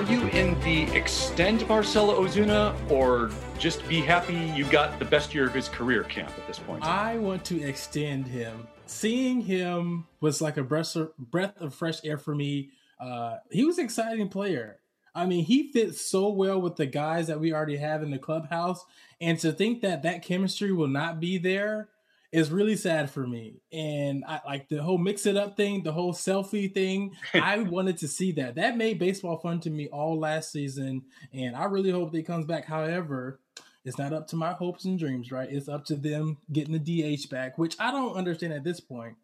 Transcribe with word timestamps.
Are 0.00 0.10
you 0.10 0.28
in 0.28 0.58
the 0.60 0.84
extend 0.96 1.68
Marcelo 1.68 2.26
Ozuna 2.26 2.74
or 2.90 3.30
just 3.58 3.86
be 3.86 4.00
happy 4.00 4.32
you 4.56 4.64
got 4.64 4.98
the 4.98 5.04
best 5.04 5.34
year 5.34 5.46
of 5.46 5.52
his 5.52 5.68
career 5.68 6.04
camp 6.04 6.30
at 6.38 6.46
this 6.46 6.58
point? 6.58 6.82
I 6.82 7.18
want 7.18 7.44
to 7.44 7.62
extend 7.62 8.26
him. 8.26 8.66
Seeing 8.86 9.42
him 9.42 10.06
was 10.22 10.40
like 10.40 10.56
a 10.56 10.62
breath 10.62 10.96
of, 10.96 11.14
breath 11.18 11.60
of 11.60 11.74
fresh 11.74 12.02
air 12.02 12.16
for 12.16 12.34
me. 12.34 12.70
Uh, 12.98 13.40
he 13.50 13.66
was 13.66 13.76
an 13.76 13.84
exciting 13.84 14.30
player. 14.30 14.78
I 15.14 15.26
mean, 15.26 15.44
he 15.44 15.70
fits 15.70 16.00
so 16.00 16.30
well 16.30 16.58
with 16.62 16.76
the 16.76 16.86
guys 16.86 17.26
that 17.26 17.38
we 17.38 17.52
already 17.52 17.76
have 17.76 18.02
in 18.02 18.10
the 18.10 18.18
clubhouse. 18.18 18.82
And 19.20 19.38
to 19.40 19.52
think 19.52 19.82
that 19.82 20.02
that 20.04 20.22
chemistry 20.22 20.72
will 20.72 20.88
not 20.88 21.20
be 21.20 21.36
there 21.36 21.89
is 22.32 22.50
really 22.50 22.76
sad 22.76 23.10
for 23.10 23.26
me. 23.26 23.60
And 23.72 24.24
I 24.26 24.40
like 24.46 24.68
the 24.68 24.82
whole 24.82 24.98
mix 24.98 25.26
it 25.26 25.36
up 25.36 25.56
thing, 25.56 25.82
the 25.82 25.92
whole 25.92 26.12
selfie 26.12 26.72
thing. 26.72 27.16
I 27.34 27.58
wanted 27.58 27.98
to 27.98 28.08
see 28.08 28.32
that. 28.32 28.54
That 28.54 28.76
made 28.76 28.98
baseball 28.98 29.38
fun 29.38 29.60
to 29.60 29.70
me 29.70 29.88
all 29.88 30.18
last 30.18 30.52
season. 30.52 31.02
And 31.32 31.56
I 31.56 31.64
really 31.64 31.90
hope 31.90 32.12
that 32.12 32.26
comes 32.26 32.46
back. 32.46 32.66
However, 32.66 33.40
it's 33.84 33.98
not 33.98 34.12
up 34.12 34.28
to 34.28 34.36
my 34.36 34.52
hopes 34.52 34.84
and 34.84 34.98
dreams, 34.98 35.32
right? 35.32 35.50
It's 35.50 35.68
up 35.68 35.84
to 35.86 35.96
them 35.96 36.38
getting 36.52 36.78
the 36.78 37.16
DH 37.16 37.30
back, 37.30 37.58
which 37.58 37.76
I 37.80 37.90
don't 37.90 38.14
understand 38.14 38.52
at 38.52 38.64
this 38.64 38.80
point. 38.80 39.16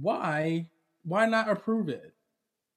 Why? 0.00 0.66
Why 1.04 1.26
not 1.26 1.48
approve 1.48 1.88
it? 1.88 2.14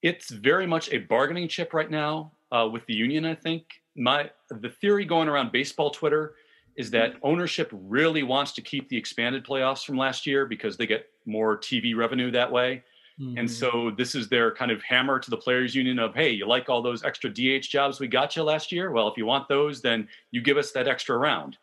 It's 0.02 0.30
very 0.30 0.68
much 0.68 0.92
a 0.92 1.00
bargaining 1.00 1.48
chip 1.48 1.74
right 1.74 1.90
now 1.90 2.34
uh, 2.52 2.70
with 2.72 2.86
the 2.86 2.94
union. 2.94 3.26
I 3.26 3.36
think 3.36 3.64
my 3.96 4.30
the 4.50 4.70
theory 4.70 5.06
going 5.06 5.28
around 5.28 5.52
baseball 5.52 5.90
Twitter 5.90 6.36
is 6.80 6.90
that 6.90 7.16
ownership 7.24 7.70
really 7.74 8.24
wants 8.24 8.54
to 8.54 8.62
keep 8.62 8.88
the 8.88 8.96
expanded 8.96 9.46
playoffs 9.46 9.86
from 9.86 9.98
last 9.98 10.26
year 10.26 10.46
because 10.46 10.78
they 10.78 10.88
get 10.88 11.08
more 11.26 11.58
TV 11.58 11.94
revenue 11.94 12.32
that 12.32 12.50
way. 12.50 12.82
Mm-hmm. 13.20 13.38
And 13.38 13.52
so 13.52 13.92
this 13.98 14.16
is 14.16 14.30
their 14.30 14.56
kind 14.56 14.72
of 14.72 14.82
hammer 14.82 15.20
to 15.20 15.30
the 15.30 15.36
players 15.36 15.76
union 15.76 16.00
of, 16.00 16.16
hey, 16.16 16.30
you 16.30 16.48
like 16.48 16.70
all 16.70 16.82
those 16.82 17.04
extra 17.04 17.30
DH 17.30 17.64
jobs 17.64 18.00
we 18.00 18.08
got 18.08 18.34
you 18.38 18.44
last 18.44 18.72
year? 18.72 18.92
Well, 18.92 19.10
if 19.10 19.18
you 19.18 19.26
want 19.26 19.50
those, 19.50 19.82
then 19.82 20.08
you 20.32 20.42
give 20.42 20.56
us 20.56 20.72
that 20.72 20.88
extra 20.88 21.18
round. 21.18 21.58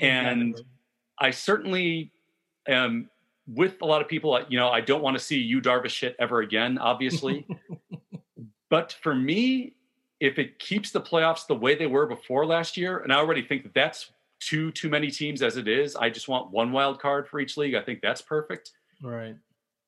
And 0.00 0.50
exactly. 0.50 0.66
I 1.20 1.30
certainly 1.30 2.10
am 2.66 3.08
with 3.46 3.76
a 3.82 3.86
lot 3.86 4.02
of 4.02 4.08
people. 4.08 4.36
You 4.48 4.58
know, 4.58 4.68
I 4.68 4.80
don't 4.80 5.00
want 5.00 5.16
to 5.16 5.22
see 5.22 5.38
Yu 5.38 5.60
Darvish 5.60 5.90
shit 5.90 6.16
ever 6.18 6.40
again, 6.40 6.76
obviously. 6.78 7.46
but 8.68 8.96
for 9.00 9.14
me, 9.14 9.76
if 10.18 10.40
it 10.40 10.58
keeps 10.58 10.90
the 10.90 11.00
playoffs 11.00 11.46
the 11.46 11.54
way 11.54 11.76
they 11.76 11.86
were 11.86 12.06
before 12.06 12.44
last 12.44 12.76
year, 12.76 12.98
and 12.98 13.12
I 13.12 13.16
already 13.18 13.42
think 13.42 13.62
that 13.62 13.72
that's 13.72 14.10
too 14.40 14.70
too 14.72 14.88
many 14.88 15.10
teams 15.10 15.42
as 15.42 15.56
it 15.56 15.68
is. 15.68 15.96
I 15.96 16.10
just 16.10 16.28
want 16.28 16.50
one 16.50 16.72
wild 16.72 17.00
card 17.00 17.28
for 17.28 17.40
each 17.40 17.56
league. 17.56 17.74
I 17.74 17.82
think 17.82 18.00
that's 18.02 18.22
perfect. 18.22 18.72
Right. 19.02 19.36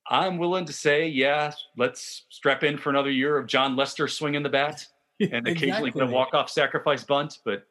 I'm 0.07 0.37
willing 0.37 0.65
to 0.65 0.73
say, 0.73 1.07
yeah, 1.07 1.51
let's 1.77 2.25
strap 2.29 2.63
in 2.63 2.77
for 2.77 2.89
another 2.89 3.11
year 3.11 3.37
of 3.37 3.45
Jon 3.45 3.75
Lester 3.75 4.07
swinging 4.07 4.41
the 4.41 4.49
bat 4.49 4.85
and 5.19 5.47
occasionally 5.47 5.89
exactly. 5.89 6.01
a 6.01 6.07
walk 6.07 6.33
off 6.33 6.49
sacrifice 6.49 7.03
bunt. 7.03 7.39
But 7.45 7.65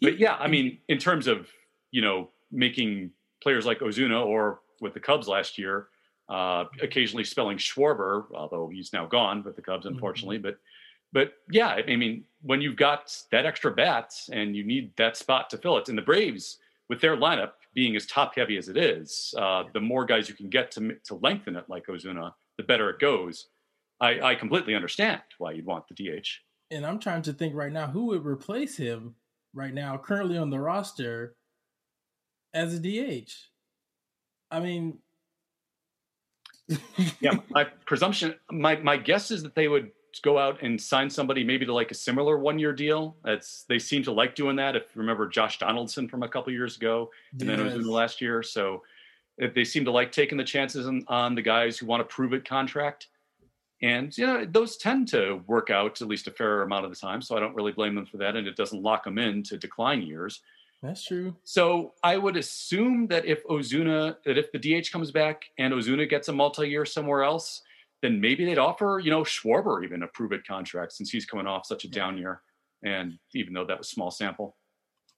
but 0.00 0.18
yeah, 0.18 0.36
I 0.36 0.48
mean, 0.48 0.78
in 0.88 0.98
terms 0.98 1.26
of 1.26 1.48
you 1.90 2.02
know 2.02 2.30
making 2.50 3.10
players 3.42 3.66
like 3.66 3.80
Ozuna 3.80 4.24
or 4.24 4.60
with 4.80 4.94
the 4.94 5.00
Cubs 5.00 5.26
last 5.28 5.58
year, 5.58 5.88
uh, 6.28 6.64
occasionally 6.80 7.24
spelling 7.24 7.58
Schwarber, 7.58 8.26
although 8.34 8.68
he's 8.72 8.92
now 8.92 9.06
gone 9.06 9.42
with 9.42 9.56
the 9.56 9.62
Cubs, 9.62 9.86
unfortunately. 9.86 10.36
Mm-hmm. 10.36 10.42
But 10.46 10.58
but 11.12 11.34
yeah, 11.50 11.80
I 11.86 11.96
mean, 11.96 12.24
when 12.42 12.60
you've 12.60 12.76
got 12.76 13.14
that 13.30 13.46
extra 13.46 13.70
bats 13.70 14.30
and 14.32 14.56
you 14.56 14.64
need 14.64 14.96
that 14.96 15.16
spot 15.16 15.50
to 15.50 15.58
fill 15.58 15.76
it, 15.78 15.88
and 15.88 15.96
the 15.96 16.02
Braves 16.02 16.58
with 16.88 17.00
their 17.00 17.16
lineup 17.16 17.52
being 17.74 17.96
as 17.96 18.06
top 18.06 18.34
heavy 18.34 18.56
as 18.56 18.68
it 18.68 18.76
is, 18.76 19.34
uh, 19.38 19.64
the 19.72 19.80
more 19.80 20.04
guys 20.04 20.28
you 20.28 20.34
can 20.34 20.48
get 20.48 20.70
to 20.72 20.96
to 21.04 21.14
lengthen 21.16 21.56
it 21.56 21.64
like 21.68 21.86
Ozuna, 21.86 22.32
the 22.56 22.62
better 22.62 22.90
it 22.90 22.98
goes. 22.98 23.48
I, 24.00 24.20
I 24.20 24.34
completely 24.34 24.74
understand 24.74 25.20
why 25.38 25.52
you'd 25.52 25.66
want 25.66 25.84
the 25.86 25.94
DH. 25.94 26.26
And 26.72 26.84
I'm 26.84 26.98
trying 26.98 27.22
to 27.22 27.32
think 27.32 27.54
right 27.54 27.70
now 27.70 27.86
who 27.86 28.06
would 28.06 28.26
replace 28.26 28.76
him 28.76 29.14
right 29.54 29.72
now, 29.72 29.96
currently 29.96 30.38
on 30.38 30.50
the 30.50 30.58
roster 30.58 31.36
as 32.52 32.74
a 32.74 32.80
DH. 32.80 33.30
I 34.50 34.60
mean, 34.60 34.98
yeah, 37.20 37.36
my 37.50 37.64
presumption, 37.86 38.34
my 38.50 38.76
my 38.76 38.96
guess 38.96 39.30
is 39.30 39.42
that 39.42 39.54
they 39.54 39.68
would 39.68 39.90
go 40.20 40.38
out 40.38 40.62
and 40.62 40.80
sign 40.80 41.08
somebody 41.08 41.44
maybe 41.44 41.64
to 41.64 41.72
like 41.72 41.90
a 41.90 41.94
similar 41.94 42.38
one 42.38 42.58
year 42.58 42.72
deal. 42.72 43.16
That's 43.24 43.64
they 43.68 43.78
seem 43.78 44.02
to 44.04 44.12
like 44.12 44.34
doing 44.34 44.56
that. 44.56 44.76
If 44.76 44.82
you 44.94 45.00
remember 45.00 45.28
Josh 45.28 45.58
Donaldson 45.58 46.08
from 46.08 46.22
a 46.22 46.28
couple 46.28 46.52
years 46.52 46.76
ago, 46.76 47.10
and 47.32 47.40
yes. 47.40 47.48
then 47.48 47.60
it 47.60 47.64
was 47.64 47.74
in 47.74 47.82
the 47.82 47.90
last 47.90 48.20
year. 48.20 48.42
So 48.42 48.82
they 49.38 49.64
seem 49.64 49.84
to 49.84 49.90
like 49.90 50.12
taking 50.12 50.38
the 50.38 50.44
chances 50.44 50.86
on, 50.86 51.04
on 51.08 51.34
the 51.34 51.42
guys 51.42 51.78
who 51.78 51.86
want 51.86 52.00
to 52.00 52.14
prove 52.14 52.32
it 52.32 52.44
contract. 52.44 53.08
And 53.80 54.16
you 54.16 54.26
know, 54.26 54.44
those 54.44 54.76
tend 54.76 55.08
to 55.08 55.42
work 55.46 55.70
out 55.70 56.00
at 56.00 56.08
least 56.08 56.28
a 56.28 56.30
fair 56.30 56.62
amount 56.62 56.84
of 56.84 56.90
the 56.90 56.96
time. 56.96 57.22
So 57.22 57.36
I 57.36 57.40
don't 57.40 57.54
really 57.54 57.72
blame 57.72 57.94
them 57.94 58.06
for 58.06 58.18
that. 58.18 58.36
And 58.36 58.46
it 58.46 58.56
doesn't 58.56 58.82
lock 58.82 59.04
them 59.04 59.18
in 59.18 59.42
to 59.44 59.56
decline 59.56 60.02
years. 60.02 60.40
That's 60.82 61.04
true. 61.04 61.36
So 61.44 61.94
I 62.02 62.16
would 62.16 62.36
assume 62.36 63.06
that 63.08 63.24
if 63.24 63.44
Ozuna, 63.46 64.16
that 64.24 64.36
if 64.36 64.50
the 64.52 64.58
DH 64.58 64.90
comes 64.90 65.10
back 65.10 65.44
and 65.58 65.72
Ozuna 65.72 66.08
gets 66.08 66.28
a 66.28 66.32
multi-year 66.32 66.84
somewhere 66.84 67.22
else, 67.22 67.62
then 68.02 68.20
maybe 68.20 68.44
they'd 68.44 68.58
offer, 68.58 69.00
you 69.02 69.10
know, 69.10 69.22
Schwarber 69.22 69.84
even 69.84 70.02
a 70.02 70.08
prove 70.08 70.32
it 70.32 70.46
contract 70.46 70.92
since 70.92 71.10
he's 71.10 71.24
coming 71.24 71.46
off 71.46 71.66
such 71.66 71.84
a 71.84 71.88
down 71.88 72.18
year. 72.18 72.42
And 72.84 73.14
even 73.34 73.54
though 73.54 73.64
that 73.64 73.78
was 73.78 73.88
small 73.88 74.10
sample. 74.10 74.56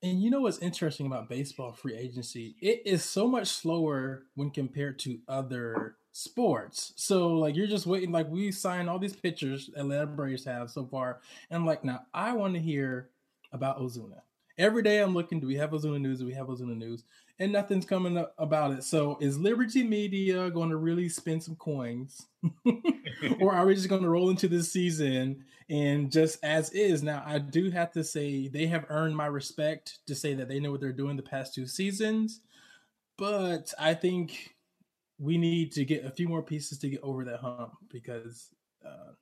And 0.02 0.22
you 0.22 0.30
know 0.30 0.42
what's 0.42 0.58
interesting 0.58 1.06
about 1.06 1.30
baseball 1.30 1.72
free 1.72 1.96
agency? 1.96 2.56
It 2.60 2.82
is 2.84 3.02
so 3.02 3.26
much 3.26 3.48
slower 3.48 4.24
when 4.34 4.50
compared 4.50 4.98
to 5.00 5.18
other 5.26 5.96
sports. 6.12 6.92
So 6.96 7.38
like 7.38 7.56
you're 7.56 7.66
just 7.66 7.86
waiting, 7.86 8.12
like 8.12 8.28
we 8.28 8.52
signed 8.52 8.90
all 8.90 8.98
these 8.98 9.16
pitchers 9.16 9.70
Atlanta 9.74 10.06
Braves 10.06 10.44
have 10.44 10.70
so 10.70 10.84
far. 10.84 11.20
And 11.48 11.56
I'm 11.56 11.66
like, 11.66 11.84
now 11.84 12.02
I 12.12 12.34
want 12.34 12.52
to 12.52 12.60
hear 12.60 13.08
about 13.50 13.80
Ozuna. 13.80 14.20
Every 14.58 14.82
day 14.82 15.00
I'm 15.00 15.14
looking, 15.14 15.40
do 15.40 15.46
we 15.46 15.56
have 15.56 15.70
Ozuna 15.70 16.00
news? 16.00 16.18
Do 16.18 16.26
we 16.26 16.34
have 16.34 16.48
Ozuna 16.48 16.76
news? 16.76 17.04
And 17.38 17.52
nothing's 17.52 17.84
coming 17.84 18.16
up 18.16 18.34
about 18.38 18.72
it. 18.72 18.84
So 18.84 19.18
is 19.20 19.38
Liberty 19.38 19.82
Media 19.82 20.50
going 20.50 20.70
to 20.70 20.76
really 20.76 21.08
spend 21.08 21.42
some 21.42 21.56
coins, 21.56 22.26
or 23.40 23.52
are 23.54 23.66
we 23.66 23.74
just 23.74 23.88
going 23.88 24.02
to 24.02 24.08
roll 24.08 24.30
into 24.30 24.48
this 24.48 24.72
season 24.72 25.44
and 25.68 26.12
just 26.12 26.42
as 26.44 26.70
is? 26.70 27.02
Now, 27.02 27.22
I 27.26 27.38
do 27.38 27.70
have 27.70 27.92
to 27.92 28.04
say 28.04 28.48
they 28.48 28.66
have 28.66 28.86
earned 28.88 29.16
my 29.16 29.26
respect 29.26 29.98
to 30.06 30.14
say 30.14 30.34
that 30.34 30.48
they 30.48 30.60
know 30.60 30.70
what 30.70 30.80
they're 30.80 30.92
doing 30.92 31.16
the 31.16 31.22
past 31.22 31.54
two 31.54 31.66
seasons, 31.66 32.40
but 33.18 33.72
I 33.78 33.94
think 33.94 34.54
we 35.18 35.38
need 35.38 35.72
to 35.72 35.84
get 35.84 36.04
a 36.04 36.10
few 36.10 36.28
more 36.28 36.42
pieces 36.42 36.78
to 36.78 36.88
get 36.88 37.00
over 37.02 37.24
that 37.24 37.40
hump 37.40 37.72
because 37.90 38.48
uh, 38.84 39.12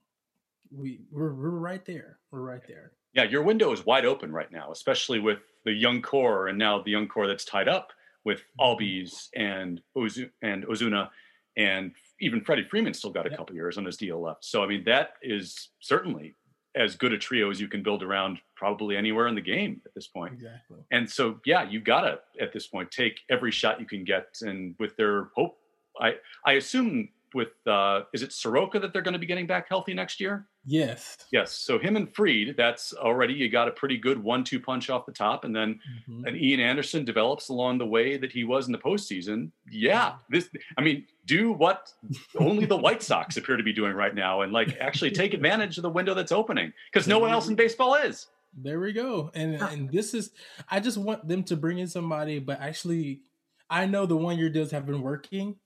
we 0.71 1.01
we're, 1.11 1.35
we're 1.35 1.51
right 1.51 1.85
there. 1.85 2.19
We're 2.31 2.43
right 2.43 2.67
there. 2.67 2.93
Yeah, 3.15 3.25
your 3.25 3.43
window 3.43 3.73
is 3.73 3.85
wide 3.85 4.07
open 4.07 4.33
right 4.33 4.51
now, 4.51 4.73
especially 4.73 5.19
with 5.19 5.41
the 5.65 5.73
young 5.73 6.01
core 6.01 6.49
and 6.49 6.59
now 6.59 6.83
the 6.83 6.91
young 6.91 7.07
core 7.07 7.27
that's 7.27 7.45
tied 7.45 7.69
up 7.69 7.93
with 8.25 8.41
mm-hmm. 8.41 8.85
Albies 8.85 9.29
and 9.35 9.81
Ozu- 9.97 10.31
and 10.43 10.65
Ozuna, 10.67 11.09
and 11.57 11.93
even 12.21 12.41
Freddie 12.41 12.67
Freeman 12.69 12.95
still 12.95 13.11
got 13.11 13.27
a 13.27 13.37
couple 13.37 13.55
years 13.55 13.79
on 13.79 13.85
his 13.85 13.97
deal 13.97 14.21
left. 14.21 14.45
So 14.45 14.63
I 14.63 14.67
mean, 14.67 14.85
that 14.85 15.15
is 15.23 15.71
certainly 15.81 16.37
as 16.75 16.97
good 16.97 17.13
a 17.13 17.19
trio 17.19 17.51
as 17.51 17.61
you 17.61 17.69
can 17.69 17.83
build 17.83 18.03
around 18.03 18.39
probably 18.57 18.97
anywhere 18.97 19.27
in 19.27 19.35
the 19.35 19.43
game 19.43 19.83
at 19.85 19.95
this 19.95 20.07
point. 20.07 20.33
Exactly. 20.35 20.79
And 20.91 21.09
so 21.09 21.39
yeah, 21.45 21.69
you 21.69 21.81
gotta 21.81 22.21
at 22.41 22.53
this 22.53 22.67
point 22.67 22.91
take 22.91 23.21
every 23.31 23.51
shot 23.51 23.81
you 23.81 23.87
can 23.87 24.05
get, 24.05 24.39
and 24.43 24.75
with 24.79 24.97
their 24.97 25.29
hope, 25.35 25.59
I 26.01 26.15
I 26.47 26.53
assume 26.55 27.09
with 27.35 27.49
uh, 27.67 28.03
is 28.13 28.23
it 28.23 28.33
Soroka 28.33 28.79
that 28.79 28.93
they're 28.93 29.03
going 29.03 29.13
to 29.13 29.19
be 29.19 29.27
getting 29.27 29.47
back 29.47 29.69
healthy 29.69 29.95
next 29.95 30.21
year? 30.21 30.47
Yes. 30.65 31.17
Yes. 31.33 31.53
So 31.53 31.79
him 31.79 31.97
and 31.97 32.15
Fried, 32.15 32.55
that's 32.57 32.93
already 32.93 33.35
you 33.35 33.49
got 33.49 33.69
a 33.69 33.73
pretty 33.73 33.97
good 33.97 34.23
one-two 34.23 34.61
punch 34.61 34.91
off 34.91 35.07
the 35.07 35.13
top, 35.13 35.45
and 35.45 35.55
then 35.55 35.81
mm-hmm. 36.09 36.25
an 36.27 36.37
Ian 36.37 36.61
Anderson 36.61 37.05
develops 37.05 37.49
along 37.49 37.79
the 37.79 37.87
way 37.87 38.17
that 38.17 38.33
he 38.33 38.45
was 38.45 38.67
in 38.67 38.73
the 38.73 38.79
postseason. 38.79 39.51
Yeah, 39.71 40.15
this. 40.31 40.49
I 40.77 40.83
mean, 40.83 41.07
do 41.27 41.53
what 41.53 41.93
only 42.39 42.65
the 42.65 42.77
White 42.77 43.03
Sox 43.03 43.37
appear 43.37 43.57
to 43.57 43.63
be 43.63 43.73
doing 43.73 43.93
right 43.93 44.15
now, 44.15 44.43
and 44.43 44.53
like 44.53 44.77
actually 44.79 45.11
take 45.11 45.35
advantage 45.35 45.79
of 45.79 45.83
the 45.83 45.91
window 45.91 46.15
that's 46.15 46.33
opening 46.33 46.73
because 46.93 47.09
no 47.09 47.19
one 47.19 47.31
else 47.31 47.49
in 47.49 47.55
baseball 47.55 47.95
is. 47.95 48.29
There 48.55 48.81
we 48.81 48.93
go. 48.93 49.31
And 49.35 49.55
and 49.57 49.91
this 49.91 50.15
is, 50.15 50.31
I 50.71 50.79
just 50.79 50.99
want 50.99 51.27
them 51.27 51.43
to 51.45 51.57
bring 51.57 51.79
in 51.79 51.89
somebody, 51.89 52.39
but 52.39 52.61
actually, 52.61 53.23
I 53.71 53.87
know 53.87 54.05
the 54.05 54.17
one-year 54.17 54.51
deals 54.51 54.71
have 54.73 54.85
been 54.85 55.01
working 55.01 55.57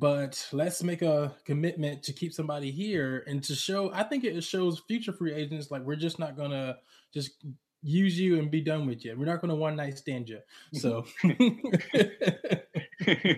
but 0.00 0.48
let's 0.52 0.82
make 0.82 1.02
a 1.02 1.32
commitment 1.44 2.02
to 2.02 2.12
keep 2.12 2.32
somebody 2.32 2.70
here 2.70 3.22
and 3.26 3.44
to 3.44 3.54
show 3.54 3.92
i 3.92 4.02
think 4.02 4.24
it 4.24 4.42
shows 4.42 4.82
future 4.88 5.12
free 5.12 5.32
agents 5.32 5.70
like 5.70 5.82
we're 5.82 5.94
just 5.94 6.18
not 6.18 6.36
gonna 6.36 6.76
just 7.12 7.44
use 7.82 8.18
you 8.18 8.38
and 8.38 8.50
be 8.50 8.60
done 8.60 8.86
with 8.86 9.04
you 9.04 9.14
we're 9.16 9.26
not 9.26 9.40
gonna 9.40 9.54
one 9.54 9.76
night 9.76 9.96
stand 9.96 10.28
you 10.28 10.40
so 10.72 11.04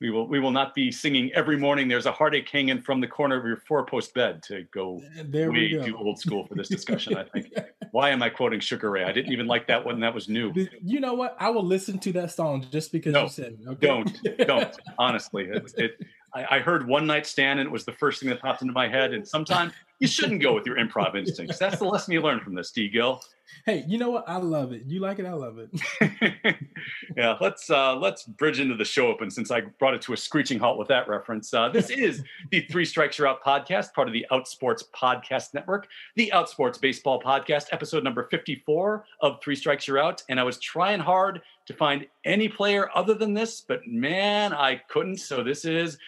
we 0.00 0.10
will 0.10 0.26
we 0.26 0.40
will 0.40 0.50
not 0.50 0.74
be 0.74 0.90
singing 0.90 1.30
every 1.34 1.56
morning 1.56 1.88
there's 1.88 2.06
a 2.06 2.12
heartache 2.12 2.48
hanging 2.48 2.80
from 2.80 3.00
the 3.00 3.06
corner 3.06 3.38
of 3.38 3.44
your 3.44 3.58
four 3.68 3.84
post 3.84 4.14
bed 4.14 4.42
to 4.42 4.64
go 4.72 5.02
uh, 5.18 5.22
there 5.26 5.50
way 5.50 5.70
go. 5.70 5.84
too 5.84 5.96
old 5.96 6.18
school 6.18 6.46
for 6.46 6.54
this 6.54 6.68
discussion 6.76 7.16
i 7.16 7.24
think. 7.24 7.52
Why 7.92 8.10
am 8.10 8.22
i 8.22 8.28
quoting 8.28 8.60
sugar 8.60 8.90
ray? 8.90 9.04
I 9.04 9.12
didn't 9.12 9.32
even 9.32 9.46
like 9.46 9.66
that 9.68 9.84
one 9.84 10.00
that 10.00 10.14
was 10.14 10.28
new. 10.28 10.52
You 10.82 11.00
know 11.00 11.14
what? 11.14 11.36
I 11.38 11.50
will 11.50 11.64
listen 11.64 11.98
to 12.00 12.12
that 12.12 12.30
song 12.30 12.66
just 12.70 12.92
because 12.92 13.12
no, 13.12 13.24
you 13.24 13.28
said 13.28 13.58
it 13.60 13.68
okay? 13.68 13.86
don't 13.86 14.46
don't 14.46 14.76
honestly. 14.98 15.44
It, 15.44 15.74
it 15.76 16.06
I, 16.32 16.56
I, 16.56 16.58
heard 16.60 16.86
one 16.86 17.06
night 17.06 17.26
stand 17.26 17.58
and 17.58 17.66
it 17.66 17.72
was 17.72 17.84
the 17.84 17.92
first 17.92 18.20
thing 18.20 18.28
that 18.28 18.40
popped 18.40 18.62
into 18.62 18.72
my 18.72 18.88
head 18.88 19.12
and 19.12 19.26
sometimes 19.26 19.72
you 20.00 20.08
shouldn't 20.08 20.42
go 20.42 20.54
with 20.54 20.66
your 20.66 20.76
improv 20.76 21.16
instincts. 21.16 21.58
That's 21.58 21.78
the 21.78 21.84
lesson 21.84 22.14
you 22.14 22.22
learned 22.22 22.42
from 22.42 22.54
this, 22.54 22.72
D. 22.72 22.88
Gill. 22.88 23.22
Hey, 23.66 23.84
you 23.86 23.98
know 23.98 24.10
what? 24.10 24.24
I 24.26 24.38
love 24.38 24.72
it. 24.72 24.84
You 24.86 25.00
like 25.00 25.18
it, 25.18 25.26
I 25.26 25.32
love 25.32 25.58
it. 25.58 26.56
yeah, 27.16 27.36
let's 27.40 27.68
uh, 27.68 27.96
let's 27.96 28.22
bridge 28.24 28.60
into 28.60 28.76
the 28.76 28.84
show 28.84 29.08
open 29.08 29.30
since 29.30 29.50
I 29.50 29.60
brought 29.60 29.92
it 29.94 30.00
to 30.02 30.14
a 30.14 30.16
screeching 30.16 30.58
halt 30.58 30.78
with 30.78 30.88
that 30.88 31.08
reference. 31.08 31.52
Uh, 31.52 31.68
this 31.68 31.90
is 31.90 32.22
the 32.50 32.62
Three 32.70 32.84
Strikes 32.84 33.18
You're 33.18 33.28
Out 33.28 33.42
podcast, 33.44 33.92
part 33.92 34.08
of 34.08 34.14
the 34.14 34.24
Outsports 34.30 34.84
Podcast 34.96 35.52
Network, 35.52 35.88
the 36.16 36.32
Outsports 36.34 36.80
Baseball 36.80 37.20
Podcast, 37.20 37.66
episode 37.72 38.02
number 38.02 38.28
54 38.30 39.04
of 39.20 39.38
Three 39.42 39.56
Strikes 39.56 39.86
You're 39.86 39.98
Out. 39.98 40.22
And 40.30 40.40
I 40.40 40.44
was 40.44 40.58
trying 40.58 41.00
hard 41.00 41.42
to 41.66 41.74
find 41.74 42.06
any 42.24 42.48
player 42.48 42.88
other 42.94 43.14
than 43.14 43.34
this, 43.34 43.60
but 43.60 43.86
man, 43.86 44.54
I 44.54 44.76
couldn't. 44.88 45.18
So 45.18 45.42
this 45.42 45.64
is 45.64 45.98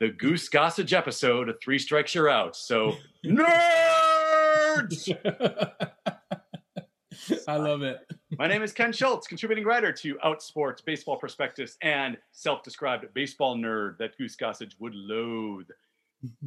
the 0.00 0.08
Goose 0.10 0.48
Gossage 0.48 0.92
episode 0.92 1.48
of 1.48 1.60
Three 1.60 1.78
Strikes 1.78 2.14
You're 2.14 2.28
Out. 2.28 2.54
So 2.54 2.96
nerds. 3.26 5.08
I 7.48 7.56
love 7.56 7.82
it. 7.82 7.98
My 8.38 8.46
name 8.46 8.62
is 8.62 8.72
Ken 8.72 8.92
Schultz, 8.92 9.26
contributing 9.26 9.64
writer 9.64 9.90
to 9.92 10.14
Outsports, 10.24 10.84
Baseball 10.84 11.16
Prospectus, 11.16 11.76
and 11.82 12.16
self-described 12.30 13.06
baseball 13.12 13.56
nerd 13.56 13.98
that 13.98 14.16
Goose 14.16 14.36
Gossage 14.36 14.74
would 14.78 14.94
loathe. 14.94 15.66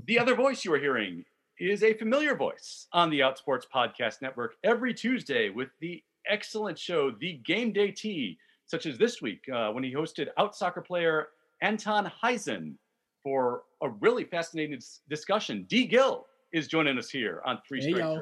The 0.05 0.17
other 0.17 0.35
voice 0.35 0.63
you 0.63 0.73
are 0.73 0.79
hearing 0.79 1.25
is 1.59 1.83
a 1.83 1.93
familiar 1.93 2.35
voice 2.35 2.87
on 2.93 3.09
the 3.09 3.19
Outsports 3.19 3.63
Podcast 3.73 4.21
Network 4.21 4.55
every 4.63 4.93
Tuesday 4.93 5.49
with 5.49 5.69
the 5.81 6.01
excellent 6.25 6.79
show, 6.79 7.11
The 7.11 7.33
Game 7.45 7.73
Day 7.73 7.91
Tea, 7.91 8.37
such 8.65 8.85
as 8.85 8.97
this 8.97 9.21
week 9.21 9.43
uh, 9.53 9.71
when 9.71 9.83
he 9.83 9.93
hosted 9.93 10.29
out 10.37 10.55
soccer 10.55 10.81
player 10.81 11.27
Anton 11.61 12.09
Hysén 12.23 12.75
for 13.23 13.63
a 13.81 13.89
really 13.89 14.23
fascinating 14.23 14.79
discussion. 15.09 15.65
D. 15.69 15.85
Gill 15.85 16.25
is 16.53 16.67
joining 16.67 16.97
us 16.97 17.09
here 17.09 17.41
on 17.45 17.59
Three 17.67 17.81
Straight 17.81 18.03
hey, 18.03 18.19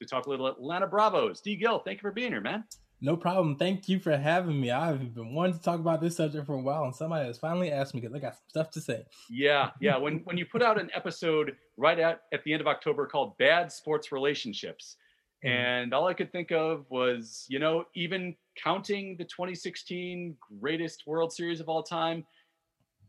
to 0.00 0.06
talk 0.06 0.26
a 0.26 0.30
little 0.30 0.46
Atlanta 0.46 0.86
Bravos. 0.86 1.40
D. 1.40 1.56
Gill, 1.56 1.80
thank 1.80 1.98
you 1.98 2.02
for 2.02 2.12
being 2.12 2.32
here, 2.32 2.40
man. 2.40 2.64
No 3.04 3.16
problem. 3.16 3.56
Thank 3.56 3.88
you 3.88 3.98
for 3.98 4.16
having 4.16 4.60
me. 4.60 4.70
I've 4.70 5.12
been 5.12 5.34
wanting 5.34 5.56
to 5.56 5.62
talk 5.62 5.80
about 5.80 6.00
this 6.00 6.16
subject 6.16 6.46
for 6.46 6.54
a 6.54 6.60
while, 6.60 6.84
and 6.84 6.94
somebody 6.94 7.26
has 7.26 7.36
finally 7.36 7.72
asked 7.72 7.94
me 7.94 8.00
because 8.00 8.14
I 8.14 8.20
got 8.20 8.34
some 8.34 8.44
stuff 8.46 8.70
to 8.70 8.80
say. 8.80 9.04
Yeah, 9.28 9.70
yeah. 9.80 9.96
when 9.96 10.18
when 10.18 10.38
you 10.38 10.46
put 10.46 10.62
out 10.62 10.80
an 10.80 10.88
episode 10.94 11.56
right 11.76 11.98
at 11.98 12.22
at 12.32 12.44
the 12.44 12.52
end 12.52 12.60
of 12.60 12.68
October 12.68 13.06
called 13.06 13.36
"Bad 13.38 13.72
Sports 13.72 14.12
Relationships," 14.12 14.98
mm. 15.44 15.50
and 15.50 15.92
all 15.92 16.06
I 16.06 16.14
could 16.14 16.30
think 16.30 16.52
of 16.52 16.86
was, 16.90 17.44
you 17.48 17.58
know, 17.58 17.86
even 17.96 18.36
counting 18.62 19.16
the 19.16 19.24
2016 19.24 20.36
greatest 20.60 21.02
World 21.04 21.32
Series 21.32 21.58
of 21.58 21.68
all 21.68 21.82
time. 21.82 22.24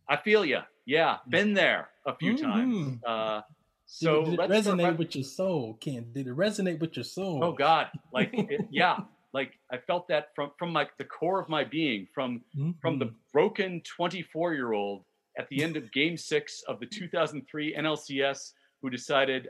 I 0.09 0.17
feel 0.17 0.43
you. 0.43 0.61
Yeah, 0.85 1.17
been 1.27 1.53
there 1.53 1.89
a 2.05 2.15
few 2.15 2.33
mm-hmm. 2.33 2.45
times. 2.45 3.03
Uh, 3.05 3.41
so 3.85 4.25
did, 4.25 4.37
did 4.37 4.39
it 4.39 4.49
resonate 4.49 4.97
with 4.97 5.15
your 5.15 5.23
soul, 5.23 5.77
Ken? 5.79 6.07
Did 6.13 6.27
it 6.27 6.35
resonate 6.35 6.79
with 6.79 6.95
your 6.95 7.05
soul? 7.05 7.43
Oh 7.43 7.53
God, 7.53 7.87
like 8.11 8.29
it, 8.33 8.67
yeah, 8.71 8.99
like 9.33 9.53
I 9.71 9.77
felt 9.77 10.07
that 10.09 10.29
from 10.35 10.51
from 10.57 10.73
like 10.73 10.97
the 10.97 11.05
core 11.05 11.39
of 11.39 11.49
my 11.49 11.63
being, 11.63 12.07
from 12.13 12.41
mm-hmm. 12.57 12.71
from 12.81 12.99
the 12.99 13.13
broken 13.31 13.81
24 13.81 14.53
year 14.53 14.73
old 14.73 15.03
at 15.37 15.47
the 15.49 15.63
end 15.63 15.77
of 15.77 15.91
Game 15.91 16.17
Six 16.17 16.63
of 16.67 16.79
the 16.79 16.85
2003 16.85 17.75
NLCS 17.75 18.51
who 18.81 18.89
decided 18.89 19.49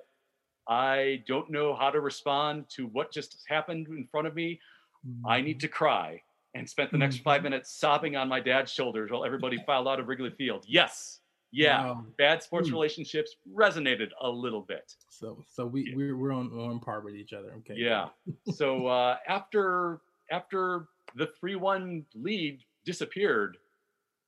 I 0.68 1.24
don't 1.28 1.50
know 1.50 1.76
how 1.76 1.90
to 1.90 2.00
respond 2.00 2.66
to 2.76 2.88
what 2.88 3.12
just 3.12 3.44
happened 3.50 3.88
in 3.88 4.08
front 4.12 4.28
of 4.28 4.36
me. 4.36 4.60
Mm-hmm. 5.06 5.28
I 5.28 5.42
need 5.42 5.58
mm-hmm. 5.58 5.60
to 5.60 5.68
cry, 5.68 6.22
and 6.56 6.70
spent 6.70 6.92
the 6.92 6.98
next 6.98 7.18
five 7.18 7.38
mm-hmm. 7.38 7.46
minutes 7.46 7.78
sobbing 7.78 8.16
on 8.16 8.30
my 8.30 8.40
dad's 8.40 8.72
shoulders 8.72 9.12
while 9.12 9.26
everybody 9.26 9.58
filed 9.66 9.88
out 9.88 10.00
of 10.00 10.08
Wrigley 10.08 10.30
Field. 10.38 10.66
Yes, 10.68 11.20
yeah, 11.54 11.86
wow. 11.86 12.06
bad 12.18 12.42
sports 12.42 12.68
hmm. 12.68 12.74
relationships 12.74 13.36
resonated 13.56 14.10
a 14.22 14.30
little 14.30 14.62
bit. 14.62 14.96
So, 15.10 15.44
so 15.48 15.68
we 15.68 15.88
yeah. 15.88 15.96
we're, 15.96 16.18
we're 16.18 16.34
on 16.34 16.48
on 16.48 16.80
par 16.80 17.02
with 17.02 17.14
each 17.14 17.32
other. 17.32 17.54
Okay. 17.60 17.76
Yeah. 17.78 18.08
so 18.54 18.88
uh, 18.88 19.18
after 19.28 20.02
after 20.32 20.88
the 21.16 21.30
three 21.40 21.56
one 21.56 22.06
lead 22.16 22.62
disappeared 22.86 23.58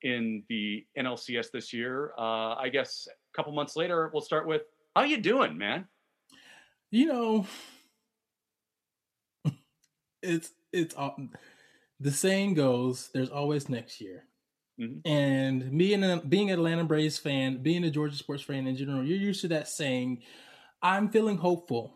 in 0.04 0.44
the 0.50 0.86
NLCS 0.98 1.50
this 1.52 1.74
year, 1.74 2.12
uh, 2.16 2.54
I 2.56 2.70
guess 2.72 3.08
a 3.12 3.36
couple 3.36 3.52
months 3.54 3.76
later 3.76 4.12
we'll 4.14 4.22
start 4.22 4.46
with 4.46 4.62
how 4.96 5.04
you 5.04 5.18
doing, 5.18 5.58
man? 5.58 5.88
You 6.92 7.08
know, 7.08 7.48
it's 10.22 10.52
it's 10.72 10.94
uh, 10.96 11.10
the 12.00 12.12
saying 12.12 12.54
goes, 12.54 13.10
"There's 13.16 13.30
always 13.30 13.68
next 13.68 14.00
year." 14.00 14.26
Mm-hmm. 14.80 15.08
And 15.08 15.72
me 15.72 15.94
and 15.94 16.30
being 16.30 16.52
an 16.52 16.60
Atlanta 16.60 16.84
Braves 16.84 17.18
fan, 17.18 17.62
being 17.62 17.84
a 17.84 17.92
Georgia 17.92 18.18
sports 18.18 18.44
fan 18.44 18.68
in 18.68 18.76
general, 18.76 19.06
you're 19.06 19.18
used 19.18 19.42
to 19.42 19.48
that 19.50 19.68
saying. 19.68 20.22
I'm 20.82 21.10
feeling 21.10 21.38
hopeful, 21.38 21.96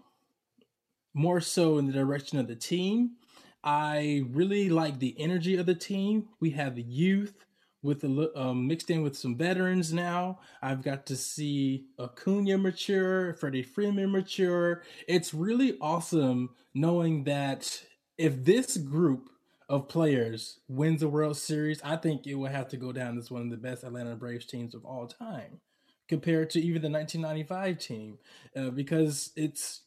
more 1.14 1.42
so 1.42 1.78
in 1.78 1.86
the 1.86 1.94
direction 1.94 2.40
of 2.40 2.48
the 2.48 2.56
team. 2.56 3.18
I 3.64 4.24
really 4.32 4.70
like 4.70 5.00
the 5.00 5.16
energy 5.20 5.58
of 5.58 5.66
the 5.66 5.76
team. 5.76 6.30
We 6.40 6.52
have 6.52 6.80
youth 6.80 7.46
with 7.82 8.04
a, 8.04 8.32
um, 8.36 8.68
mixed 8.68 8.90
in 8.90 9.04
with 9.04 9.18
some 9.18 9.36
veterans 9.36 9.94
now. 9.94 10.40
I've 10.62 10.82
got 10.82 11.06
to 11.08 11.16
see 11.16 11.86
Acuna 12.00 12.58
mature, 12.58 13.34
Freddie 13.34 13.64
Freeman 13.64 14.12
mature. 14.12 14.84
It's 15.08 15.34
really 15.34 15.78
awesome 15.80 16.52
knowing 16.74 17.26
that 17.26 17.84
if 18.18 18.44
this 18.44 18.78
group 18.78 19.30
of 19.70 19.88
players 19.88 20.60
wins 20.68 21.02
the 21.02 21.08
World 21.08 21.38
Series, 21.38 21.82
I 21.84 21.96
think 21.96 22.26
it 22.26 22.34
will 22.34 22.50
have 22.50 22.68
to 22.70 22.78
go 22.78 22.92
down 22.92 23.18
as 23.18 23.30
one 23.30 23.44
of 23.44 23.50
the 23.52 23.58
best 23.58 23.84
Atlanta 23.84 24.16
Braves 24.16 24.46
teams 24.46 24.74
of 24.74 24.84
all 24.84 25.08
time, 25.08 25.62
compared 26.08 26.50
to 26.52 26.60
even 26.60 26.82
the 26.82 26.90
1995 26.90 27.78
team, 27.78 28.18
uh, 28.56 28.72
because 28.72 29.32
it's 29.36 29.82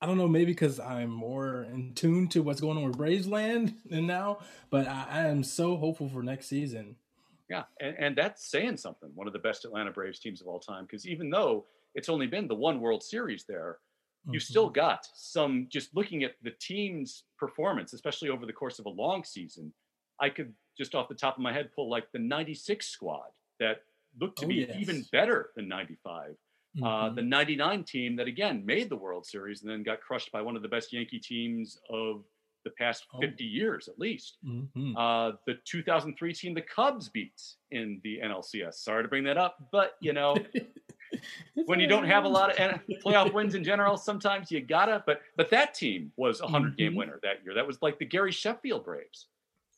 I 0.00 0.04
don't 0.04 0.18
know, 0.18 0.28
maybe 0.28 0.52
because 0.52 0.78
I'm 0.78 1.10
more 1.10 1.62
in 1.72 1.94
tune 1.94 2.28
to 2.28 2.42
what's 2.42 2.60
going 2.60 2.76
on 2.76 2.84
with 2.84 2.98
Braves 2.98 3.26
land 3.26 3.74
than 3.86 4.06
now, 4.06 4.40
but 4.68 4.86
I, 4.86 5.06
I 5.10 5.20
am 5.28 5.42
so 5.42 5.76
hopeful 5.76 6.10
for 6.10 6.22
next 6.22 6.48
season. 6.48 6.96
Yeah, 7.48 7.62
and, 7.80 7.96
and 7.98 8.16
that's 8.16 8.50
saying 8.50 8.76
something. 8.76 9.10
One 9.14 9.26
of 9.26 9.32
the 9.32 9.38
best 9.38 9.64
Atlanta 9.64 9.90
Braves 9.90 10.18
teams 10.18 10.42
of 10.42 10.48
all 10.48 10.60
time, 10.60 10.84
because 10.84 11.06
even 11.06 11.30
though 11.30 11.64
it's 11.94 12.10
only 12.10 12.26
been 12.26 12.48
the 12.48 12.54
one 12.54 12.80
World 12.80 13.02
Series 13.02 13.44
there, 13.48 13.78
you 14.26 14.38
mm-hmm. 14.38 14.44
still 14.44 14.68
got 14.68 15.06
some 15.14 15.68
just 15.70 15.94
looking 15.94 16.24
at 16.24 16.32
the 16.42 16.52
team's 16.60 17.24
performance, 17.38 17.92
especially 17.92 18.28
over 18.28 18.46
the 18.46 18.52
course 18.52 18.78
of 18.78 18.86
a 18.86 18.90
long 18.90 19.24
season. 19.24 19.72
I 20.20 20.30
could 20.30 20.52
just 20.76 20.94
off 20.94 21.08
the 21.08 21.14
top 21.14 21.36
of 21.36 21.42
my 21.42 21.52
head 21.52 21.70
pull 21.74 21.88
like 21.88 22.10
the 22.12 22.18
96 22.18 22.86
squad 22.86 23.30
that 23.60 23.82
looked 24.20 24.38
to 24.38 24.46
oh, 24.46 24.48
be 24.48 24.66
yes. 24.68 24.76
even 24.78 25.04
better 25.12 25.50
than 25.56 25.68
95. 25.68 26.30
Mm-hmm. 26.76 26.84
Uh, 26.84 27.10
the 27.10 27.22
99 27.22 27.84
team 27.84 28.16
that 28.16 28.26
again 28.26 28.64
made 28.66 28.90
the 28.90 28.96
World 28.96 29.26
Series 29.26 29.62
and 29.62 29.70
then 29.70 29.82
got 29.82 30.00
crushed 30.00 30.32
by 30.32 30.42
one 30.42 30.56
of 30.56 30.62
the 30.62 30.68
best 30.68 30.92
Yankee 30.92 31.18
teams 31.18 31.78
of 31.88 32.24
the 32.64 32.70
past 32.70 33.04
50 33.20 33.44
oh. 33.44 33.46
years 33.46 33.88
at 33.88 33.98
least. 33.98 34.38
Mm-hmm. 34.44 34.96
Uh, 34.96 35.32
the 35.46 35.54
2003 35.64 36.32
team 36.34 36.54
the 36.54 36.62
Cubs 36.62 37.08
beat 37.08 37.40
in 37.70 38.00
the 38.02 38.18
NLCS. 38.24 38.74
Sorry 38.74 39.02
to 39.02 39.08
bring 39.08 39.24
that 39.24 39.38
up, 39.38 39.56
but 39.70 39.92
you 40.00 40.12
know, 40.12 40.36
when 41.66 41.80
you 41.80 41.86
don't 41.86 42.04
have 42.04 42.24
a 42.24 42.28
lot 42.28 42.58
of 42.58 42.80
playoff 43.04 43.32
wins 43.32 43.54
in 43.54 43.64
general, 43.64 43.96
sometimes 43.96 44.50
you 44.50 44.60
gotta. 44.60 45.02
But 45.06 45.22
but 45.36 45.50
that 45.50 45.74
team 45.74 46.12
was 46.16 46.40
a 46.40 46.44
100 46.44 46.76
game 46.76 46.90
mm-hmm. 46.90 46.98
winner 46.98 47.20
that 47.22 47.44
year. 47.44 47.54
That 47.54 47.66
was 47.66 47.80
like 47.82 47.98
the 47.98 48.04
Gary 48.04 48.32
Sheffield 48.32 48.84
Braves. 48.84 49.26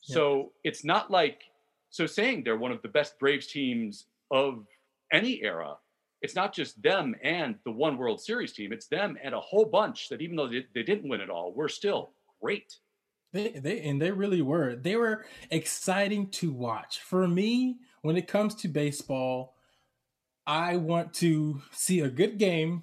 So 0.01 0.37
yeah. 0.37 0.69
it's 0.69 0.83
not 0.83 1.11
like 1.11 1.43
so 1.89 2.05
saying 2.05 2.43
they're 2.43 2.57
one 2.57 2.71
of 2.71 2.81
the 2.81 2.87
best 2.87 3.19
Braves 3.19 3.47
teams 3.47 4.05
of 4.31 4.65
any 5.11 5.41
era. 5.41 5.75
It's 6.21 6.35
not 6.35 6.53
just 6.53 6.81
them 6.81 7.15
and 7.23 7.55
the 7.63 7.71
one 7.71 7.97
World 7.97 8.21
Series 8.21 8.51
team. 8.51 8.73
It's 8.73 8.87
them 8.87 9.17
and 9.23 9.33
a 9.33 9.39
whole 9.39 9.65
bunch 9.65 10.09
that 10.09 10.21
even 10.21 10.35
though 10.35 10.47
they, 10.47 10.65
they 10.73 10.83
didn't 10.83 11.09
win 11.09 11.21
it 11.21 11.29
all, 11.29 11.53
were 11.53 11.69
still 11.69 12.11
great. 12.41 12.77
They 13.31 13.49
they 13.49 13.81
and 13.81 14.01
they 14.01 14.11
really 14.11 14.41
were. 14.41 14.75
They 14.75 14.95
were 14.95 15.25
exciting 15.51 16.29
to 16.31 16.51
watch. 16.51 16.99
For 16.99 17.27
me, 17.27 17.77
when 18.01 18.17
it 18.17 18.27
comes 18.27 18.55
to 18.55 18.67
baseball, 18.67 19.55
I 20.49 20.77
want 20.77 21.13
to 21.15 21.61
see 21.71 21.99
a 21.99 22.09
good 22.09 22.39
game 22.39 22.81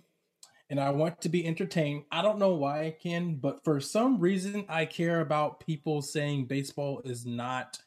and 0.71 0.79
I 0.79 0.91
want 0.91 1.21
to 1.23 1.29
be 1.29 1.45
entertained. 1.45 2.05
I 2.13 2.23
don't 2.23 2.39
know 2.39 2.55
why 2.55 2.85
I 2.85 2.91
can, 2.93 3.35
but 3.35 3.65
for 3.65 3.81
some 3.81 4.21
reason, 4.21 4.65
I 4.69 4.85
care 4.85 5.21
about 5.21 5.59
people 5.59 6.01
saying 6.01 6.47
baseball 6.47 7.03
is 7.05 7.27
not 7.27 7.81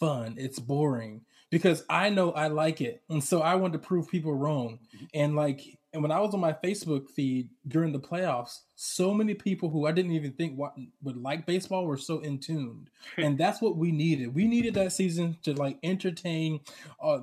fun, 0.00 0.34
it's 0.36 0.58
boring 0.58 1.20
because 1.48 1.84
I 1.88 2.10
know 2.10 2.32
I 2.32 2.48
like 2.48 2.80
it. 2.80 3.02
And 3.08 3.22
so 3.22 3.40
I 3.40 3.54
want 3.54 3.72
to 3.74 3.78
prove 3.78 4.08
people 4.08 4.34
wrong. 4.34 4.80
Mm-hmm. 4.96 5.04
And 5.14 5.36
like, 5.36 5.78
and 5.92 6.02
when 6.02 6.10
I 6.10 6.18
was 6.18 6.34
on 6.34 6.40
my 6.40 6.52
Facebook 6.52 7.08
feed 7.08 7.50
during 7.68 7.92
the 7.92 8.00
playoffs, 8.00 8.58
so 8.74 9.14
many 9.14 9.34
people 9.34 9.70
who 9.70 9.86
I 9.86 9.92
didn't 9.92 10.12
even 10.12 10.32
think 10.32 10.58
would 11.02 11.16
like 11.16 11.46
baseball 11.46 11.86
were 11.86 11.96
so 11.96 12.18
in 12.18 12.38
tuned. 12.38 12.90
and 13.16 13.38
that's 13.38 13.60
what 13.60 13.76
we 13.76 13.92
needed. 13.92 14.34
We 14.34 14.48
needed 14.48 14.74
that 14.74 14.92
season 14.92 15.36
to 15.44 15.52
like 15.54 15.78
entertain 15.84 16.60
uh, 17.00 17.20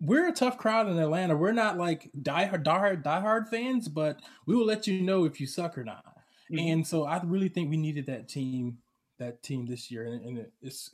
we're 0.00 0.28
a 0.28 0.32
tough 0.32 0.58
crowd 0.58 0.88
in 0.88 0.98
Atlanta. 0.98 1.36
We're 1.36 1.52
not 1.52 1.76
like 1.76 2.10
die 2.22 2.48
diehard, 2.48 3.02
diehard 3.02 3.48
fans, 3.48 3.88
but 3.88 4.20
we 4.46 4.54
will 4.54 4.66
let 4.66 4.86
you 4.86 5.00
know 5.00 5.24
if 5.24 5.40
you 5.40 5.46
suck 5.46 5.76
or 5.76 5.84
not. 5.84 6.04
Mm-hmm. 6.50 6.58
And 6.72 6.86
so 6.86 7.04
I 7.04 7.20
really 7.24 7.48
think 7.48 7.70
we 7.70 7.76
needed 7.76 8.06
that 8.06 8.28
team, 8.28 8.78
that 9.18 9.42
team 9.42 9.66
this 9.66 9.90
year. 9.90 10.04
And, 10.06 10.24
and 10.24 10.46
it's, 10.62 10.90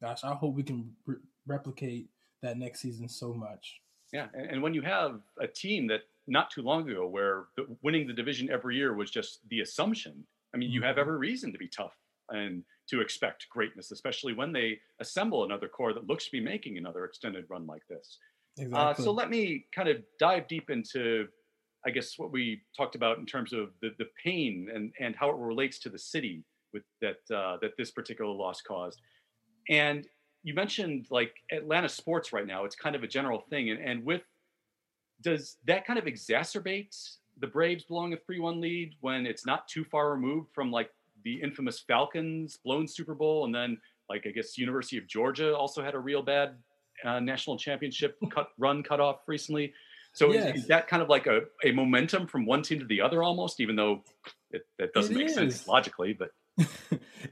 gosh, 0.00 0.24
I 0.24 0.34
hope 0.34 0.54
we 0.54 0.62
can 0.62 0.92
re- 1.06 1.16
replicate 1.46 2.08
that 2.42 2.58
next 2.58 2.80
season 2.80 3.08
so 3.08 3.32
much. 3.32 3.80
Yeah, 4.12 4.28
and, 4.34 4.50
and 4.50 4.62
when 4.62 4.72
you 4.74 4.82
have 4.82 5.20
a 5.40 5.46
team 5.46 5.86
that 5.88 6.02
not 6.26 6.50
too 6.50 6.62
long 6.62 6.88
ago 6.90 7.06
where 7.06 7.44
the, 7.56 7.66
winning 7.82 8.06
the 8.06 8.12
division 8.12 8.50
every 8.50 8.76
year 8.76 8.94
was 8.94 9.10
just 9.10 9.40
the 9.48 9.60
assumption. 9.60 10.24
I 10.54 10.56
mean, 10.56 10.70
you 10.70 10.82
have 10.82 10.96
Mhm. 10.96 11.00
every 11.00 11.18
reason 11.18 11.52
to 11.52 11.58
be 11.58 11.68
tough 11.68 11.96
and 12.30 12.64
to 12.88 13.00
expect 13.00 13.48
greatness, 13.48 13.92
especially 13.92 14.32
when 14.32 14.52
they 14.52 14.80
assemble 15.00 15.44
another 15.44 15.68
core 15.68 15.92
that 15.92 16.06
looks 16.06 16.24
to 16.24 16.32
be 16.32 16.40
making 16.40 16.78
another 16.78 17.04
extended 17.04 17.44
run 17.48 17.66
like 17.66 17.86
this. 17.88 18.18
Uh, 18.72 18.94
so 18.94 19.12
let 19.12 19.28
me 19.28 19.66
kind 19.74 19.88
of 19.88 19.98
dive 20.18 20.48
deep 20.48 20.70
into, 20.70 21.28
I 21.84 21.90
guess, 21.90 22.18
what 22.18 22.32
we 22.32 22.62
talked 22.76 22.94
about 22.94 23.18
in 23.18 23.26
terms 23.26 23.52
of 23.52 23.70
the, 23.82 23.90
the 23.98 24.06
pain 24.22 24.68
and, 24.74 24.92
and 24.98 25.14
how 25.14 25.28
it 25.30 25.36
relates 25.36 25.78
to 25.80 25.90
the 25.90 25.98
city 25.98 26.42
with 26.72 26.82
that 27.00 27.34
uh, 27.34 27.58
that 27.60 27.72
this 27.76 27.90
particular 27.90 28.32
loss 28.32 28.60
caused. 28.60 29.00
And 29.68 30.06
you 30.42 30.54
mentioned 30.54 31.06
like 31.10 31.34
Atlanta 31.52 31.88
sports 31.88 32.32
right 32.32 32.46
now; 32.46 32.64
it's 32.64 32.76
kind 32.76 32.96
of 32.96 33.02
a 33.02 33.06
general 33.06 33.44
thing. 33.50 33.70
And, 33.70 33.80
and 33.80 34.04
with 34.04 34.22
does 35.22 35.56
that 35.66 35.86
kind 35.86 35.98
of 35.98 36.06
exacerbate 36.06 37.16
the 37.38 37.46
Braves 37.46 37.84
blowing 37.84 38.12
a 38.12 38.16
three-one 38.16 38.60
lead 38.60 38.94
when 39.00 39.26
it's 39.26 39.44
not 39.44 39.68
too 39.68 39.84
far 39.84 40.10
removed 40.10 40.48
from 40.54 40.70
like 40.70 40.90
the 41.24 41.34
infamous 41.42 41.80
Falcons 41.80 42.58
blown 42.64 42.86
Super 42.88 43.14
Bowl, 43.14 43.44
and 43.44 43.54
then 43.54 43.78
like 44.08 44.26
I 44.26 44.30
guess 44.30 44.56
University 44.56 44.98
of 44.98 45.06
Georgia 45.06 45.56
also 45.56 45.82
had 45.82 45.94
a 45.94 45.98
real 45.98 46.22
bad 46.22 46.56
uh, 47.04 47.20
national 47.20 47.58
championship 47.58 48.18
cut 48.30 48.48
run 48.58 48.82
cut 48.82 49.00
off 49.00 49.20
recently. 49.26 49.72
So 50.12 50.30
is- 50.30 50.36
Yes. 50.36 50.56
is, 50.56 50.66
that 50.68 50.88
kind 50.88 51.02
of 51.02 51.08
like 51.08 51.26
a, 51.26 51.42
a 51.64 51.72
momentum 51.72 52.26
from 52.26 52.46
one 52.46 52.62
team 52.62 52.78
to 52.78 52.86
the 52.86 53.00
other 53.00 53.22
almost, 53.22 53.60
even 53.60 53.76
though 53.76 54.02
it, 54.50 54.66
that 54.78 54.92
doesn't 54.94 55.14
It 55.14 55.18
make 55.18 55.28
sense 55.30 55.66
logically, 55.68 56.14
but 56.14 56.30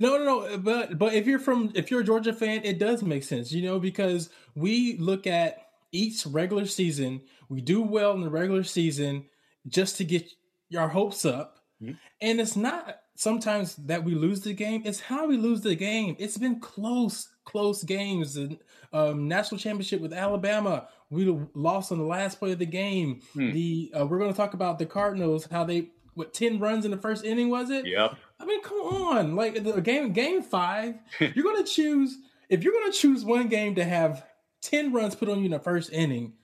no, 0.00 0.18
no, 0.18 0.25
no. 0.25 0.59
But 0.59 0.99
but 0.99 1.14
if 1.14 1.26
you're 1.26 1.38
from 1.38 1.73
if 1.75 1.90
you're 1.90 2.00
a 2.00 2.04
Georgia 2.04 2.33
fan, 2.35 2.61
it 2.64 2.78
does 2.78 3.02
make 3.02 3.25
sense, 3.25 3.52
you 3.52 3.62
know, 3.62 3.78
because 3.80 4.28
we 4.54 4.97
look 4.99 5.26
at 5.26 5.66
each 5.92 6.26
regular 6.26 6.66
season, 6.66 7.23
we 7.49 7.61
do 7.62 7.80
well 7.80 8.12
in 8.12 8.21
the 8.21 8.28
regular 8.28 8.64
season 8.64 9.25
just 9.66 9.97
to 9.97 10.04
get 10.04 10.28
our 10.76 10.88
hopes 10.88 11.25
up. 11.25 11.61
Mhm. 11.83 11.97
And 12.21 12.40
it's 12.40 12.56
not 12.56 12.99
sometimes 13.14 13.76
that 13.76 14.04
we 14.04 14.14
lose 14.14 14.40
the 14.40 14.52
game, 14.52 14.83
it's 14.85 15.00
how 15.00 15.26
we 15.26 15.37
lose 15.37 15.61
the 15.61 15.75
game. 15.75 16.16
It's 16.18 16.37
been 16.37 16.61
close, 16.61 17.28
close 17.44 17.83
games. 17.83 18.35
The 18.35 18.59
um, 18.92 19.28
national 19.28 19.59
championship 19.59 20.00
with 20.00 20.12
Alabama, 20.12 20.88
we 21.11 21.26
lost 21.54 21.92
on 21.92 21.99
the 21.99 22.04
last 22.04 22.38
play 22.38 22.52
of 22.52 22.59
the 22.59 22.66
game. 22.66 23.21
Hmm. 23.35 23.52
The 23.52 23.92
uh, 23.99 24.06
we're 24.06 24.18
going 24.18 24.33
to 24.33 24.37
talk 24.37 24.54
about 24.54 24.78
the 24.78 24.87
Cardinals, 24.87 25.47
how 25.50 25.64
they 25.64 25.88
what 26.14 26.33
ten 26.33 26.59
runs 26.59 26.85
in 26.85 26.90
the 26.90 26.97
first 26.97 27.25
inning 27.25 27.50
was 27.50 27.71
it? 27.71 27.87
yep. 27.87 28.14
I 28.38 28.44
mean, 28.44 28.62
come 28.62 28.78
on! 28.78 29.37
Like 29.37 29.62
the 29.62 29.80
game, 29.80 30.12
game 30.12 30.42
five, 30.42 30.97
you're 31.21 31.44
gonna 31.44 31.64
choose 31.64 32.18
if 32.49 32.62
you're 32.62 32.73
gonna 32.73 32.92
choose 32.92 33.25
one 33.25 33.49
game 33.49 33.75
to 33.76 33.85
have 33.85 34.25
ten 34.61 34.92
runs 34.92 35.14
put 35.14 35.28
on 35.28 35.38
you 35.38 35.47
in 35.47 35.50
the 35.52 35.59
first 35.59 35.92
inning. 35.92 36.35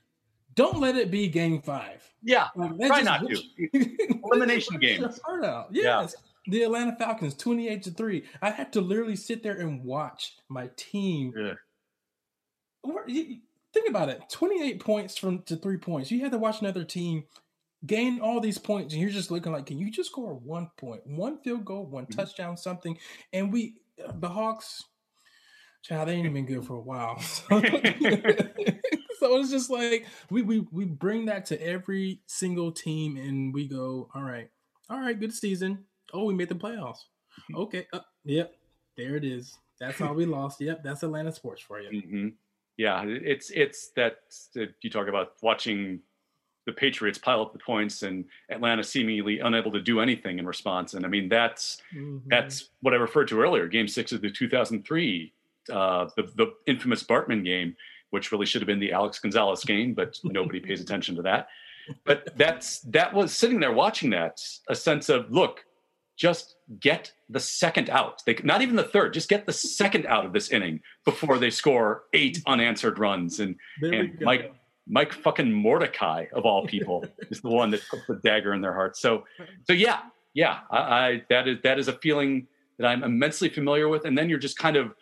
Don't 0.55 0.79
let 0.79 0.97
it 0.97 1.11
be 1.11 1.27
game 1.29 1.61
five. 1.61 2.03
Yeah. 2.23 2.47
Like, 2.55 2.77
Try 2.87 3.01
not 3.01 3.21
to. 3.27 3.41
Elimination 4.23 4.75
rips 4.75 4.99
your 4.99 5.07
games. 5.07 5.19
heart 5.23 5.45
out. 5.45 5.69
Yeah. 5.71 6.07
The 6.47 6.63
Atlanta 6.63 6.95
Falcons, 6.97 7.35
twenty-eight 7.35 7.83
to 7.83 7.91
three. 7.91 8.25
I 8.41 8.49
had 8.49 8.73
to 8.73 8.81
literally 8.81 9.15
sit 9.15 9.43
there 9.43 9.57
and 9.59 9.83
watch 9.83 10.35
my 10.49 10.69
team. 10.75 11.33
Yeah. 11.37 11.53
Think 13.73 13.89
about 13.89 14.09
it: 14.09 14.21
twenty-eight 14.29 14.79
points 14.79 15.17
from 15.17 15.43
to 15.43 15.55
three 15.55 15.77
points. 15.77 16.11
You 16.11 16.21
had 16.21 16.31
to 16.31 16.37
watch 16.37 16.61
another 16.61 16.83
team 16.83 17.23
gain 17.85 18.19
all 18.19 18.39
these 18.39 18.57
points, 18.57 18.93
and 18.93 19.01
you're 19.01 19.11
just 19.11 19.31
looking 19.31 19.51
like, 19.51 19.65
can 19.65 19.77
you 19.79 19.89
just 19.91 20.09
score 20.11 20.33
one 20.35 20.69
point, 20.77 21.01
one 21.07 21.39
field 21.41 21.65
goal, 21.65 21.85
one 21.85 22.05
Mhm. 22.05 22.15
touchdown, 22.15 22.57
something? 22.57 22.97
And 23.33 23.51
we, 23.51 23.75
the 23.97 24.29
Hawks, 24.29 24.83
child, 25.83 26.07
they 26.09 26.13
ain't 26.13 26.33
been 26.33 26.45
good 26.45 26.65
for 26.65 26.75
a 26.75 26.81
while. 26.81 27.17
So, 27.21 27.43
so 29.19 29.37
it's 29.39 29.51
just 29.51 29.69
like 29.69 30.05
we 30.29 30.41
we 30.41 30.59
we 30.71 30.85
bring 30.85 31.25
that 31.25 31.45
to 31.47 31.61
every 31.61 32.21
single 32.27 32.71
team, 32.71 33.17
and 33.17 33.53
we 33.53 33.67
go, 33.67 34.09
all 34.13 34.23
right, 34.23 34.49
all 34.89 34.99
right, 34.99 35.19
good 35.19 35.33
season. 35.33 35.85
Oh, 36.13 36.25
we 36.25 36.33
made 36.33 36.49
the 36.49 36.55
playoffs. 36.55 36.99
Okay, 37.55 37.87
uh, 37.93 37.99
yep, 38.25 38.53
there 38.97 39.15
it 39.15 39.23
is. 39.23 39.57
That's 39.79 39.97
how 39.99 40.13
we 40.13 40.25
lost. 40.37 40.61
Yep, 40.61 40.83
that's 40.83 41.03
Atlanta 41.03 41.31
sports 41.31 41.61
for 41.61 41.79
you. 41.79 42.01
hmm 42.01 42.27
Yeah, 42.77 43.03
it's 43.05 43.49
it's 43.51 43.89
that 43.95 44.17
that 44.55 44.73
you 44.81 44.89
talk 44.89 45.07
about 45.07 45.33
watching 45.41 45.99
the 46.67 46.71
Patriots 46.73 47.17
pile 47.17 47.41
up 47.41 47.53
the 47.53 47.59
points 47.59 48.03
and 48.03 48.23
Atlanta 48.51 48.83
seemingly 48.83 49.39
unable 49.39 49.71
to 49.71 49.81
do 49.81 49.99
anything 49.99 50.37
in 50.37 50.45
response. 50.45 50.93
And 50.93 51.05
I 51.05 51.09
mean, 51.09 51.27
that's 51.27 51.81
Mhm. 51.95 52.21
that's 52.27 52.69
what 52.81 52.93
I 52.93 52.97
referred 52.97 53.27
to 53.29 53.41
earlier. 53.41 53.67
Game 53.67 53.87
six 53.87 54.11
of 54.11 54.21
the 54.21 54.29
2003, 54.29 55.33
uh, 55.71 56.09
the 56.15 56.23
the 56.35 56.53
infamous 56.67 57.03
Bartman 57.03 57.43
game, 57.43 57.75
which 58.11 58.31
really 58.31 58.45
should 58.45 58.61
have 58.61 58.67
been 58.67 58.79
the 58.79 58.91
Alex 58.91 59.17
Gonzalez 59.19 59.63
game, 59.63 59.93
but 59.93 60.19
nobody 60.23 60.59
pays 60.67 60.81
attention 60.81 61.15
to 61.15 61.21
that. 61.23 61.47
But 62.05 62.37
that's 62.37 62.81
that 62.81 63.11
was 63.13 63.35
sitting 63.35 63.59
there 63.59 63.73
watching 63.73 64.11
that 64.11 64.39
a 64.69 64.75
sense 64.75 65.09
of 65.09 65.31
look, 65.31 65.65
just 66.21 66.55
get 66.79 67.11
the 67.29 67.39
second 67.39 67.89
out. 67.89 68.21
They 68.25 68.35
not 68.43 68.61
even 68.61 68.75
the 68.75 68.83
third, 68.83 69.15
just 69.15 69.27
get 69.27 69.47
the 69.47 69.53
second 69.53 70.05
out 70.05 70.23
of 70.23 70.33
this 70.33 70.51
inning 70.51 70.81
before 71.03 71.39
they 71.39 71.49
score 71.49 72.03
eight 72.13 72.37
unanswered 72.45 72.99
runs. 72.99 73.39
And 73.39 73.55
and. 73.81 74.21
Mike 74.21 74.53
Mike 74.87 75.13
fucking 75.13 75.51
Mordecai 75.51 76.25
of 76.33 76.43
all 76.45 76.67
people 76.67 77.05
is 77.31 77.41
the 77.41 77.49
one 77.49 77.71
that 77.71 77.81
puts 77.89 78.05
the 78.07 78.19
dagger 78.23 78.53
in 78.53 78.61
their 78.61 78.73
heart. 78.73 78.97
So 78.97 79.23
so 79.67 79.73
yeah, 79.73 80.01
yeah, 80.35 80.59
I, 80.69 80.79
I 80.79 81.23
that 81.29 81.47
is 81.47 81.57
that 81.63 81.79
is 81.79 81.87
a 81.87 81.93
feeling 81.93 82.47
that 82.77 82.85
I'm 82.87 83.03
immensely 83.03 83.49
familiar 83.49 83.87
with. 83.89 84.05
And 84.05 84.15
then 84.17 84.29
you're 84.29 84.39
just 84.47 84.57
kind 84.57 84.75
of 84.75 84.93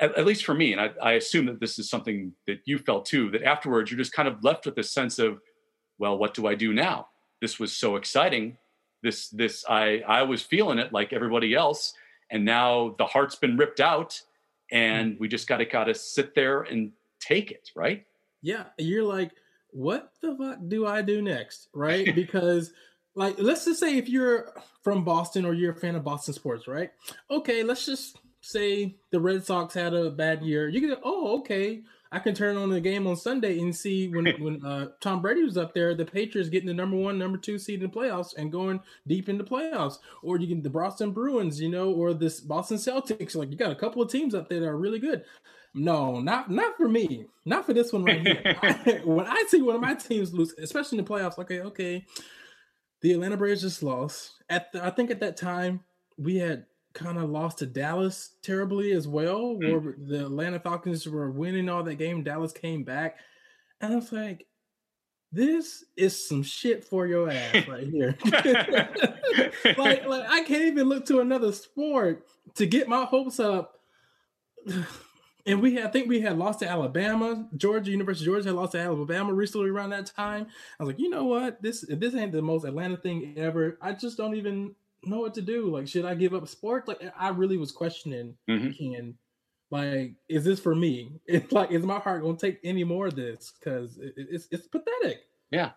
at, 0.00 0.16
at 0.18 0.26
least 0.26 0.44
for 0.44 0.54
me, 0.54 0.72
and 0.72 0.80
I, 0.80 0.90
I 1.02 1.12
assume 1.12 1.46
that 1.46 1.60
this 1.60 1.78
is 1.78 1.88
something 1.88 2.32
that 2.48 2.60
you 2.64 2.78
felt 2.78 3.06
too, 3.06 3.30
that 3.30 3.42
afterwards 3.42 3.90
you're 3.90 3.98
just 3.98 4.12
kind 4.12 4.28
of 4.28 4.42
left 4.42 4.66
with 4.66 4.74
this 4.74 4.90
sense 4.90 5.18
of, 5.18 5.40
well, 5.98 6.18
what 6.18 6.34
do 6.34 6.46
I 6.46 6.54
do 6.54 6.72
now? 6.72 7.08
This 7.40 7.60
was 7.60 7.72
so 7.72 7.96
exciting. 7.96 8.56
This 9.02 9.28
this 9.28 9.64
I 9.68 10.02
I 10.06 10.22
was 10.22 10.42
feeling 10.42 10.78
it 10.78 10.92
like 10.92 11.12
everybody 11.12 11.54
else, 11.54 11.92
and 12.30 12.44
now 12.44 12.94
the 12.98 13.06
heart's 13.06 13.36
been 13.36 13.56
ripped 13.56 13.80
out, 13.80 14.20
and 14.70 15.14
mm. 15.14 15.20
we 15.20 15.28
just 15.28 15.48
gotta 15.48 15.64
gotta 15.64 15.94
sit 15.94 16.34
there 16.34 16.62
and 16.62 16.92
take 17.20 17.50
it, 17.50 17.70
right? 17.76 18.04
yeah, 18.42 18.64
you're 18.78 19.04
like, 19.04 19.32
what 19.70 20.12
the 20.22 20.36
fuck 20.36 20.58
do 20.68 20.86
I 20.86 21.02
do 21.02 21.22
next? 21.22 21.68
Right? 21.74 22.06
Because, 22.14 22.72
like, 23.14 23.36
let's 23.38 23.64
just 23.64 23.80
say 23.80 23.98
if 23.98 24.08
you're 24.08 24.52
from 24.82 25.04
Boston 25.04 25.44
or 25.44 25.54
you're 25.54 25.72
a 25.72 25.76
fan 25.76 25.96
of 25.96 26.04
Boston 26.04 26.34
sports, 26.34 26.68
right? 26.68 26.90
Okay, 27.30 27.62
let's 27.62 27.84
just 27.84 28.18
say 28.40 28.96
the 29.10 29.20
Red 29.20 29.44
Sox 29.44 29.74
had 29.74 29.94
a 29.94 30.10
bad 30.10 30.42
year. 30.42 30.68
You 30.68 30.80
can, 30.80 30.96
oh, 31.02 31.38
okay. 31.40 31.82
I 32.10 32.18
can 32.18 32.34
turn 32.34 32.56
on 32.56 32.70
the 32.70 32.80
game 32.80 33.06
on 33.06 33.16
Sunday 33.16 33.58
and 33.58 33.74
see 33.74 34.08
when 34.08 34.26
when 34.38 34.64
uh, 34.64 34.88
Tom 35.00 35.20
Brady 35.20 35.42
was 35.42 35.56
up 35.56 35.74
there, 35.74 35.94
the 35.94 36.04
Patriots 36.04 36.48
getting 36.48 36.66
the 36.66 36.74
number 36.74 36.96
one, 36.96 37.18
number 37.18 37.38
two 37.38 37.58
seed 37.58 37.82
in 37.82 37.90
the 37.90 37.96
playoffs 37.96 38.36
and 38.36 38.52
going 38.52 38.80
deep 39.06 39.28
into 39.28 39.44
playoffs. 39.44 39.98
Or 40.22 40.38
you 40.38 40.48
can 40.48 40.62
the 40.62 40.70
Boston 40.70 41.12
Bruins, 41.12 41.60
you 41.60 41.68
know, 41.68 41.92
or 41.92 42.14
this 42.14 42.40
Boston 42.40 42.78
Celtics. 42.78 43.36
Like 43.36 43.50
you 43.50 43.56
got 43.56 43.72
a 43.72 43.76
couple 43.76 44.02
of 44.02 44.10
teams 44.10 44.34
up 44.34 44.48
there 44.48 44.60
that 44.60 44.68
are 44.68 44.78
really 44.78 44.98
good. 44.98 45.24
No, 45.74 46.20
not 46.20 46.50
not 46.50 46.76
for 46.76 46.88
me. 46.88 47.26
Not 47.44 47.66
for 47.66 47.72
this 47.72 47.92
one 47.92 48.04
right 48.04 48.26
here. 48.26 49.00
when 49.04 49.26
I 49.26 49.44
see 49.48 49.62
one 49.62 49.76
of 49.76 49.80
my 49.80 49.94
teams 49.94 50.32
lose, 50.32 50.54
especially 50.58 50.98
in 50.98 51.04
the 51.04 51.10
playoffs, 51.10 51.38
okay, 51.38 51.60
okay. 51.60 52.06
The 53.00 53.12
Atlanta 53.12 53.36
Braves 53.36 53.62
just 53.62 53.82
lost. 53.82 54.32
At 54.48 54.72
the, 54.72 54.84
I 54.84 54.90
think 54.90 55.10
at 55.10 55.20
that 55.20 55.36
time 55.36 55.84
we 56.16 56.36
had 56.36 56.64
kind 56.94 57.18
of 57.18 57.30
lost 57.30 57.58
to 57.58 57.66
Dallas 57.66 58.36
terribly 58.42 58.92
as 58.92 59.06
well, 59.06 59.56
Mm. 59.56 59.82
where 59.82 59.94
the 59.98 60.26
Atlanta 60.26 60.58
Falcons 60.60 61.06
were 61.06 61.30
winning 61.30 61.68
all 61.68 61.82
that 61.84 61.96
game. 61.96 62.22
Dallas 62.24 62.52
came 62.52 62.82
back, 62.84 63.18
and 63.80 63.92
I 63.92 63.96
was 63.96 64.12
like, 64.12 64.46
"This 65.30 65.84
is 65.96 66.28
some 66.28 66.42
shit 66.42 66.84
for 66.84 67.06
your 67.06 67.30
ass 67.30 67.66
right 67.68 67.86
here." 67.86 68.16
like, 69.76 70.06
like 70.06 70.24
I 70.28 70.42
can't 70.46 70.62
even 70.64 70.88
look 70.88 71.04
to 71.06 71.20
another 71.20 71.52
sport 71.52 72.26
to 72.54 72.66
get 72.66 72.88
my 72.88 73.04
hopes 73.04 73.38
up. 73.40 73.74
And 75.46 75.62
we 75.62 75.76
had, 75.76 75.86
I 75.86 75.90
think 75.90 76.10
we 76.10 76.20
had 76.20 76.36
lost 76.36 76.58
to 76.58 76.68
Alabama, 76.68 77.48
Georgia, 77.56 77.90
University 77.90 78.26
Georgia 78.26 78.48
had 78.48 78.54
lost 78.54 78.72
to 78.72 78.80
Alabama 78.80 79.32
recently 79.32 79.70
around 79.70 79.90
that 79.90 80.04
time. 80.04 80.46
I 80.78 80.82
was 80.84 80.88
like, 80.92 81.00
you 81.00 81.08
know 81.08 81.24
what? 81.24 81.62
This 81.62 81.86
this 81.88 82.14
ain't 82.14 82.32
the 82.32 82.42
most 82.42 82.64
Atlanta 82.66 82.98
thing 82.98 83.32
ever. 83.38 83.78
I 83.80 83.92
just 83.94 84.18
don't 84.18 84.34
even 84.34 84.74
know 85.04 85.20
what 85.20 85.34
to 85.34 85.42
do. 85.42 85.70
Like, 85.70 85.88
should 85.88 86.04
I 86.04 86.14
give 86.14 86.34
up 86.34 86.46
sport? 86.48 86.88
Like, 86.88 87.00
I 87.18 87.28
really 87.28 87.56
was 87.56 87.72
questioning, 87.72 88.36
Mhm. 88.48 88.76
Ken, 88.76 89.14
like, 89.70 90.14
is 90.28 90.44
this 90.44 90.60
for 90.60 90.74
me? 90.74 91.12
It's 91.26 91.52
like, 91.52 91.70
is 91.70 91.84
my 91.84 91.98
heart 91.98 92.22
gonna 92.22 92.36
take 92.36 92.58
any 92.64 92.84
more 92.84 93.06
of 93.06 93.16
this? 93.16 93.52
Because 93.58 93.98
it, 93.98 94.14
it's 94.16 94.48
it's 94.50 94.66
pathetic. 94.66 95.22
Yeah, 95.50 95.70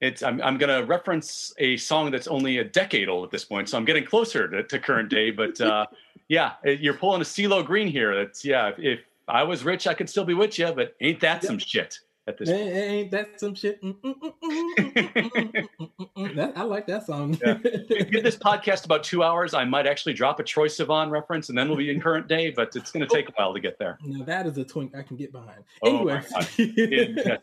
it's 0.00 0.22
I'm 0.22 0.40
I'm 0.42 0.58
gonna 0.58 0.84
reference 0.84 1.52
a 1.58 1.76
song 1.76 2.10
that's 2.10 2.28
only 2.28 2.58
a 2.58 2.64
decade 2.64 3.08
old 3.08 3.24
at 3.24 3.30
this 3.30 3.44
point, 3.44 3.68
so 3.68 3.76
I'm 3.76 3.84
getting 3.84 4.04
closer 4.04 4.48
to, 4.48 4.62
to 4.62 4.78
current 4.78 5.08
day. 5.08 5.30
But 5.30 5.60
uh, 5.60 5.86
yeah, 6.28 6.52
you're 6.64 6.94
pulling 6.94 7.20
a 7.20 7.24
CeeLo 7.24 7.64
Green 7.64 7.88
here. 7.88 8.14
That's 8.16 8.44
yeah. 8.44 8.68
If, 8.68 8.78
if 8.78 9.00
I 9.28 9.42
was 9.44 9.64
rich, 9.64 9.86
I 9.86 9.94
could 9.94 10.10
still 10.10 10.24
be 10.24 10.34
with 10.34 10.58
you, 10.58 10.72
but 10.72 10.94
ain't 11.00 11.20
that 11.20 11.44
some 11.44 11.58
shit? 11.58 11.98
At 12.28 12.38
this. 12.38 12.48
Ain't, 12.50 12.76
ain't 12.76 13.10
that 13.10 13.40
some 13.40 13.52
shit? 13.52 13.82
Mm, 13.82 13.96
mm, 14.00 14.14
mm, 16.16 16.34
that, 16.36 16.52
I 16.56 16.62
like 16.62 16.86
that 16.86 17.04
song. 17.04 17.36
Yeah. 17.44 17.54
Give 17.54 18.22
this 18.22 18.36
podcast 18.36 18.84
about 18.84 19.02
two 19.02 19.24
hours. 19.24 19.54
I 19.54 19.64
might 19.64 19.88
actually 19.88 20.12
drop 20.12 20.38
a 20.38 20.44
Troye 20.44 20.66
Sivan 20.68 21.10
reference, 21.10 21.48
and 21.48 21.58
then 21.58 21.66
we'll 21.68 21.78
be 21.78 21.90
in 21.90 22.00
current 22.00 22.28
day. 22.28 22.50
But 22.50 22.76
it's 22.76 22.92
going 22.92 23.04
to 23.06 23.12
take 23.12 23.28
a 23.28 23.32
while 23.32 23.52
to 23.52 23.58
get 23.58 23.76
there. 23.80 23.98
Now 24.04 24.24
that 24.24 24.46
is 24.46 24.56
a 24.56 24.64
twink 24.64 24.94
I 24.96 25.02
can 25.02 25.16
get 25.16 25.32
behind. 25.32 25.64
Oh 25.82 26.06
Anyway, 26.06 26.22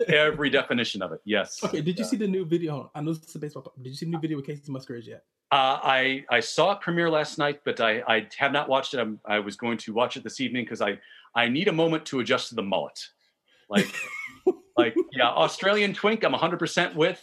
Every 0.07 0.49
definition 0.49 1.01
of 1.01 1.11
it. 1.11 1.19
Yes. 1.25 1.61
okay. 1.61 1.81
Did 1.81 1.97
you 1.97 2.05
Yeah. 2.05 2.09
see 2.09 2.17
the 2.17 2.27
new 2.27 2.45
video? 2.45 2.89
I 2.95 3.01
know 3.01 3.11
this 3.13 3.27
is 3.27 3.35
a 3.35 3.39
baseball. 3.39 3.73
Did 3.81 3.89
you 3.89 3.95
see 3.95 4.05
the 4.05 4.11
new 4.11 4.19
video 4.19 4.37
with 4.37 4.47
Kacey 4.47 4.69
Musgraves 4.69 5.07
yet? 5.07 5.23
Uh, 5.51 5.79
I 5.83 6.23
I 6.29 6.39
saw 6.39 6.71
it 6.71 6.79
premiere 6.79 7.09
last 7.09 7.37
night, 7.37 7.61
but 7.65 7.81
I 7.81 8.01
I 8.07 8.27
have 8.37 8.53
not 8.53 8.69
watched 8.69 8.93
it. 8.93 8.99
I'm, 9.01 9.19
I 9.25 9.39
was 9.39 9.57
going 9.57 9.77
to 9.79 9.93
watch 9.93 10.15
it 10.15 10.23
this 10.23 10.39
evening 10.39 10.63
because 10.63 10.81
I 10.81 10.99
I 11.35 11.49
need 11.49 11.67
a 11.67 11.73
moment 11.73 12.05
to 12.07 12.21
adjust 12.21 12.47
to 12.49 12.55
the 12.55 12.63
mullet. 12.63 12.97
Like 13.69 13.93
like 14.77 14.95
yeah, 15.11 15.29
Australian 15.29 15.93
twink. 15.93 16.23
I'm 16.23 16.31
100 16.31 16.57
percent 16.57 16.95
with 16.95 17.21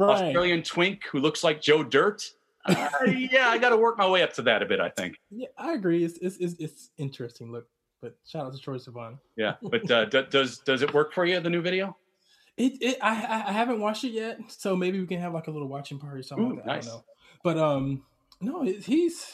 Australian 0.00 0.62
twink 0.62 1.04
who 1.06 1.20
looks 1.20 1.42
like 1.44 1.60
Joe 1.60 1.82
Dirt. 1.82 2.22
Uh, 2.64 2.88
yeah, 3.06 3.48
I 3.48 3.58
got 3.58 3.70
to 3.70 3.76
work 3.76 3.96
my 3.96 4.08
way 4.08 4.22
up 4.22 4.32
to 4.34 4.42
that 4.42 4.62
a 4.62 4.66
bit. 4.66 4.80
I 4.80 4.90
think. 4.90 5.16
Yeah, 5.30 5.48
I 5.56 5.72
agree. 5.72 6.04
It's 6.04 6.18
it's 6.18 6.36
it's, 6.36 6.54
it's 6.58 6.90
interesting. 6.98 7.50
Look, 7.50 7.66
but 8.02 8.16
shout 8.26 8.46
out 8.46 8.54
to 8.54 8.58
Troye 8.58 8.84
Sivan. 8.84 9.18
Yeah, 9.36 9.54
but 9.62 9.90
uh, 9.90 10.04
d- 10.06 10.26
does 10.30 10.58
does 10.58 10.82
it 10.82 10.92
work 10.92 11.12
for 11.12 11.24
you? 11.24 11.40
The 11.40 11.50
new 11.50 11.62
video? 11.62 11.96
It, 12.56 12.74
it 12.82 12.98
I 13.00 13.10
I 13.10 13.48
I 13.48 13.52
haven't 13.52 13.80
watched 13.80 14.04
it 14.04 14.12
yet, 14.12 14.38
so 14.48 14.76
maybe 14.76 15.00
we 15.00 15.06
can 15.06 15.20
have 15.20 15.32
like 15.32 15.46
a 15.46 15.50
little 15.50 15.68
watching 15.68 15.98
party 15.98 16.20
or 16.20 16.22
something 16.22 16.46
Ooh, 16.46 16.54
like 16.56 16.64
that. 16.64 16.66
nice. 16.66 16.86
I 16.86 16.90
don't 16.90 16.96
know. 16.96 17.04
But 17.44 17.58
um, 17.58 18.02
no, 18.40 18.64
it, 18.64 18.84
he's. 18.84 19.32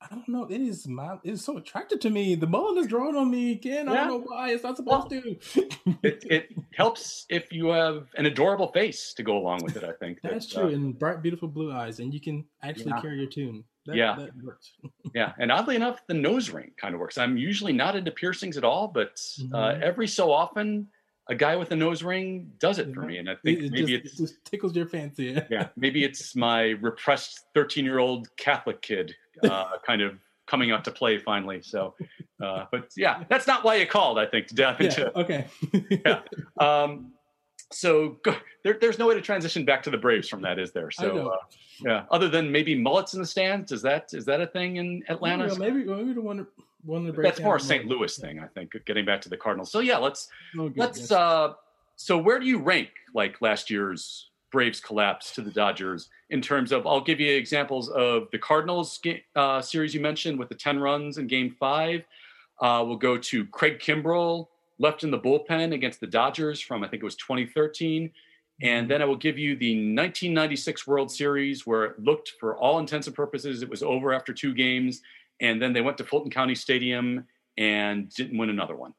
I 0.00 0.14
don't 0.14 0.28
know. 0.28 0.44
It 0.44 0.60
is 0.60 0.86
my. 0.86 1.18
It's 1.24 1.42
so 1.44 1.56
attractive 1.56 1.98
to 2.00 2.10
me. 2.10 2.36
The 2.36 2.46
mullet 2.46 2.78
is 2.78 2.86
drawn 2.86 3.16
on 3.16 3.30
me 3.30 3.50
again. 3.52 3.88
I 3.88 3.94
Yeah. 3.94 4.04
don't 4.06 4.20
know 4.20 4.26
why. 4.28 4.50
It's 4.52 4.62
not 4.62 4.76
supposed 4.76 5.10
to. 5.10 5.36
It, 6.04 6.24
it 6.30 6.50
helps 6.76 7.26
if 7.28 7.52
you 7.52 7.66
have 7.68 8.06
an 8.16 8.26
adorable 8.26 8.70
face 8.72 9.12
to 9.14 9.22
go 9.24 9.36
along 9.36 9.64
with 9.64 9.76
it. 9.76 9.82
I 9.82 9.92
think 9.92 10.20
That's 10.22 10.46
That, 10.46 10.60
true. 10.60 10.68
uh, 10.70 10.72
and 10.72 10.96
bright, 10.98 11.20
beautiful 11.20 11.48
blue 11.48 11.72
eyes, 11.72 11.98
and 11.98 12.14
you 12.14 12.20
can 12.20 12.44
actually 12.62 12.92
Yeah. 12.94 13.00
carry 13.02 13.18
your 13.18 13.26
tune. 13.28 13.64
That, 13.86 13.96
Yeah. 13.96 14.14
that 14.18 14.30
works. 14.44 14.72
Yeah, 15.14 15.32
and 15.38 15.50
oddly 15.50 15.74
enough, 15.74 16.06
the 16.06 16.14
nose 16.14 16.50
ring 16.50 16.72
kind 16.76 16.94
of 16.94 17.00
works. 17.00 17.16
I'm 17.18 17.36
usually 17.38 17.72
not 17.72 17.96
into 17.96 18.10
piercings 18.12 18.56
at 18.58 18.62
all, 18.64 18.86
but 18.88 19.20
uh, 19.52 19.56
Mhm. 19.72 19.80
every 19.80 20.06
so 20.06 20.30
often, 20.30 20.88
a 21.28 21.34
guy 21.34 21.56
with 21.56 21.70
a 21.72 21.76
nose 21.76 22.02
ring 22.02 22.50
does 22.58 22.78
it 22.78 22.92
for 22.94 23.02
me, 23.02 23.18
and 23.18 23.28
I 23.28 23.34
think 23.36 23.60
it 23.60 23.72
maybe 23.72 23.98
just, 23.98 24.04
it's 24.04 24.20
it 24.20 24.22
just 24.22 24.44
tickles 24.44 24.74
your 24.74 24.86
fancy. 24.86 25.38
yeah, 25.50 25.68
maybe 25.76 26.04
it's 26.04 26.34
my 26.34 26.70
repressed 26.80 27.44
13 27.54 27.84
year 27.84 27.98
old 27.98 28.34
Catholic 28.36 28.80
kid 28.80 29.14
uh, 29.42 29.72
kind 29.86 30.00
of 30.00 30.18
coming 30.46 30.70
out 30.70 30.84
to 30.84 30.90
play 30.90 31.18
finally. 31.18 31.60
So, 31.62 31.94
uh, 32.42 32.64
but 32.72 32.90
yeah, 32.96 33.24
that's 33.28 33.46
not 33.46 33.62
why 33.62 33.76
you 33.76 33.86
called. 33.86 34.18
I 34.18 34.26
think 34.26 34.46
to 34.48 34.54
dive 34.54 34.80
Yeah, 34.80 34.86
into. 34.86 35.18
okay. 35.18 35.46
Yeah. 36.04 36.20
Um, 36.58 37.12
so 37.70 38.16
go, 38.24 38.34
there, 38.64 38.78
there's 38.80 38.98
no 38.98 39.06
way 39.06 39.14
to 39.14 39.20
transition 39.20 39.66
back 39.66 39.82
to 39.82 39.90
the 39.90 39.98
Braves 39.98 40.26
from 40.26 40.40
that, 40.40 40.58
is 40.58 40.72
there? 40.72 40.90
So 40.90 41.28
uh, 41.28 41.36
yeah, 41.84 42.04
other 42.10 42.30
than 42.30 42.50
maybe 42.50 42.74
mullets 42.74 43.12
in 43.12 43.20
the 43.20 43.26
stands, 43.26 43.72
is 43.72 43.82
that 43.82 44.08
is 44.14 44.24
that 44.24 44.40
a 44.40 44.46
thing 44.46 44.76
in 44.76 45.02
Atlanta? 45.10 45.48
Well, 45.48 45.56
maybe 45.56 45.84
maybe 45.84 46.14
the 46.14 46.22
one 46.22 46.46
one 46.88 47.06
of 47.06 47.14
the 47.14 47.22
That's 47.22 47.40
more 47.40 47.56
a 47.56 47.60
St. 47.60 47.86
Louis 47.86 48.16
thing, 48.16 48.40
I 48.40 48.46
think. 48.46 48.72
Getting 48.86 49.04
back 49.04 49.20
to 49.22 49.28
the 49.28 49.36
Cardinals. 49.36 49.70
So 49.70 49.80
yeah, 49.80 49.98
let's 49.98 50.28
Oh, 50.58 50.72
let's. 50.74 50.98
yes. 50.98 51.12
uh 51.12 51.52
So 51.96 52.16
where 52.18 52.38
do 52.38 52.46
you 52.46 52.58
rank 52.58 52.88
like 53.14 53.40
last 53.42 53.70
year's 53.70 54.30
Braves 54.50 54.80
collapse 54.80 55.34
to 55.34 55.42
the 55.42 55.50
Dodgers 55.50 56.08
in 56.30 56.40
terms 56.40 56.72
of? 56.72 56.86
I'll 56.86 57.02
give 57.02 57.20
you 57.20 57.30
examples 57.36 57.90
of 57.90 58.28
the 58.32 58.38
Cardinals 58.38 58.98
uh, 59.36 59.60
series 59.60 59.94
you 59.94 60.00
mentioned 60.00 60.38
with 60.38 60.48
the 60.48 60.54
ten 60.54 60.78
runs 60.78 61.18
in 61.18 61.26
Game 61.26 61.54
Five. 61.60 62.04
Uh, 62.60 62.82
we'll 62.86 62.96
go 62.96 63.18
to 63.18 63.44
Craig 63.46 63.78
Kimbrel 63.78 64.48
left 64.78 65.04
in 65.04 65.10
the 65.10 65.18
bullpen 65.18 65.74
against 65.74 66.00
the 66.00 66.06
Dodgers 66.06 66.60
from 66.60 66.82
I 66.82 66.88
think 66.88 67.02
it 67.02 67.04
was 67.04 67.16
2013. 67.16 68.10
And 68.60 68.90
then 68.90 69.00
I 69.00 69.04
will 69.04 69.14
give 69.14 69.38
you 69.38 69.54
the 69.54 69.74
1996 69.76 70.84
World 70.84 71.12
Series, 71.12 71.64
where 71.64 71.84
it 71.84 72.00
looked, 72.02 72.32
for 72.40 72.56
all 72.56 72.80
intents 72.80 73.06
and 73.06 73.14
purposes, 73.14 73.62
it 73.62 73.68
was 73.70 73.84
over 73.84 74.12
after 74.12 74.32
two 74.32 74.52
games. 74.52 75.00
And 75.40 75.60
then 75.62 75.72
they 75.72 75.80
went 75.80 75.98
to 75.98 76.04
Fulton 76.04 76.30
County 76.30 76.54
Stadium 76.54 77.24
and 77.56 78.10
didn't 78.10 78.38
win 78.38 78.50
another 78.50 78.76
one. 78.76 78.94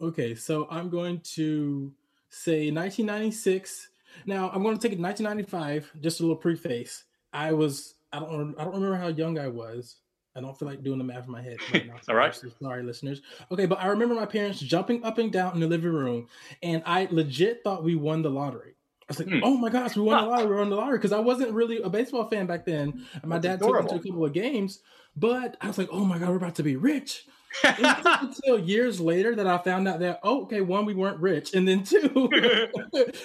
Okay, 0.00 0.34
so 0.34 0.66
I'm 0.70 0.90
going 0.90 1.20
to 1.34 1.92
say 2.28 2.70
1996. 2.70 3.88
Now 4.26 4.50
I'm 4.50 4.62
going 4.62 4.76
to 4.76 4.82
take 4.82 4.96
it 4.96 5.00
1995. 5.00 6.00
Just 6.02 6.20
a 6.20 6.22
little 6.22 6.36
preface. 6.36 7.04
I 7.32 7.52
was 7.52 7.94
I 8.12 8.18
don't 8.18 8.54
I 8.58 8.64
don't 8.64 8.74
remember 8.74 8.96
how 8.96 9.08
young 9.08 9.38
I 9.38 9.48
was. 9.48 9.96
I 10.34 10.40
don't 10.40 10.58
feel 10.58 10.68
like 10.68 10.82
doing 10.82 10.98
the 10.98 11.04
math 11.04 11.24
in 11.24 11.32
my 11.32 11.40
head. 11.40 11.56
Right 11.72 11.86
now. 11.86 11.94
All 12.08 12.14
right. 12.14 12.38
Sorry, 12.60 12.82
listeners. 12.82 13.22
Okay, 13.50 13.64
but 13.64 13.80
I 13.80 13.86
remember 13.86 14.14
my 14.14 14.26
parents 14.26 14.60
jumping 14.60 15.02
up 15.02 15.16
and 15.16 15.32
down 15.32 15.54
in 15.54 15.60
the 15.60 15.66
living 15.66 15.92
room, 15.92 16.28
and 16.62 16.82
I 16.84 17.08
legit 17.10 17.64
thought 17.64 17.82
we 17.82 17.94
won 17.94 18.20
the 18.20 18.30
lottery. 18.30 18.74
I 19.08 19.12
was 19.12 19.18
like, 19.20 19.28
Hmm. 19.28 19.40
"Oh 19.44 19.56
my 19.56 19.70
gosh, 19.70 19.94
we 19.96 20.02
won 20.02 20.24
the 20.24 20.30
lottery! 20.30 20.48
We 20.50 20.56
won 20.56 20.70
the 20.70 20.76
lottery!" 20.76 20.98
Because 20.98 21.12
I 21.12 21.20
wasn't 21.20 21.52
really 21.52 21.80
a 21.80 21.88
baseball 21.88 22.28
fan 22.28 22.46
back 22.46 22.64
then. 22.64 23.06
And 23.14 23.24
my 23.26 23.38
That's 23.38 23.60
dad 23.60 23.66
took 23.66 23.76
me 23.82 23.88
to 23.88 23.94
a 23.94 23.98
couple 24.00 24.24
of 24.24 24.32
games, 24.32 24.80
but 25.16 25.56
I 25.60 25.68
was 25.68 25.78
like, 25.78 25.88
"Oh 25.92 26.04
my 26.04 26.18
god, 26.18 26.30
we're 26.30 26.36
about 26.36 26.56
to 26.56 26.62
be 26.64 26.76
rich!" 26.76 27.24
until 27.64 28.58
years 28.58 29.00
later 29.00 29.34
that 29.36 29.46
I 29.46 29.58
found 29.58 29.88
out 29.88 30.00
that 30.00 30.20
oh, 30.22 30.42
okay, 30.42 30.60
one, 30.60 30.86
we 30.86 30.94
weren't 30.94 31.20
rich, 31.20 31.54
and 31.54 31.66
then 31.66 31.84
two, 31.84 32.28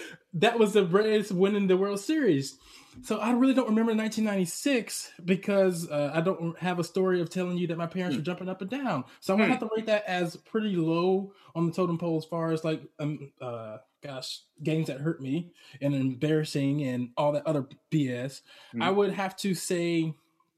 that 0.35 0.59
was 0.59 0.73
the 0.73 0.83
Braves 0.83 1.33
winning 1.33 1.67
the 1.67 1.77
World 1.77 1.99
Series. 1.99 2.57
So 3.01 3.19
I 3.19 3.31
really 3.31 3.53
don't 3.53 3.69
remember 3.69 3.93
1996 3.95 5.11
because 5.25 5.89
uh, 5.89 6.11
I 6.13 6.21
don't 6.21 6.57
have 6.59 6.79
a 6.79 6.83
story 6.83 7.21
of 7.21 7.29
telling 7.29 7.57
you 7.57 7.67
that 7.67 7.77
my 7.77 7.87
parents 7.87 8.17
were 8.17 8.23
jumping 8.23 8.49
up 8.49 8.61
and 8.61 8.69
down. 8.69 9.05
So 9.19 9.33
I'm 9.33 9.39
gonna 9.39 9.47
Hmm. 9.47 9.51
have 9.51 9.59
to 9.59 9.69
rate 9.75 9.85
that 9.87 10.03
as 10.05 10.35
pretty 10.35 10.75
low 10.75 11.33
on 11.55 11.65
the 11.67 11.71
totem 11.73 11.97
pole 11.97 12.17
as 12.17 12.25
far 12.25 12.51
as 12.51 12.63
like 12.63 12.83
um 12.99 13.31
uh 13.41 13.79
gosh 14.01 14.41
games 14.63 14.87
that 14.87 14.99
hurt 14.99 15.21
me 15.21 15.53
and 15.79 15.93
embarrassing 15.95 16.83
and 16.83 17.11
all 17.17 17.31
that 17.31 17.45
other 17.47 17.67
BS. 17.89 18.41
Hmm. 18.73 18.81
I 18.81 18.89
would 18.91 19.13
have 19.13 19.35
to 19.37 19.53
say 19.55 20.13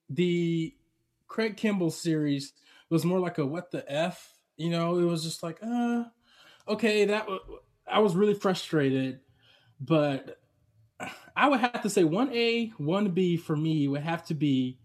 the 0.09 0.75
Craig 1.27 1.57
Kimbrel 1.57 1.91
series 1.91 2.53
was 2.89 3.05
more 3.05 3.19
like 3.19 3.37
a 3.37 3.45
what 3.45 3.71
the 3.71 3.89
f. 3.91 4.37
You 4.57 4.69
know, 4.69 4.97
it 4.99 5.03
was 5.05 5.23
just 5.23 5.43
like 5.43 5.59
uh 5.61 6.05
okay 6.67 7.05
that 7.05 7.21
w- 7.21 7.59
I 7.87 7.99
was 7.99 8.15
really 8.15 8.33
frustrated, 8.35 9.21
but 9.79 10.42
I 11.35 11.49
would 11.49 11.59
have 11.59 11.81
to 11.81 11.89
say 11.89 12.03
one 12.03 12.31
A, 12.33 12.67
one 12.77 13.11
B 13.11 13.37
for 13.37 13.55
me 13.55 13.87
would 13.87 14.01
have 14.03 14.25
to 14.27 14.33
be 14.33 14.79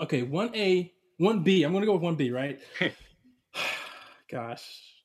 okay. 0.00 0.22
One 0.22 0.54
A, 0.54 0.92
one 1.18 1.42
B. 1.42 1.62
I'm 1.62 1.72
gonna 1.72 1.86
go 1.86 1.94
with 1.94 2.02
one 2.02 2.16
B, 2.16 2.30
right? 2.30 2.60
Gosh, 4.30 5.02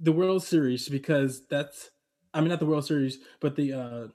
the 0.00 0.12
World 0.12 0.42
Series 0.42 0.88
because 0.88 1.46
that's 1.46 1.90
I 2.34 2.40
mean 2.40 2.48
not 2.48 2.60
the 2.60 2.66
World 2.66 2.86
Series, 2.86 3.18
but 3.40 3.56
the 3.56 3.72
uh 3.72 4.08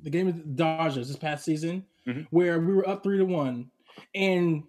the 0.00 0.10
game 0.10 0.28
of 0.28 0.36
the 0.36 0.44
Dodgers 0.44 1.08
this 1.08 1.16
past 1.16 1.44
season 1.44 1.84
Mhm. 2.06 2.26
where 2.30 2.60
we 2.60 2.72
were 2.74 2.88
up 2.88 3.02
three 3.02 3.18
to 3.18 3.24
one, 3.24 3.70
and 4.14 4.64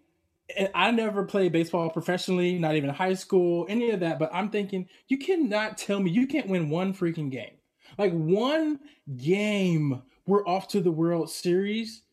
and 0.58 0.70
I 0.74 0.92
never 0.92 1.24
played 1.24 1.52
baseball 1.52 1.90
professionally, 1.90 2.58
not 2.58 2.76
even 2.76 2.90
high 2.90 3.14
school, 3.14 3.66
any 3.70 3.92
of 3.92 4.00
that. 4.00 4.20
But 4.20 4.34
I'm 4.34 4.50
thinking, 4.50 4.88
you 5.08 5.18
cannot 5.18 5.78
tell 5.78 6.00
me 6.00 6.12
you 6.12 6.28
can't 6.28 6.48
win 6.48 6.70
one 6.70 6.94
freaking 6.94 7.30
game. 7.30 7.54
Like 7.98 8.14
one 8.14 8.80
game, 9.18 10.02
we're 10.26 10.46
off 10.48 10.68
to 10.70 10.82
the 10.82 10.92
World 10.92 11.30
Series. 11.30 12.04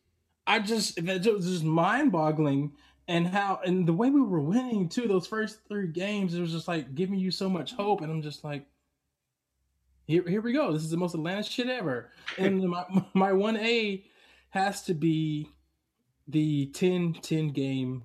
I 0.45 0.59
just 0.59 1.03
that 1.05 1.25
was 1.25 1.45
just 1.45 1.63
mind 1.63 2.11
boggling. 2.11 2.73
And 3.09 3.27
how 3.27 3.61
and 3.63 3.87
the 3.87 3.93
way 3.93 4.09
we 4.09 4.21
were 4.21 4.41
winning 4.41 4.89
too, 4.89 5.07
those 5.07 5.27
first 5.27 5.59
three 5.69 5.87
games, 5.87 6.33
it 6.33 6.41
was 6.41 6.51
just 6.51 6.67
like 6.67 6.93
giving 6.93 7.19
you 7.19 7.31
so 7.31 7.49
much 7.49 7.73
hope. 7.73 8.01
And 8.01 8.11
I'm 8.11 8.21
just 8.21 8.43
like, 8.43 8.65
here, 10.05 10.27
here 10.27 10.41
we 10.41 10.53
go. 10.53 10.73
This 10.73 10.83
is 10.83 10.89
the 10.89 10.97
most 10.97 11.15
Atlanta 11.15 11.43
shit 11.43 11.67
ever. 11.67 12.11
And 12.37 12.61
my 12.63 12.85
my 13.13 13.33
one 13.33 13.57
A 13.57 14.03
has 14.49 14.83
to 14.83 14.93
be 14.93 15.49
the 16.27 16.69
10-10 16.73 17.53
game 17.53 18.03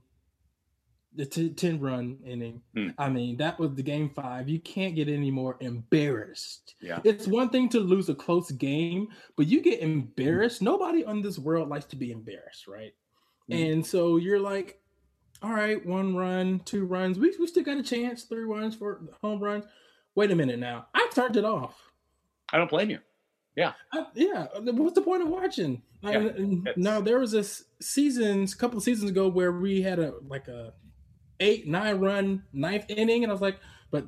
the 1.14 1.26
t- 1.26 1.50
10 1.50 1.78
run 1.80 2.18
inning. 2.24 2.62
Hmm. 2.74 2.88
I 2.98 3.08
mean, 3.10 3.36
that 3.36 3.58
was 3.58 3.74
the 3.74 3.82
game 3.82 4.10
five. 4.14 4.48
You 4.48 4.60
can't 4.60 4.94
get 4.94 5.08
any 5.08 5.30
more 5.30 5.56
embarrassed. 5.60 6.74
Yeah. 6.80 7.00
It's 7.04 7.26
one 7.26 7.50
thing 7.50 7.68
to 7.70 7.80
lose 7.80 8.08
a 8.08 8.14
close 8.14 8.50
game, 8.50 9.08
but 9.36 9.46
you 9.46 9.60
get 9.60 9.80
embarrassed. 9.80 10.62
Nobody 10.62 11.04
on 11.04 11.22
this 11.22 11.38
world 11.38 11.68
likes 11.68 11.84
to 11.86 11.96
be 11.96 12.10
embarrassed, 12.12 12.66
right? 12.66 12.94
Hmm. 13.48 13.52
And 13.56 13.86
so 13.86 14.16
you're 14.16 14.40
like, 14.40 14.80
all 15.42 15.50
right, 15.52 15.84
one 15.84 16.16
run, 16.16 16.60
two 16.64 16.84
runs. 16.86 17.18
We, 17.18 17.34
we 17.38 17.46
still 17.46 17.64
got 17.64 17.76
a 17.78 17.82
chance, 17.82 18.24
three 18.24 18.44
runs 18.44 18.74
for 18.74 19.02
home 19.22 19.40
runs. 19.42 19.64
Wait 20.14 20.30
a 20.30 20.36
minute 20.36 20.58
now. 20.58 20.86
I 20.94 21.08
turned 21.14 21.36
it 21.36 21.44
off. 21.44 21.74
I 22.52 22.58
don't 22.58 22.70
blame 22.70 22.90
you. 22.90 22.98
I, 23.92 24.06
yeah, 24.14 24.46
what's 24.62 24.94
the 24.94 25.02
point 25.02 25.22
of 25.22 25.28
watching? 25.28 25.82
I- 26.02 26.12
Yeah, 26.12 26.20
it's- 26.26 26.74
now 26.76 27.00
there 27.00 27.18
was 27.18 27.32
this 27.32 27.64
seasons, 27.80 28.54
a 28.54 28.56
couple 28.56 28.78
of 28.78 28.82
seasons 28.84 29.10
ago, 29.10 29.28
where 29.28 29.52
we 29.52 29.82
had 29.82 29.98
a 29.98 30.14
like 30.26 30.48
a 30.48 30.72
eight 31.42 31.66
nine 31.66 31.98
run 31.98 32.42
ninth 32.52 32.86
inning, 32.88 33.24
and 33.24 33.30
I 33.30 33.34
was 33.34 33.42
like, 33.42 33.58
but 33.90 34.06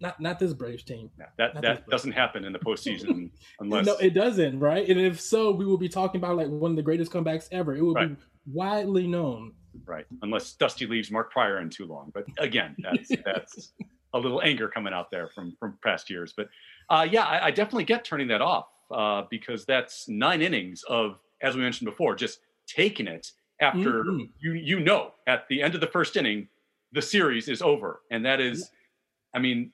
not 0.00 0.20
not 0.20 0.38
this 0.38 0.52
Braves 0.52 0.82
team. 0.82 1.10
That 1.38 1.54
Not 1.54 1.62
that 1.62 1.88
doesn't 1.88 2.12
happen 2.12 2.44
in 2.44 2.52
the 2.52 2.58
postseason 2.58 3.30
unless 3.60 3.86
No, 3.86 3.96
it 3.96 4.14
doesn't, 4.14 4.58
right? 4.58 4.86
And 4.88 5.00
if 5.00 5.20
so, 5.20 5.52
we 5.52 5.64
will 5.64 5.78
be 5.78 5.88
talking 5.88 6.20
about 6.20 6.36
like 6.36 6.48
one 6.48 6.72
of 6.72 6.76
the 6.76 6.82
greatest 6.82 7.12
comebacks 7.12 7.48
ever. 7.52 7.76
It 7.76 7.82
will 7.82 7.94
Right. 7.94 8.08
be 8.08 8.16
widely 8.46 9.06
known. 9.06 9.54
right 9.86 10.04
unless 10.20 10.52
Dusty 10.54 10.86
leaves 10.86 11.10
Mark 11.10 11.30
Prior 11.30 11.60
in 11.60 11.70
too 11.70 11.86
long. 11.86 12.10
But 12.12 12.24
again, 12.38 12.74
that's 12.82 13.10
that's 13.24 13.72
a 14.12 14.18
little 14.18 14.42
anger 14.42 14.68
coming 14.68 14.92
out 14.92 15.10
there 15.10 15.28
from 15.28 15.56
from 15.58 15.78
past 15.82 16.10
years. 16.10 16.34
But 16.36 16.48
uh, 16.90 17.06
yeah, 17.10 17.24
I, 17.24 17.46
I, 17.46 17.50
definitely 17.50 17.84
get 17.84 18.04
turning 18.04 18.28
that 18.28 18.42
off 18.42 18.66
uh, 18.90 19.22
because 19.30 19.64
that's 19.64 20.08
nine 20.08 20.42
innings 20.42 20.82
of, 20.88 21.18
as 21.40 21.54
we 21.54 21.62
mentioned 21.62 21.88
before, 21.88 22.14
just 22.14 22.40
taking 22.66 23.06
it 23.06 23.30
after 23.60 24.04
mm-hmm. 24.04 24.24
you 24.40 24.52
you 24.54 24.80
know 24.80 25.12
at 25.26 25.46
the 25.48 25.62
end 25.62 25.74
of 25.74 25.80
the 25.80 25.86
first 25.86 26.16
inning 26.16 26.48
the 26.92 27.02
series 27.02 27.48
is 27.48 27.62
over, 27.62 28.00
and 28.10 28.24
that 28.24 28.40
is, 28.40 28.70
I 29.34 29.38
mean, 29.38 29.72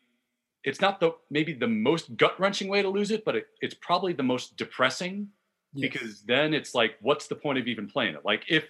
it's 0.65 0.81
not 0.81 1.01
the 1.01 1.13
maybe 1.31 1.53
the 1.53 1.69
most 1.69 2.17
gut 2.17 2.39
wrenching 2.39 2.69
way 2.69 2.83
to 2.83 2.89
lose 2.89 3.11
it, 3.11 3.25
but 3.25 3.37
it, 3.37 3.47
it's 3.61 3.75
probably 3.75 4.13
the 4.13 4.23
most 4.23 4.57
depressing 4.57 5.29
yes. 5.73 5.91
because 5.91 6.23
then 6.23 6.55
it's 6.55 6.75
like, 6.75 6.97
what's 7.01 7.27
the 7.27 7.35
point 7.35 7.59
of 7.59 7.67
even 7.67 7.89
playing 7.89 8.15
it? 8.15 8.25
Like 8.25 8.45
if 8.49 8.65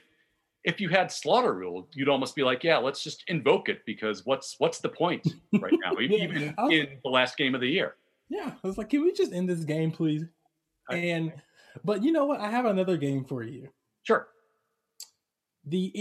if 0.65 0.81
you 0.81 0.89
had 0.89 1.11
slaughter 1.11 1.55
rule, 1.55 1.89
you'd 1.93 2.09
almost 2.09 2.37
be 2.37 2.43
like, 2.43 2.63
yeah, 2.65 2.79
let's 2.79 3.03
just 3.03 3.25
invoke 3.29 3.69
it 3.69 3.85
because 3.87 4.27
what's 4.27 4.57
what's 4.59 4.79
the 4.79 4.89
point 4.89 5.27
right 5.61 5.75
now, 5.85 5.93
yeah, 5.99 6.25
even 6.25 6.55
was, 6.59 6.73
in 6.73 6.99
the 7.03 7.11
last 7.11 7.37
game 7.37 7.55
of 7.55 7.61
the 7.61 7.69
year. 7.69 7.95
Yeah, 8.29 8.53
I 8.63 8.67
was 8.67 8.77
like, 8.77 8.91
can 8.91 9.03
we 9.03 9.13
just 9.13 9.33
end 9.33 9.49
this 9.49 9.65
game, 9.65 9.91
please? 9.91 10.25
And 10.91 11.33
but 11.85 12.03
you 12.03 12.13
know 12.13 12.27
what? 12.27 12.41
I 12.41 12.51
have 12.51 12.65
another 12.65 12.97
game 12.97 13.25
for 13.25 13.43
you. 13.43 13.69
Sure. 14.03 14.29
The 15.65 15.93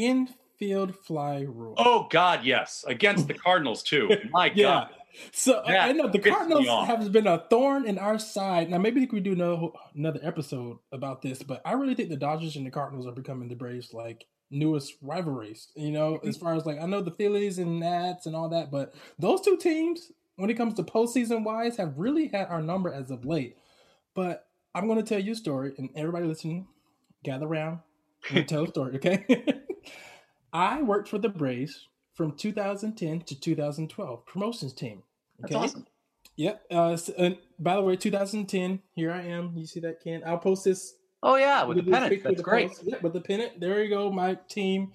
infield 0.60 0.96
fly 0.96 1.42
rule. 1.42 1.76
Oh 1.78 2.08
God, 2.10 2.44
yes, 2.44 2.84
against 2.88 3.28
the 3.28 3.34
Cardinals 3.34 3.84
too. 3.84 4.10
My 4.32 4.52
yeah. 4.56 4.64
God. 4.64 4.90
So 5.32 5.64
that 5.66 5.90
I 5.90 5.92
know 5.94 6.08
the 6.08 6.20
Cardinals 6.20 6.68
have 6.68 7.12
been 7.12 7.28
a 7.28 7.44
thorn 7.50 7.88
in 7.88 7.98
our 7.98 8.20
side. 8.20 8.70
Now 8.70 8.78
maybe 8.78 9.00
we 9.00 9.08
could 9.08 9.24
do 9.24 9.36
no, 9.36 9.74
another 9.96 10.20
episode 10.22 10.78
about 10.92 11.22
this, 11.22 11.42
but 11.42 11.62
I 11.66 11.74
really 11.74 11.96
think 11.96 12.10
the 12.10 12.18
Dodgers 12.18 12.56
and 12.56 12.66
the 12.66 12.72
Cardinals 12.72 13.08
are 13.08 13.14
becoming 13.14 13.50
the 13.50 13.56
Braves 13.56 13.94
like 13.94 14.26
newest 14.52 14.94
rivalries. 15.02 15.70
You 15.76 15.92
know, 15.92 16.14
mm-hmm. 16.14 16.30
as 16.30 16.38
far 16.38 16.56
as 16.56 16.66
like 16.66 16.80
I 16.80 16.86
know 16.86 17.02
the 17.02 17.12
Phillies 17.12 17.58
and 17.58 17.80
Nats 17.80 18.26
and 18.26 18.36
all 18.36 18.50
that, 18.50 18.70
but 18.70 18.94
those 19.18 19.42
two 19.42 19.58
teams, 19.58 20.12
when 20.36 20.50
it 20.50 20.56
comes 20.56 20.76
to 20.76 20.84
postseason 20.84 21.44
wise, 21.44 21.78
have 21.78 21.98
really 21.98 22.28
had 22.28 22.48
our 22.48 22.62
number 22.62 22.94
as 22.94 23.10
of 23.10 23.26
late. 23.26 23.58
But 24.14 24.46
I'm 24.76 24.88
going 24.88 25.04
to 25.04 25.08
tell 25.08 25.24
you 25.24 25.32
a 25.32 25.36
story, 25.36 25.74
and 25.78 25.90
everybody 25.96 26.28
listening, 26.28 26.68
gather 27.24 27.48
around 27.48 27.80
and 28.30 28.48
tell 28.48 28.66
a 28.66 28.68
story, 28.68 28.96
okay? 28.98 29.26
I 30.54 30.82
worked 30.82 31.10
for 31.10 31.18
the 31.18 31.30
Braves 31.30 31.88
from 32.14 32.32
2010 32.34 33.22
to 33.22 33.40
2012, 33.40 34.26
promotions 34.26 34.74
team. 34.74 35.04
Okay? 35.44 35.54
That's 35.54 35.74
awesome. 35.74 35.88
Yep. 36.36 36.64
Uh, 36.72 36.98
so, 36.98 37.14
and 37.18 37.38
by 37.60 37.76
the 37.76 37.82
way, 37.82 37.96
2010. 37.96 38.80
Here 38.96 39.12
I 39.12 39.22
am. 39.22 39.54
You 39.56 39.66
see 39.66 39.80
that, 39.82 40.04
Ken? 40.04 40.22
I'll 40.26 40.38
post 40.38 40.66
this 40.66 40.94
Oh 41.24 41.36
yeah, 41.36 41.64
with, 41.64 41.78
with 41.78 41.86
the 41.86 41.92
pennant. 41.92 42.24
That's 42.24 42.42
great. 42.42 42.72
Yeah, 42.84 42.98
with 43.02 43.14
the 43.14 43.22
pennant. 43.22 43.60
There 43.60 43.84
you 43.84 43.90
go, 43.90 44.12
my 44.12 44.36
team. 44.48 44.92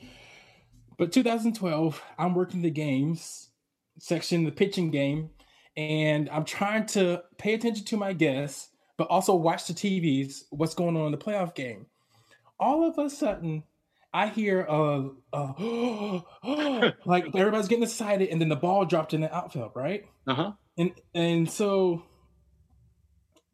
But 0.99 1.13
2012, 1.13 2.03
I'm 2.19 2.35
working 2.35 2.63
the 2.63 2.71
games 2.71 3.51
section, 3.99 4.45
the 4.45 4.53
pitching 4.53 4.91
game, 4.91 5.31
and 5.77 6.29
I'm 6.31 6.45
trying 6.45 6.87
to 6.87 7.23
pay 7.39 7.55
attention 7.55 7.85
to 7.87 7.97
my 7.97 8.13
guests, 8.13 8.71
but 8.97 9.09
also 9.09 9.35
watch 9.35 9.67
the 9.67 9.75
TVs, 9.75 10.45
what's 10.51 10.75
going 10.75 10.97
on 10.97 11.07
in 11.07 11.13
the 11.13 11.19
playoff 11.19 11.55
game. 11.55 11.87
All 12.59 12.89
of 12.89 12.99
a 12.99 13.11
sudden, 13.11 13.65
I 14.15 14.29
hear 14.29 14.67
uh, 14.69 15.05
uh 15.33 16.21
like 17.05 17.27
everybody's 17.35 17.69
getting 17.69 17.83
excited, 17.85 18.29
and 18.29 18.41
then 18.41 18.49
the 18.49 18.57
ball 18.57 18.85
dropped 18.85 19.15
in 19.15 19.23
the 19.23 19.35
outfield, 19.35 19.73
right? 19.75 20.05
Uh 20.27 20.35
huh. 20.35 20.53
And 20.77 20.93
and 21.15 21.51
so 21.51 22.03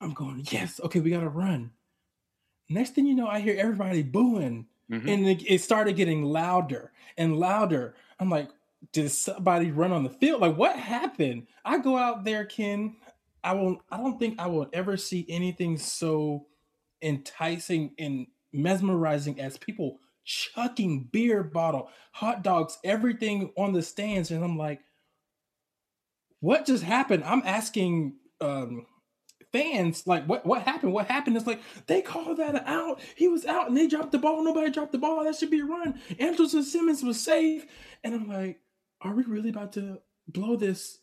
I'm 0.00 0.12
going, 0.12 0.44
yes, 0.50 0.80
okay, 0.82 1.00
we 1.00 1.10
got 1.10 1.20
to 1.20 1.28
run. 1.28 1.72
Next 2.68 2.94
thing 2.94 3.06
you 3.06 3.14
know, 3.14 3.26
I 3.26 3.40
hear 3.40 3.56
everybody 3.58 4.02
booing, 4.02 4.66
mm-hmm. 4.90 5.08
and 5.08 5.26
it, 5.26 5.42
it 5.46 5.60
started 5.60 5.96
getting 5.96 6.22
louder 6.24 6.92
and 7.16 7.36
louder. 7.36 7.94
I'm 8.20 8.28
like, 8.30 8.50
did 8.92 9.10
somebody 9.10 9.70
run 9.70 9.92
on 9.92 10.04
the 10.04 10.10
field? 10.10 10.40
Like, 10.40 10.56
what 10.56 10.76
happened? 10.76 11.46
I 11.64 11.78
go 11.78 11.96
out 11.96 12.24
there, 12.24 12.44
Ken. 12.44 12.96
I 13.42 13.52
will. 13.54 13.80
I 13.90 13.96
don't 13.96 14.18
think 14.18 14.38
I 14.38 14.48
will 14.48 14.68
ever 14.72 14.96
see 14.96 15.24
anything 15.28 15.78
so 15.78 16.46
enticing 17.00 17.92
and 17.98 18.26
mesmerizing 18.52 19.40
as 19.40 19.56
people 19.56 19.98
chucking 20.28 21.08
beer 21.10 21.42
bottle, 21.42 21.90
hot 22.12 22.42
dogs, 22.42 22.78
everything 22.84 23.50
on 23.56 23.72
the 23.72 23.82
stands, 23.82 24.30
and 24.30 24.44
I'm 24.44 24.58
like, 24.58 24.80
what 26.40 26.66
just 26.66 26.84
happened? 26.84 27.24
I'm 27.24 27.42
asking 27.44 28.16
um, 28.40 28.86
fans 29.52 30.06
like 30.06 30.26
what 30.26 30.46
what 30.46 30.62
happened? 30.62 30.92
What 30.92 31.06
happened? 31.06 31.36
It's 31.36 31.46
like 31.46 31.62
they 31.86 32.02
called 32.02 32.36
that 32.36 32.66
out. 32.66 33.00
He 33.16 33.26
was 33.26 33.44
out 33.46 33.68
and 33.68 33.76
they 33.76 33.86
dropped 33.86 34.12
the 34.12 34.18
ball. 34.18 34.44
Nobody 34.44 34.70
dropped 34.70 34.92
the 34.92 34.98
ball. 34.98 35.24
That 35.24 35.34
should 35.34 35.50
be 35.50 35.60
a 35.60 35.64
run. 35.64 36.00
Andrelton 36.10 36.62
Simmons 36.62 37.02
was 37.02 37.20
safe. 37.20 37.66
And 38.04 38.14
i'm 38.14 38.28
like 38.28 38.60
are 39.00 39.14
we 39.14 39.24
really 39.24 39.50
about 39.50 39.72
to 39.72 40.00
blow 40.26 40.56
this 40.56 40.98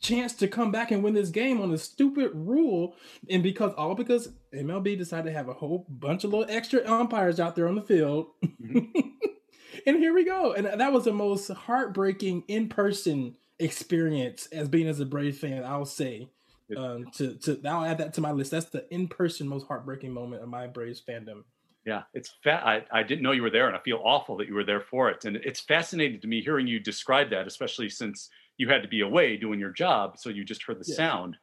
chance 0.00 0.34
to 0.34 0.48
come 0.48 0.70
back 0.70 0.90
and 0.90 1.02
win 1.02 1.14
this 1.14 1.30
game 1.30 1.60
on 1.60 1.72
a 1.72 1.78
stupid 1.78 2.30
rule 2.34 2.96
and 3.28 3.42
because 3.42 3.72
all 3.74 3.94
because 3.94 4.30
mlb 4.54 4.98
decided 4.98 5.30
to 5.30 5.36
have 5.36 5.48
a 5.48 5.54
whole 5.54 5.86
bunch 5.88 6.24
of 6.24 6.32
little 6.32 6.46
extra 6.54 6.86
umpires 6.90 7.38
out 7.38 7.54
there 7.54 7.68
on 7.68 7.74
the 7.74 7.82
field 7.82 8.28
mm-hmm. 8.44 9.00
and 9.86 9.96
here 9.98 10.14
we 10.14 10.24
go 10.24 10.52
and 10.52 10.66
that 10.80 10.92
was 10.92 11.04
the 11.04 11.12
most 11.12 11.48
heartbreaking 11.48 12.42
in-person 12.48 13.36
experience 13.58 14.46
as 14.46 14.68
being 14.68 14.88
as 14.88 15.00
a 15.00 15.06
brave 15.06 15.36
fan 15.36 15.64
i'll 15.64 15.84
say 15.84 16.28
um, 16.76 17.06
to 17.14 17.34
to 17.36 17.60
I'll 17.66 17.84
add 17.84 17.98
that 17.98 18.14
to 18.14 18.20
my 18.20 18.32
list. 18.32 18.50
That's 18.50 18.66
the 18.66 18.86
in 18.92 19.08
person 19.08 19.48
most 19.48 19.66
heartbreaking 19.66 20.12
moment 20.12 20.42
of 20.42 20.48
my 20.48 20.66
Braves 20.66 21.02
fandom. 21.06 21.44
Yeah, 21.84 22.02
it's 22.14 22.32
fat. 22.44 22.64
I, 22.64 22.84
I 22.92 23.02
didn't 23.02 23.22
know 23.22 23.32
you 23.32 23.42
were 23.42 23.50
there, 23.50 23.66
and 23.66 23.76
I 23.76 23.80
feel 23.80 24.00
awful 24.04 24.36
that 24.36 24.46
you 24.46 24.54
were 24.54 24.64
there 24.64 24.80
for 24.80 25.10
it. 25.10 25.24
And 25.24 25.36
it's 25.36 25.60
fascinating 25.60 26.20
to 26.20 26.28
me 26.28 26.40
hearing 26.40 26.66
you 26.66 26.78
describe 26.78 27.30
that, 27.30 27.46
especially 27.46 27.88
since 27.88 28.30
you 28.62 28.68
had 28.68 28.80
to 28.80 28.88
be 28.88 29.00
away 29.00 29.36
doing 29.36 29.58
your 29.58 29.72
job, 29.72 30.16
so 30.16 30.30
you 30.30 30.44
just 30.44 30.62
heard 30.62 30.78
the 30.78 30.84
yeah. 30.86 30.94
sound. 30.94 31.36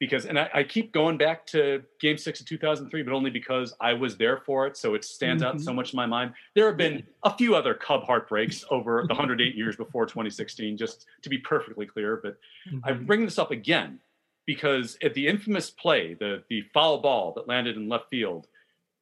Because, 0.00 0.24
and 0.24 0.38
I, 0.38 0.48
I, 0.54 0.62
keep 0.64 0.90
going 0.90 1.18
back 1.18 1.46
to 1.48 1.82
Game 2.00 2.16
Six 2.16 2.40
of 2.40 2.46
2003, 2.46 3.02
but 3.02 3.12
only 3.12 3.30
because 3.30 3.74
I 3.78 3.92
was 3.92 4.16
there 4.16 4.38
for 4.38 4.66
it, 4.66 4.78
so 4.78 4.94
it 4.94 5.04
stands 5.04 5.42
mm-hmm. 5.42 5.58
out 5.58 5.60
so 5.60 5.74
much 5.74 5.92
in 5.92 5.98
my 5.98 6.06
mind. 6.06 6.32
There 6.54 6.66
have 6.66 6.78
been 6.78 7.04
a 7.24 7.36
few 7.36 7.54
other 7.54 7.74
Cub 7.74 8.04
heartbreaks 8.04 8.64
over 8.70 9.02
the 9.06 9.14
108 9.14 9.54
years 9.54 9.76
before 9.76 10.06
2016, 10.06 10.78
just 10.78 11.04
to 11.20 11.28
be 11.28 11.38
perfectly 11.38 11.84
clear. 11.84 12.18
But 12.22 12.38
mm-hmm. 12.66 12.78
I 12.84 12.92
bring 12.92 13.26
this 13.26 13.38
up 13.38 13.50
again 13.50 14.00
because 14.46 14.96
at 15.04 15.12
the 15.12 15.28
infamous 15.28 15.70
play, 15.70 16.14
the 16.14 16.42
the 16.48 16.62
foul 16.72 17.02
ball 17.02 17.34
that 17.36 17.46
landed 17.46 17.76
in 17.76 17.86
left 17.86 18.06
field, 18.10 18.48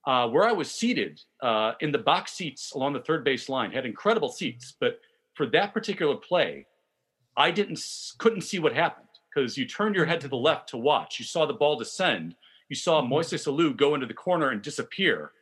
uh, 0.09 0.27
where 0.29 0.45
I 0.45 0.53
was 0.53 0.71
seated 0.71 1.21
uh, 1.41 1.75
in 1.81 1.93
the 1.93 1.99
box 1.99 2.33
seats 2.33 2.73
along 2.73 2.95
the 2.95 3.01
third 3.01 3.25
base 3.25 3.49
line, 3.49 3.71
had 3.71 3.87
incredible 3.87 4.29
seats, 4.29 4.75
but 4.81 4.99
for 5.35 5.47
that 5.47 5.73
particular 5.73 6.17
play, 6.17 6.67
I 7.37 7.51
didn't 7.51 7.81
couldn't 8.19 8.43
see 8.43 8.59
what 8.59 8.75
happened 8.75 9.07
because 9.33 9.57
you 9.57 9.67
turned 9.67 9.95
your 9.95 10.07
head 10.07 10.21
to 10.23 10.29
the 10.29 10.37
left 10.37 10.69
to 10.71 10.77
watch. 10.77 11.19
You 11.19 11.25
saw 11.25 11.47
the 11.47 11.55
ball 11.55 11.77
descend. 11.77 12.35
You 12.69 12.77
saw 12.77 13.03
mm-hmm. 13.03 13.13
Moises 13.13 13.47
Alou 13.47 13.77
go 13.77 13.95
into 13.95 14.07
the 14.07 14.15
corner 14.15 14.51
and 14.51 14.63
disappear. 14.63 15.33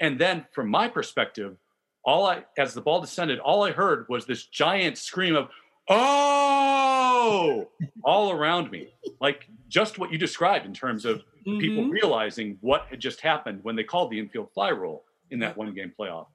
And 0.00 0.18
then, 0.18 0.46
from 0.52 0.68
my 0.68 0.88
perspective, 0.88 1.56
all 2.04 2.26
I 2.26 2.44
as 2.56 2.74
the 2.74 2.80
ball 2.80 3.00
descended, 3.00 3.38
all 3.38 3.64
I 3.64 3.72
heard 3.72 4.06
was 4.08 4.26
this 4.26 4.46
giant 4.46 4.98
scream 4.98 5.34
of 5.34 5.48
oh 5.88 7.68
all 8.04 8.30
around 8.30 8.70
me 8.70 8.88
like 9.20 9.48
just 9.68 9.98
what 9.98 10.12
you 10.12 10.18
described 10.18 10.66
in 10.66 10.74
terms 10.74 11.04
of 11.04 11.18
mm-hmm. 11.46 11.58
people 11.58 11.88
realizing 11.88 12.58
what 12.60 12.86
had 12.90 13.00
just 13.00 13.20
happened 13.22 13.60
when 13.62 13.74
they 13.74 13.84
called 13.84 14.10
the 14.10 14.18
infield 14.18 14.52
fly 14.52 14.68
rule 14.68 15.04
in 15.30 15.38
that 15.38 15.56
one 15.56 15.72
game 15.72 15.92
playoff 15.98 16.26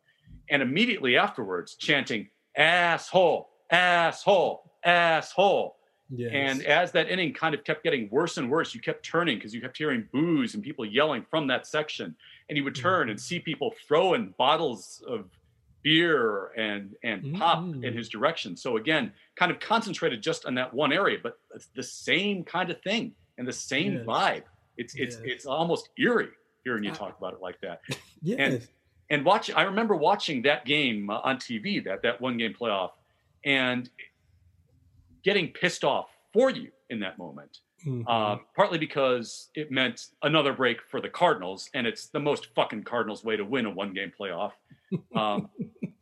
and 0.49 0.61
immediately 0.63 1.17
afterwards 1.17 1.75
chanting 1.75 2.27
asshole 2.57 3.49
asshole 3.73 4.71
asshole 4.85 5.75
yes. 6.09 6.31
and 6.33 6.63
as 6.65 6.91
that 6.91 7.09
inning 7.09 7.33
kind 7.33 7.55
of 7.55 7.63
kept 7.63 7.83
getting 7.83 8.09
worse 8.09 8.37
and 8.37 8.49
worse 8.49 8.73
you 8.75 8.81
kept 8.81 9.03
turning 9.03 9.37
because 9.37 9.53
you 9.53 9.61
kept 9.61 9.77
hearing 9.77 10.07
boos 10.11 10.53
and 10.53 10.63
people 10.63 10.85
yelling 10.85 11.25
from 11.29 11.47
that 11.47 11.65
section 11.65 12.15
and 12.49 12.57
you 12.57 12.63
would 12.63 12.75
turn 12.75 13.03
mm-hmm. 13.03 13.11
and 13.11 13.19
see 13.19 13.39
people 13.39 13.73
throwing 13.87 14.33
bottles 14.37 15.03
of 15.07 15.25
beer 15.83 16.51
and 16.57 16.95
and 17.03 17.21
mm-hmm. 17.23 17.37
pop 17.37 17.59
in 17.59 17.81
mm. 17.81 17.95
his 17.95 18.09
direction. 18.09 18.57
So 18.57 18.77
again, 18.77 19.11
kind 19.35 19.51
of 19.51 19.59
concentrated 19.59 20.23
just 20.23 20.45
on 20.45 20.55
that 20.55 20.73
one 20.73 20.91
area, 20.91 21.19
but 21.21 21.37
it's 21.53 21.67
the 21.75 21.83
same 21.83 22.43
kind 22.43 22.71
of 22.71 22.81
thing 22.81 23.13
and 23.37 23.47
the 23.47 23.53
same 23.53 23.93
yes. 23.93 24.05
vibe. 24.05 24.43
It's 24.77 24.95
it's 24.95 25.17
yes. 25.17 25.25
it's 25.25 25.45
almost 25.45 25.89
eerie 25.99 26.29
hearing 26.63 26.83
you 26.83 26.91
talk 26.91 27.17
about 27.17 27.33
it 27.33 27.41
like 27.41 27.59
that. 27.61 27.81
yes. 28.21 28.37
And 28.39 28.67
and 29.09 29.25
watch 29.25 29.51
I 29.53 29.63
remember 29.63 29.95
watching 29.95 30.41
that 30.43 30.65
game 30.65 31.09
uh, 31.09 31.19
on 31.23 31.37
TV, 31.37 31.83
that 31.83 32.01
that 32.01 32.19
one 32.19 32.37
game 32.37 32.55
playoff 32.59 32.91
and 33.45 33.89
getting 35.23 35.49
pissed 35.49 35.83
off 35.83 36.09
for 36.31 36.49
you 36.49 36.69
in 36.89 36.99
that 36.99 37.17
moment. 37.17 37.59
Mm-hmm. 37.85 38.07
Uh, 38.07 38.37
partly 38.55 38.77
because 38.77 39.49
it 39.55 39.69
meant 39.69 40.07
another 40.21 40.53
break 40.53 40.81
for 40.89 41.01
the 41.01 41.09
Cardinals, 41.09 41.69
and 41.73 41.85
it's 41.85 42.07
the 42.07 42.19
most 42.19 42.47
fucking 42.55 42.83
Cardinals 42.83 43.23
way 43.23 43.35
to 43.35 43.43
win 43.43 43.65
a 43.65 43.69
one 43.69 43.93
game 43.93 44.11
playoff. 44.19 44.51
Um, 45.15 45.49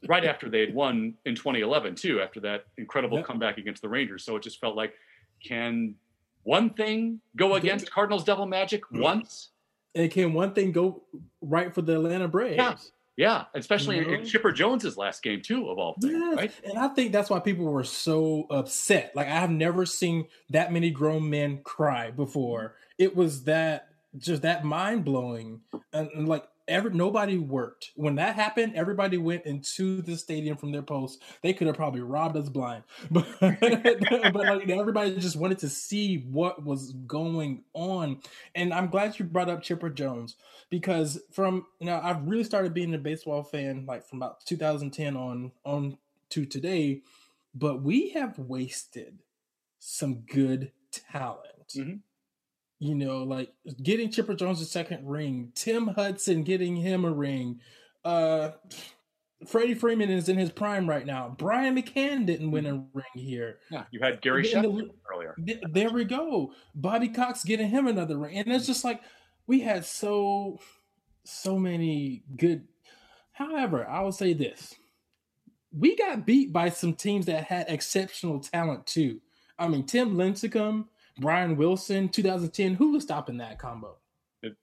right 0.07 0.25
after 0.25 0.49
they 0.49 0.59
had 0.59 0.73
won 0.73 1.13
in 1.25 1.33
2011 1.33 1.95
too, 1.95 2.19
after 2.19 2.41
that 2.41 2.65
incredible 2.77 3.19
yep. 3.19 3.25
comeback 3.25 3.57
against 3.57 3.81
the 3.81 3.87
Rangers. 3.87 4.25
So 4.25 4.35
it 4.35 4.43
just 4.43 4.59
felt 4.59 4.75
like, 4.75 4.93
can 5.41 5.95
one 6.43 6.71
thing 6.71 7.21
go 7.37 7.55
against 7.55 7.89
Cardinals 7.89 8.25
Devil 8.25 8.45
Magic 8.45 8.83
once? 8.91 9.51
And 9.95 10.11
can 10.11 10.33
one 10.33 10.53
thing 10.53 10.73
go 10.73 11.03
right 11.41 11.73
for 11.73 11.81
the 11.81 11.93
Atlanta 11.95 12.27
Braves? 12.27 12.57
Yeah. 12.57 12.75
Yeah, 13.17 13.45
especially 13.53 13.97
in, 13.97 14.05
in? 14.05 14.09
Mm-hmm. 14.09 14.23
Chipper 14.25 14.51
Jones's 14.51 14.97
last 14.97 15.21
game 15.21 15.41
too, 15.41 15.69
of 15.69 15.77
all 15.77 15.95
things, 16.01 16.13
Yes. 16.13 16.37
right? 16.37 16.51
And 16.63 16.77
I 16.77 16.87
think 16.89 17.11
that's 17.11 17.29
why 17.29 17.39
people 17.39 17.65
were 17.65 17.83
so 17.83 18.47
upset. 18.49 19.11
Like 19.15 19.27
I 19.27 19.39
have 19.39 19.51
never 19.51 19.85
seen 19.85 20.27
that 20.49 20.71
many 20.71 20.89
grown 20.91 21.29
men 21.29 21.59
cry 21.63 22.11
before. 22.11 22.61
Mm-hmm. 22.61 23.03
It 23.03 23.15
was 23.15 23.43
that 23.43 23.89
just 24.17 24.41
that 24.41 24.63
mind 24.65 25.05
blowing, 25.05 25.61
and, 25.93 26.09
and 26.15 26.27
like 26.27 26.47
every 26.71 26.91
nobody 26.91 27.37
worked 27.37 27.91
when 27.95 28.15
that 28.15 28.35
happened. 28.35 28.73
Everybody 28.75 29.17
went 29.17 29.45
into 29.45 30.01
the 30.01 30.17
stadium 30.17 30.57
from 30.57 30.71
their 30.71 30.81
posts. 30.81 31.21
They 31.43 31.53
could 31.53 31.67
have 31.67 31.75
probably 31.75 32.01
robbed 32.01 32.37
us 32.37 32.49
blind, 32.49 32.83
but 33.11 33.25
but 33.39 34.35
like 34.35 34.69
everybody 34.69 35.15
just 35.17 35.35
wanted 35.35 35.59
to 35.59 35.69
see 35.69 36.17
what 36.31 36.63
was 36.63 36.93
going 37.05 37.63
on. 37.73 38.21
And 38.55 38.73
I'm 38.73 38.87
glad 38.87 39.19
you 39.19 39.25
brought 39.25 39.49
up 39.49 39.61
Chipper 39.61 39.89
Jones 39.89 40.35
because 40.69 41.21
from 41.31 41.65
you 41.79 41.91
I've 41.91 42.27
really 42.27 42.43
started 42.43 42.73
being 42.73 42.93
a 42.93 42.97
baseball 42.99 43.43
fan 43.43 43.85
like 43.85 44.07
from 44.07 44.19
about 44.19 44.45
2010 44.45 45.15
on 45.15 45.51
on 45.65 45.97
to 46.29 46.45
today, 46.45 47.01
but 47.53 47.81
we 47.81 48.09
have 48.11 48.39
wasted 48.39 49.19
some 49.79 50.21
good 50.21 50.71
talent. 50.91 51.73
Mhm. 51.75 52.01
You 52.83 52.95
know, 52.95 53.19
like 53.21 53.53
getting 53.83 54.09
Chipper 54.09 54.33
Jones 54.33 54.59
a 54.59 54.65
second 54.65 55.07
ring, 55.07 55.51
Tim 55.53 55.85
Hudson 55.89 56.41
getting 56.43 56.75
him 56.75 57.05
a 57.05 57.11
ring. 57.11 57.59
Uh 58.03 58.51
Freddie 59.47 59.75
Freeman 59.75 60.09
is 60.09 60.29
in 60.29 60.37
his 60.37 60.51
prime 60.51 60.89
right 60.89 61.05
now. 61.05 61.35
Brian 61.37 61.75
McCann 61.75 62.25
didn't 62.25 62.49
win 62.51 62.65
a 62.65 62.73
ring 62.93 63.05
here. 63.15 63.57
Yeah, 63.71 63.83
you 63.91 63.99
had 64.01 64.19
Gary 64.21 64.39
In 64.39 64.61
the- 64.61 64.67
Sheffield 64.67 64.91
earlier. 65.13 65.35
Th- 65.45 65.61
There 65.71 65.91
we 65.91 66.05
go. 66.05 66.53
Bobby 66.73 67.07
Cox 67.09 67.43
getting 67.43 67.69
him 67.69 67.85
another 67.85 68.17
ring. 68.17 68.35
And 68.37 68.51
it's 68.51 68.65
just 68.65 68.83
like 68.83 69.01
we 69.45 69.59
had 69.59 69.85
so 69.85 70.59
so 71.23 71.59
many 71.59 72.23
good 72.35 72.67
however, 73.33 73.87
I 73.87 74.01
will 74.01 74.11
say 74.11 74.33
this. 74.33 74.73
We 75.71 75.95
got 75.95 76.25
beat 76.25 76.51
by 76.51 76.69
some 76.69 76.93
teams 76.95 77.27
that 77.27 77.43
had 77.43 77.67
exceptional 77.69 78.39
talent 78.39 78.87
too. 78.87 79.21
I 79.59 79.67
mean, 79.67 79.85
Tim 79.85 80.15
Lincecum, 80.15 80.85
Brian 81.19 81.55
Wilson, 81.57 82.09
2010. 82.09 82.75
Who 82.75 82.91
was 82.93 83.03
stopping 83.03 83.37
that 83.37 83.59
combo? 83.59 83.97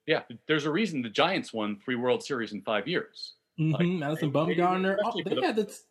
Yeah, 0.05 0.23
there's 0.47 0.65
a 0.65 0.71
reason 0.71 1.01
the 1.01 1.09
Giants 1.09 1.53
won 1.53 1.77
three 1.83 1.95
World 1.95 2.21
Series 2.23 2.51
in 2.51 2.61
five 2.63 2.87
years. 2.87 3.35
Mm-hmm. 3.59 3.99
Madison 3.99 4.31
they- 4.31 4.45
they- 4.45 4.55
Bumgarner. 4.55 4.97
Oh, 5.03 5.09
especially 5.09 5.23
for 5.23 5.29
they 5.41 5.51
the- 5.53 5.63
this. 5.63 5.83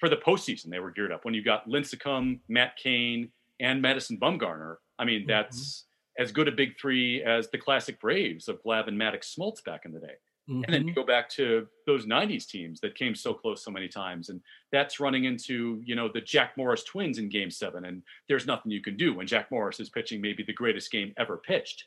For 0.00 0.08
the 0.10 0.16
postseason, 0.16 0.68
they 0.70 0.80
were 0.80 0.90
geared 0.90 1.12
up. 1.12 1.24
When 1.24 1.32
you 1.34 1.42
got 1.42 1.66
Lincecum, 1.68 2.40
Matt 2.48 2.76
Cain, 2.76 3.30
and 3.58 3.80
Madison 3.80 4.18
Bumgarner, 4.18 4.76
I 4.98 5.04
mean, 5.04 5.20
Mm-hmm. 5.22 5.28
that's 5.30 5.84
as 6.18 6.30
good 6.32 6.46
a 6.48 6.52
big 6.52 6.78
three 6.78 7.22
as 7.22 7.48
the 7.50 7.58
classic 7.58 7.98
Braves 8.00 8.48
of 8.48 8.62
Glavine, 8.62 8.96
Maddux, 8.96 9.34
Smoltz 9.36 9.64
back 9.64 9.84
in 9.86 9.92
the 9.92 10.00
day. 10.00 10.14
And 10.48 10.64
then 10.68 10.88
you 10.88 10.94
go 10.94 11.04
back 11.04 11.28
to 11.30 11.66
those 11.86 12.06
90s 12.06 12.46
teams 12.46 12.80
that 12.80 12.94
came 12.94 13.14
so 13.14 13.34
close 13.34 13.62
so 13.62 13.70
many 13.70 13.86
times. 13.86 14.30
And 14.30 14.40
that's 14.72 14.98
running 14.98 15.24
into, 15.24 15.82
you 15.84 15.94
know, 15.94 16.08
the 16.12 16.22
Jack 16.22 16.56
Morris 16.56 16.84
twins 16.84 17.18
in 17.18 17.28
game 17.28 17.50
seven. 17.50 17.84
And 17.84 18.02
there's 18.28 18.46
nothing 18.46 18.72
you 18.72 18.80
can 18.80 18.96
do 18.96 19.12
when 19.14 19.26
Jack 19.26 19.50
Morris 19.50 19.78
is 19.78 19.90
pitching 19.90 20.20
maybe 20.22 20.42
the 20.42 20.54
greatest 20.54 20.90
game 20.90 21.12
ever 21.18 21.36
pitched. 21.36 21.84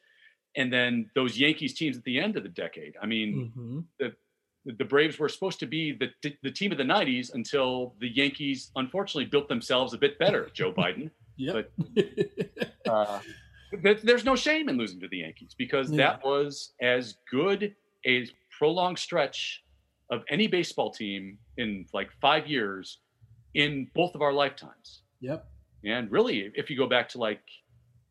And 0.55 0.71
then 0.71 1.09
those 1.15 1.39
Yankees 1.39 1.73
teams 1.73 1.97
at 1.97 2.03
the 2.03 2.19
end 2.19 2.37
of 2.37 2.43
the 2.43 2.49
decade. 2.49 2.95
I 3.01 3.05
mean, 3.07 3.51
Mhm. 3.57 3.85
the 3.99 4.15
the 4.77 4.85
Braves 4.85 5.17
were 5.17 5.27
supposed 5.27 5.59
to 5.61 5.65
be 5.65 5.91
the 5.91 6.11
the 6.43 6.51
team 6.51 6.71
of 6.71 6.77
the 6.77 6.83
90s 6.83 7.33
until 7.33 7.95
the 7.99 8.09
Yankees 8.09 8.69
unfortunately 8.75 9.25
built 9.25 9.47
themselves 9.49 9.95
a 9.95 9.97
bit 9.97 10.19
better, 10.19 10.51
Joe 10.53 10.71
Biden. 10.81 11.09
Yep. 11.37 11.71
Uh, 12.87 13.19
there's 14.03 14.25
no 14.25 14.35
shame 14.35 14.67
in 14.69 14.77
losing 14.77 14.99
to 14.99 15.07
the 15.07 15.19
Yankees 15.19 15.55
because 15.57 15.89
that 15.91 16.23
was 16.25 16.73
as 16.81 17.15
good 17.29 17.73
a 18.05 18.27
prolonged 18.57 18.99
stretch 18.99 19.63
of 20.09 20.23
any 20.29 20.47
baseball 20.47 20.91
team 20.91 21.37
in 21.57 21.85
like 21.93 22.09
five 22.19 22.47
years 22.47 22.99
in 23.53 23.87
both 23.93 24.15
of 24.15 24.21
our 24.21 24.33
lifetimes. 24.33 25.03
yep. 25.19 25.47
And 25.83 26.11
really, 26.11 26.51
if 26.53 26.69
you 26.69 26.77
go 26.77 26.87
back 26.87 27.09
to 27.09 27.17
like 27.17 27.41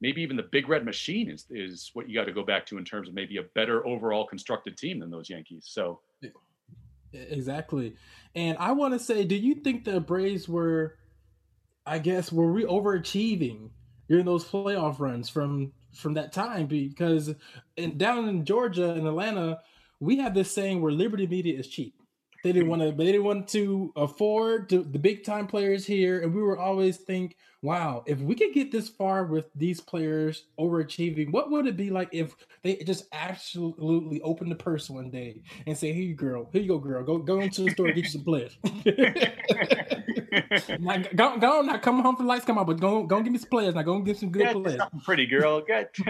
maybe 0.01 0.23
even 0.23 0.37
the 0.37 0.43
Big 0.43 0.69
Red 0.69 0.85
Machine 0.85 1.31
is 1.31 1.47
is 1.51 1.91
what 1.93 2.09
you 2.09 2.15
got 2.15 2.25
to 2.25 2.33
go 2.33 2.43
back 2.43 2.67
to 2.67 2.79
in 2.79 2.85
terms 2.85 3.09
of 3.09 3.15
maybe 3.15 3.37
a 3.37 3.43
better 3.55 3.87
overall 3.87 4.27
constructed 4.27 4.77
team 4.77 4.99
than 4.99 5.11
those 5.11 5.31
Yankees. 5.31 5.67
So 5.69 6.01
Exactly. 7.13 7.97
And 8.35 8.57
I 8.59 8.73
want 8.73 8.95
to 8.95 9.01
say, 9.01 9.25
do 9.25 9.35
you 9.35 9.57
think 9.57 9.85
the 9.85 10.01
Braves 10.01 10.49
were, 10.49 10.97
I 11.85 11.99
guess, 11.99 12.33
were 12.33 12.53
we 12.53 12.65
overachieving 12.65 13.71
during 14.09 14.25
those 14.25 14.45
playoff 14.45 15.01
runs 15.01 15.29
from 15.29 15.73
from 15.93 16.15
that 16.15 16.33
time? 16.33 16.67
Because 16.67 17.35
in, 17.77 17.99
down 17.99 18.29
in 18.29 18.45
Georgia 18.45 18.91
and 18.91 19.07
Atlanta, 19.07 19.61
we 20.01 20.17
have 20.19 20.35
this 20.35 20.51
saying 20.51 20.81
where 20.81 20.93
Liberty 20.93 21.27
Media 21.27 21.59
is 21.59 21.69
cheap. 21.69 21.95
They 22.43 22.53
didn't 22.53 22.69
want 22.69 22.83
to. 22.83 22.93
But 22.93 23.05
they 23.05 23.13
didn't 23.13 23.25
want 23.25 23.49
to 23.49 23.93
afford 23.97 24.69
to, 24.71 24.83
the 24.83 24.99
big 24.99 25.25
time 25.25 25.47
players 25.47 25.85
here, 25.85 26.21
and 26.21 26.35
we 26.35 26.43
were 26.43 26.59
always 26.59 26.97
think, 26.97 27.37
"Wow, 27.61 28.03
if 28.07 28.19
we 28.19 28.35
could 28.35 28.55
get 28.55 28.73
this 28.73 28.89
far 28.89 29.25
with 29.25 29.45
these 29.55 29.81
players 29.81 30.45
overachieving, 30.59 31.33
what 31.33 31.51
would 31.51 31.67
it 31.67 31.77
be 31.77 31.91
like 31.91 32.09
if 32.13 32.35
they 32.63 32.77
just 32.77 33.05
absolutely 33.13 34.23
open 34.23 34.49
the 34.49 34.55
purse 34.55 34.89
one 34.89 35.11
day 35.11 35.43
and 35.67 35.77
say, 35.77 35.93
"Here 35.93 36.03
you 36.03 36.15
girl, 36.15 36.49
here 36.51 36.63
you 36.63 36.69
go, 36.69 36.79
girl, 36.79 37.05
go 37.05 37.19
go 37.19 37.41
into 37.41 37.65
the 37.65 37.71
store 37.73 37.89
and 37.89 37.95
get 37.95 38.05
you 38.05 38.11
some 38.11 38.25
players." 38.25 38.57
now, 40.81 40.97
go, 41.15 41.37
go, 41.37 41.61
now 41.61 41.77
come 41.77 42.01
home 42.01 42.17
for 42.17 42.23
the 42.23 42.29
lights 42.29 42.47
come 42.47 42.57
on, 42.57 42.65
but 42.65 42.81
go 42.81 43.03
go 43.03 43.21
give 43.21 43.33
me 43.33 43.39
some 43.39 43.51
players. 43.51 43.75
Now 43.75 43.83
go 43.83 43.97
and 43.97 44.07
get 44.07 44.17
some 44.17 44.31
good 44.31 44.45
get 44.45 44.55
players. 44.55 44.79
something 44.79 45.01
pretty 45.01 45.27
girl. 45.27 45.61
Get 45.61 45.95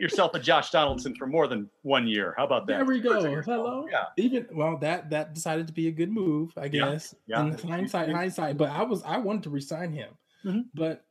get 0.00 0.10
yourself 0.10 0.34
a 0.34 0.38
Josh 0.40 0.70
Donaldson 0.70 1.14
for 1.14 1.26
more 1.26 1.46
than 1.46 1.68
one 1.82 2.06
year. 2.06 2.34
How 2.36 2.44
about 2.44 2.66
that? 2.66 2.76
There 2.78 2.84
we 2.84 3.00
go. 3.00 3.20
Hello. 3.42 3.86
Yeah. 3.90 4.04
Even 4.16 4.46
well, 4.52 4.76
that 4.78 5.10
that 5.10 5.34
decided 5.34 5.66
to 5.66 5.72
be 5.72 5.88
a 5.88 5.90
good 5.90 6.10
move, 6.10 6.52
I 6.56 6.68
guess. 6.68 7.14
yeah. 7.26 7.42
In 7.46 7.52
hindsight, 7.58 8.10
hindsight. 8.10 8.56
But 8.56 8.70
I 8.70 8.82
was 8.82 9.02
I 9.02 9.18
wanted 9.18 9.42
to 9.44 9.50
resign 9.50 9.92
him. 9.92 10.10
Mhm. 10.44 10.64
But 10.74 11.04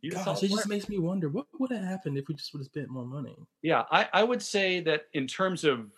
You 0.00 0.12
gosh, 0.12 0.24
saw 0.24 0.32
it 0.34 0.48
just 0.48 0.68
makes 0.68 0.88
me 0.88 0.98
wonder 0.98 1.28
what 1.28 1.46
would 1.58 1.70
have 1.72 1.84
happened 1.84 2.16
if 2.16 2.28
we 2.28 2.34
just 2.34 2.52
would 2.52 2.60
have 2.60 2.66
spent 2.66 2.88
more 2.88 3.04
money. 3.04 3.36
Yeah, 3.62 3.84
I, 3.90 4.08
I 4.12 4.22
would 4.24 4.40
say 4.42 4.80
that 4.80 5.06
in 5.14 5.26
terms 5.26 5.64
of 5.64 5.90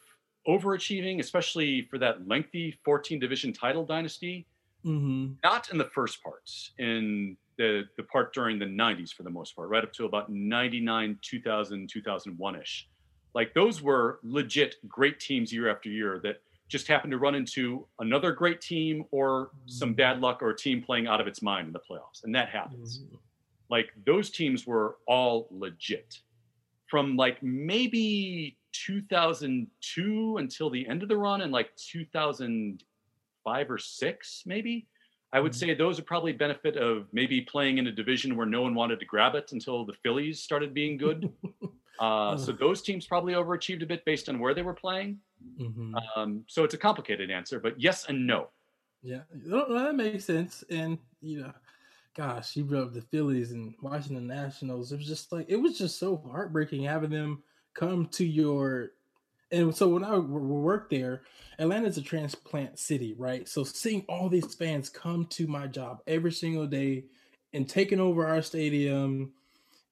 overachieving, 0.49 1.21
especially 1.21 1.83
for 1.91 1.99
that 1.99 2.27
lengthy 2.29 2.79
14 2.85 3.19
division 3.19 3.53
title 3.53 3.85
dynasty, 3.85 4.47
Mm-hmm. 4.85 5.33
not 5.43 5.71
in 5.71 5.79
the 5.79 5.87
first 5.87 6.23
parts, 6.23 6.73
in 6.79 7.39
the, 7.57 7.85
the 7.97 8.03
part 8.03 8.33
during 8.35 8.59
the 8.59 8.67
90s 8.67 9.13
for 9.13 9.23
the 9.23 9.31
most 9.31 9.55
part, 9.55 9.69
right 9.69 9.85
up 9.85 9.93
to 9.95 10.05
about 10.05 10.31
99, 10.31 11.19
2000, 11.23 11.89
2001 11.89 12.57
ish. 12.61 12.89
Like 13.35 13.53
those 13.55 13.83
were 13.83 14.21
legit 14.23 14.77
great 14.89 15.19
teams 15.21 15.53
year 15.53 15.71
after 15.71 15.89
year 15.89 16.21
that 16.23 16.41
just 16.69 16.87
happened 16.89 17.11
to 17.11 17.19
run 17.19 17.35
into 17.35 17.87
another 17.99 18.33
great 18.33 18.61
team 18.61 19.05
or 19.11 19.51
some 19.67 19.93
bad 19.95 20.21
luck 20.21 20.43
or 20.43 20.51
a 20.51 20.57
team 20.57 20.83
playing 20.83 21.07
out 21.07 21.21
of 21.21 21.27
its 21.27 21.43
mind 21.43 21.67
in 21.67 21.73
the 21.73 21.81
playoffs. 21.81 22.25
And 22.25 22.35
that 22.35 22.49
happens. 22.49 23.01
Mm-hmm. 23.01 23.17
like 23.71 23.93
those 24.07 24.31
teams 24.31 24.67
were 24.67 24.97
all 25.07 25.49
legit 25.51 26.21
from 26.87 27.17
like 27.17 27.43
maybe 27.43 28.57
2002 28.73 30.37
until 30.39 30.71
the 30.71 30.87
end 30.87 31.03
of 31.03 31.09
the 31.09 31.17
run 31.17 31.41
and 31.43 31.53
like 31.53 31.75
2005 31.77 33.71
or 33.71 33.79
6 33.79 34.43
maybe 34.47 34.87
i 35.35 35.41
would 35.41 35.55
Mhm. 35.55 35.57
say 35.57 35.75
those 35.75 35.99
are 36.01 36.05
probably 36.05 36.33
benefit 36.33 36.77
of 36.79 37.09
maybe 37.13 37.43
playing 37.43 37.79
in 37.79 37.89
a 37.89 37.93
division 37.93 38.37
where 38.37 38.47
no 38.47 38.63
one 38.63 38.75
wanted 38.75 39.01
to 39.01 39.07
grab 39.07 39.35
it 39.35 39.53
until 39.53 39.85
the 39.87 39.95
phillies 39.95 40.43
started 40.43 40.75
being 40.75 40.97
good 40.99 41.29
uh, 42.01 42.37
so 42.37 42.53
those 42.53 42.83
teams 42.83 43.07
probably 43.07 43.35
overachieved 43.35 43.83
a 43.83 43.87
bit 43.87 44.05
based 44.07 44.29
on 44.29 44.39
where 44.41 44.55
they 44.55 44.63
were 44.63 44.75
playing 44.75 45.21
Mm-hmm. 45.59 45.99
um, 46.17 46.45
so 46.49 46.65
it's 46.65 46.75
a 46.75 46.79
complicated 46.79 47.31
answer 47.31 47.61
but 47.61 47.81
yes 47.81 48.07
and 48.09 48.27
no 48.27 48.51
Yeah, 49.03 49.25
that 49.33 49.95
makes 49.95 50.25
sense. 50.25 50.63
And 50.71 50.99
you 51.21 51.41
know, 51.43 51.53
gosh, 52.15 52.57
you 52.57 52.65
brought 52.65 52.89
up 52.89 52.93
the 52.95 53.03
Phillies 53.03 53.53
and 53.53 53.75
Washington 53.83 54.27
Nationals. 54.27 54.93
It 54.93 54.97
was 54.97 55.07
just 55.07 55.33
like 55.33 55.47
it 55.49 55.57
was 55.57 55.79
just 55.79 55.99
so 55.99 56.17
heartbreaking 56.17 56.85
having 56.85 57.11
them 57.11 57.45
come 57.75 58.07
to 58.11 58.25
your. 58.25 58.93
And 59.53 59.75
so 59.75 59.89
when 59.89 60.05
I 60.05 60.19
worked 60.19 60.91
there, 60.91 61.23
Atlanta's 61.59 61.99
a 61.99 62.03
transplant 62.03 62.79
city, 62.79 63.15
right? 63.17 63.49
So 63.49 63.63
seeing 63.65 64.05
all 64.09 64.29
these 64.29 64.55
fans 64.55 64.89
come 64.89 65.27
to 65.27 65.47
my 65.47 65.67
job 65.67 66.01
every 66.07 66.33
single 66.33 66.67
day 66.67 67.05
and 67.53 67.69
taking 67.69 68.01
over 68.01 68.27
our 68.27 68.43
stadium, 68.43 69.33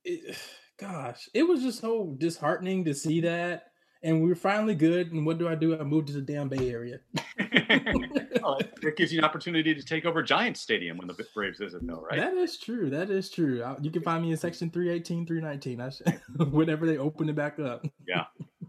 it, 0.04 0.36
gosh, 0.78 1.28
it 1.34 1.44
was 1.44 1.62
just 1.62 1.80
so 1.80 2.14
disheartening 2.18 2.84
to 2.86 2.94
see 2.94 3.20
that. 3.20 3.68
And 4.04 4.20
we 4.20 4.28
were 4.28 4.34
finally 4.34 4.74
good. 4.74 5.12
And 5.12 5.24
what 5.24 5.38
do 5.38 5.46
I 5.48 5.54
do? 5.54 5.78
I 5.78 5.84
moved 5.84 6.08
to 6.08 6.14
the 6.14 6.20
damn 6.22 6.48
Bay 6.48 6.70
Area. 6.70 6.98
Well, 8.42 8.58
it 8.82 8.96
gives 8.96 9.12
you 9.12 9.20
an 9.20 9.24
opportunity 9.24 9.72
to 9.72 9.82
take 9.84 10.04
over 10.04 10.20
Giants 10.20 10.60
stadium 10.60 10.96
when 10.98 11.06
the 11.06 11.14
braves 11.32 11.58
visit 11.58 11.86
though 11.86 12.00
right 12.00 12.18
That 12.18 12.34
is 12.34 12.58
true. 12.58 12.90
That 12.90 13.08
is 13.08 13.30
true. 13.30 13.62
I- 13.62 13.76
You 13.80 13.92
can 13.92 14.02
find 14.02 14.20
me 14.20 14.32
in 14.32 14.36
section 14.36 14.68
318, 14.68 15.26
319. 15.26 15.80
I 15.80 15.90
sh- 15.90 16.02
whenever 16.50 16.84
they 16.86 16.98
open 16.98 17.28
it 17.28 17.36
back 17.36 17.60
up. 17.60 17.86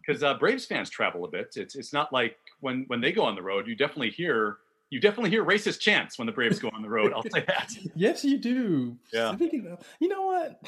Because 0.06 0.24
uh, 0.24 0.34
Braves 0.36 0.66
fans 0.66 0.90
travel 0.90 1.26
a 1.26 1.28
bit. 1.28 1.54
It's 1.56 1.76
it's 1.76 1.94
not 1.94 2.12
like 2.12 2.38
when 2.60 2.86
when 2.88 3.02
they 3.02 3.12
go 3.12 3.24
on 3.24 3.36
the 3.36 3.42
road, 3.42 3.68
you 3.68 3.76
definitely 3.76 4.12
hear 4.12 4.58
you 4.90 5.00
definitely 5.00 5.32
hear 5.32 5.44
racist 5.44 5.80
chants 5.80 6.18
when 6.20 6.26
the 6.28 6.32
Braves 6.32 6.60
go 6.60 6.70
on 6.74 6.82
the 6.82 6.90
road. 6.90 7.14
I'll 7.14 7.24
say 7.24 7.44
that. 7.48 7.72
Yes, 7.96 8.24
you 8.24 8.38
do. 8.38 8.98
Yeah. 9.12 9.34
Speaking 9.34 9.68
of, 9.68 9.86
you 10.00 10.08
know 10.08 10.24
what? 10.24 10.62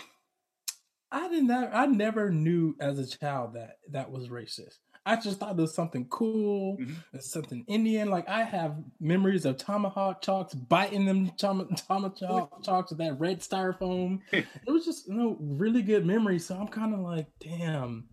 I 1.11 1.29
did 1.29 1.43
not. 1.43 1.69
I 1.73 1.85
never 1.85 2.31
knew 2.31 2.75
as 2.79 2.99
a 2.99 3.07
child 3.07 3.53
that 3.53 3.77
that 3.91 4.11
was 4.11 4.29
racist. 4.29 4.79
I 5.07 5.15
just 5.15 5.39
thought 5.39 5.51
it 5.51 5.61
was 5.61 5.75
something 5.75 6.05
cool, 6.05 6.77
mm-hmm. 6.77 7.19
something 7.19 7.63
Indian. 7.67 8.09
Like 8.09 8.27
I 8.27 8.41
have 8.43 8.77
memories 8.99 9.45
of 9.45 9.57
tomahawk 9.57 10.23
chalks 10.23 10.55
biting 10.55 11.05
them 11.05 11.31
tom- 11.37 11.69
tomahawk 11.87 12.63
chalks 12.63 12.89
with 12.89 12.97
that 12.99 13.19
red 13.19 13.41
styrofoam. 13.41 14.21
it 14.31 14.47
was 14.65 14.83
just 14.83 15.07
you 15.07 15.13
know 15.13 15.37
really 15.39 15.83
good 15.83 16.05
memories. 16.05 16.47
So 16.47 16.55
I'm 16.55 16.67
kind 16.67 16.93
of 16.93 17.01
like, 17.01 17.27
damn. 17.39 18.07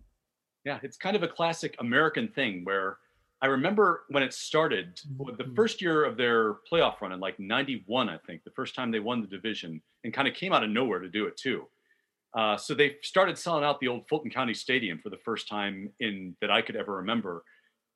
Yeah, 0.65 0.79
it's 0.81 0.97
kind 0.97 1.15
of 1.15 1.23
a 1.23 1.27
classic 1.27 1.75
American 1.79 2.29
thing 2.29 2.63
where 2.63 2.97
I 3.43 3.47
remember 3.47 4.03
when 4.07 4.23
it 4.23 4.33
started, 4.33 5.01
the 5.17 5.25
mm-hmm. 5.25 5.53
first 5.53 5.81
year 5.81 6.05
of 6.05 6.15
their 6.15 6.55
playoff 6.71 7.01
run 7.01 7.11
in 7.11 7.19
like 7.19 7.37
91, 7.39 8.07
I 8.07 8.17
think, 8.25 8.45
the 8.45 8.51
first 8.51 8.73
time 8.73 8.89
they 8.89 9.01
won 9.01 9.19
the 9.19 9.27
division 9.27 9.81
and 10.05 10.13
kind 10.13 10.29
of 10.29 10.33
came 10.33 10.53
out 10.53 10.63
of 10.63 10.69
nowhere 10.69 10.99
to 10.99 11.09
do 11.09 11.25
it 11.25 11.35
too. 11.35 11.67
Uh, 12.33 12.55
so 12.55 12.73
they 12.73 12.95
started 13.01 13.37
selling 13.37 13.65
out 13.65 13.81
the 13.81 13.89
old 13.89 14.07
Fulton 14.07 14.31
County 14.31 14.53
Stadium 14.53 14.97
for 14.97 15.09
the 15.09 15.17
first 15.17 15.49
time 15.49 15.89
in 15.99 16.37
that 16.39 16.49
I 16.49 16.61
could 16.61 16.77
ever 16.77 16.95
remember. 16.95 17.43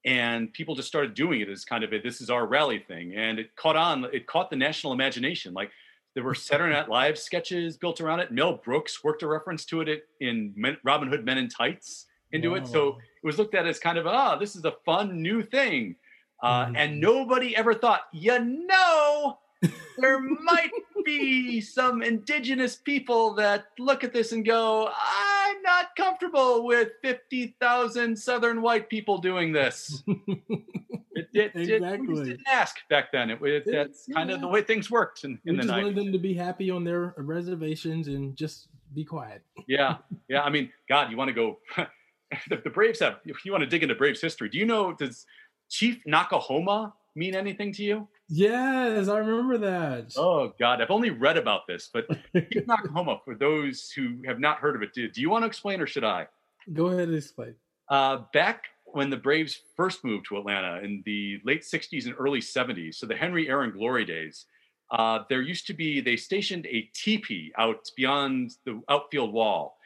And 0.06 0.52
people 0.52 0.76
just 0.76 0.90
started 0.90 1.14
doing 1.14 1.40
it 1.40 1.48
as 1.48 1.64
kind 1.64 1.86
of 1.86 1.94
a 1.94 2.00
this 2.02 2.20
is 2.20 2.30
our 2.30 2.46
rally 2.46 2.80
thing. 2.80 3.16
And 3.16 3.40
it 3.40 3.56
caught 3.56 3.78
on, 3.78 4.04
it 4.14 4.28
caught 4.28 4.50
the 4.50 4.58
national 4.58 4.92
imagination. 4.92 5.54
Like 5.54 5.72
there 6.14 6.26
were 6.26 6.36
Saturday 6.36 6.74
Night 6.74 6.90
Live 6.90 7.18
sketches 7.18 7.78
built 7.78 8.02
around 8.02 8.20
it. 8.20 8.34
Mel 8.34 8.58
Brooks 8.58 9.02
worked 9.02 9.24
a 9.24 9.28
reference 9.28 9.64
to 9.68 9.80
it 9.80 10.04
in 10.20 10.54
Robin 10.84 11.08
Hood 11.08 11.24
Men 11.24 11.38
in 11.38 11.48
Tights 11.48 12.07
into 12.32 12.56
it. 12.56 12.68
So 12.68 12.90
it 12.90 13.26
was 13.26 13.38
looked 13.38 13.56
at 13.56 13.66
as 13.66 13.80
kind 13.80 13.98
of, 13.98 14.08
ah, 14.08 14.34
oh, 14.36 14.40
this 14.40 14.56
is 14.56 14.66
a 14.66 14.74
fun 14.86 15.22
new 15.22 15.42
thing. 15.42 15.96
Uh, 16.42 16.66
mm-hmm. 16.66 16.76
And 16.76 17.02
nobody 17.02 17.56
ever 17.56 17.74
thought, 17.74 18.02
you 18.14 18.38
know, 18.40 19.40
there 19.98 20.20
might 20.20 20.70
be 21.04 21.62
some 21.62 22.04
indigenous 22.04 22.76
people 22.76 23.34
that 23.36 23.68
look 23.80 24.04
at 24.04 24.14
this 24.14 24.32
and 24.32 24.46
go, 24.46 24.88
I'm 24.88 25.62
not 25.64 25.96
comfortable 25.96 26.66
with 26.66 26.90
50,000 27.02 28.16
Southern 28.18 28.62
white 28.62 28.90
people 28.90 29.18
doing 29.18 29.52
this. 29.52 30.04
it, 30.08 31.28
it, 31.34 31.52
exactly. 31.56 32.22
It, 32.22 32.26
didn't 32.26 32.48
ask 32.48 32.78
back 32.90 33.12
then. 33.12 33.32
It, 33.32 33.42
it 33.42 33.64
that's 33.66 34.06
yeah. 34.08 34.16
kind 34.16 34.30
of 34.30 34.42
the 34.42 34.48
way 34.48 34.62
things 34.62 34.92
worked 34.92 35.24
in, 35.24 35.40
in 35.46 35.56
we 35.56 35.58
the 35.58 35.64
just 35.64 35.74
90s. 35.74 35.84
wanted 35.84 35.96
them 35.96 36.12
to 36.12 36.20
be 36.20 36.34
happy 36.36 36.70
on 36.70 36.84
their 36.84 37.16
reservations 37.18 38.08
and 38.08 38.36
just 38.36 38.68
be 38.94 39.04
quiet. 39.04 39.42
yeah. 39.68 39.98
Yeah. 40.30 40.44
I 40.44 40.50
mean, 40.50 40.72
God, 40.88 41.10
you 41.10 41.18
want 41.18 41.30
to 41.30 41.34
go. 41.34 41.60
the, 42.50 42.58
the 42.58 42.70
Braves 42.70 43.00
have, 43.00 43.20
if 43.26 43.46
you 43.46 43.52
want 43.52 43.64
to 43.64 43.70
dig 43.70 43.84
into 43.84 43.96
Braves 43.96 44.22
history, 44.22 44.50
do 44.50 44.58
you 44.58 44.66
know, 44.66 44.94
does 44.94 45.26
Chief 45.70 46.02
Noc-A-Homa 46.08 46.94
mean 47.16 47.36
anything 47.36 47.72
to 47.74 47.84
you? 47.84 48.08
Yes, 48.30 49.08
I 49.08 49.20
remember 49.20 49.58
that. 49.60 50.14
Oh 50.18 50.54
God, 50.60 50.82
I've 50.82 50.92
only 50.92 51.10
read 51.10 51.38
about 51.38 51.68
this, 51.68 51.90
but 51.92 52.08
Chief 52.34 52.66
Noc-A-Homa, 52.66 53.22
for 53.24 53.36
those 53.36 53.90
who 53.92 54.18
have 54.26 54.40
not 54.40 54.58
heard 54.58 54.76
of 54.76 54.82
it, 54.82 54.94
do, 54.94 55.10
do 55.10 55.22
you 55.22 55.30
want 55.30 55.44
to 55.44 55.48
explain 55.48 55.82
or 55.82 55.88
should 55.88 56.04
I? 56.04 56.28
Go 56.74 56.88
ahead 56.88 57.08
and 57.08 57.18
explain. 57.18 57.56
Uh, 57.90 58.24
back 58.34 58.66
when 58.86 59.10
the 59.10 59.18
Braves 59.18 59.62
first 59.76 60.04
moved 60.04 60.26
to 60.28 60.38
Atlanta 60.38 60.80
in 60.84 61.02
the 61.06 61.40
late 61.46 61.62
60s 61.62 62.06
and 62.06 62.16
early 62.18 62.40
70s, 62.40 62.96
so 62.96 63.06
the 63.06 63.16
Henry 63.16 63.50
Aaron 63.50 63.72
glory 63.72 64.06
days, 64.06 64.46
uh, 64.92 65.20
there 65.30 65.42
used 65.42 65.68
to 65.68 65.74
be, 65.74 66.02
they 66.02 66.16
stationed 66.16 66.66
a 66.68 66.90
teepee 66.94 67.52
out 67.58 67.90
beyond 67.96 68.56
the 68.66 68.82
outfield 68.90 69.34
wall. 69.34 69.77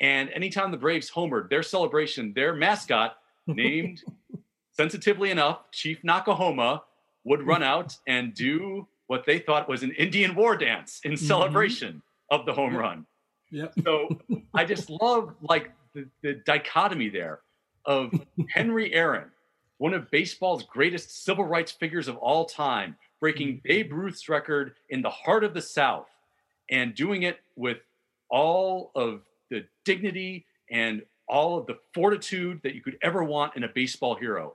And 0.00 0.30
anytime 0.30 0.70
the 0.70 0.76
Braves 0.76 1.10
homered, 1.10 1.50
their 1.50 1.62
celebration, 1.62 2.32
their 2.34 2.54
mascot, 2.54 3.16
named 3.46 4.02
sensitively 4.72 5.30
enough, 5.30 5.70
Chief 5.72 6.02
Noc-A-Homa, 6.02 6.82
would 7.24 7.46
run 7.46 7.62
out 7.74 7.96
and 8.06 8.34
do 8.34 8.86
what 9.06 9.24
they 9.26 9.38
thought 9.38 9.68
was 9.68 9.82
an 9.82 9.92
Indian 9.92 10.34
war 10.34 10.56
dance 10.56 11.00
in 11.04 11.12
mm-hmm. 11.12 11.26
celebration 11.26 11.94
mm-hmm. 11.94 12.40
of 12.40 12.46
the 12.46 12.52
home 12.52 12.76
run. 12.76 13.06
Yep. 13.50 13.74
So 13.82 14.20
I 14.54 14.64
just 14.64 14.90
love 15.02 15.34
like 15.40 15.72
the, 15.94 16.06
the 16.22 16.34
dichotomy 16.46 17.08
there 17.08 17.40
of 17.84 18.12
Henry 18.50 18.92
Aaron, 18.92 19.30
one 19.78 19.94
of 19.94 20.10
baseball's 20.10 20.64
greatest 20.64 21.24
civil 21.24 21.44
rights 21.44 21.72
figures 21.72 22.06
of 22.06 22.16
all 22.16 22.44
time, 22.44 22.96
breaking 23.18 23.48
mm-hmm. 23.48 23.68
Babe 23.68 23.92
Ruth's 23.92 24.28
record 24.28 24.74
in 24.90 25.02
the 25.02 25.10
heart 25.10 25.42
of 25.42 25.54
the 25.54 25.62
South 25.62 26.08
and 26.70 26.94
doing 26.94 27.22
it 27.22 27.38
with 27.56 27.78
all 28.28 28.92
of 28.94 29.22
the 29.50 29.64
dignity 29.84 30.46
and 30.70 31.02
all 31.28 31.58
of 31.58 31.66
the 31.66 31.78
fortitude 31.94 32.60
that 32.62 32.74
you 32.74 32.82
could 32.82 32.96
ever 33.02 33.22
want 33.22 33.56
in 33.56 33.64
a 33.64 33.68
baseball 33.68 34.14
hero. 34.14 34.54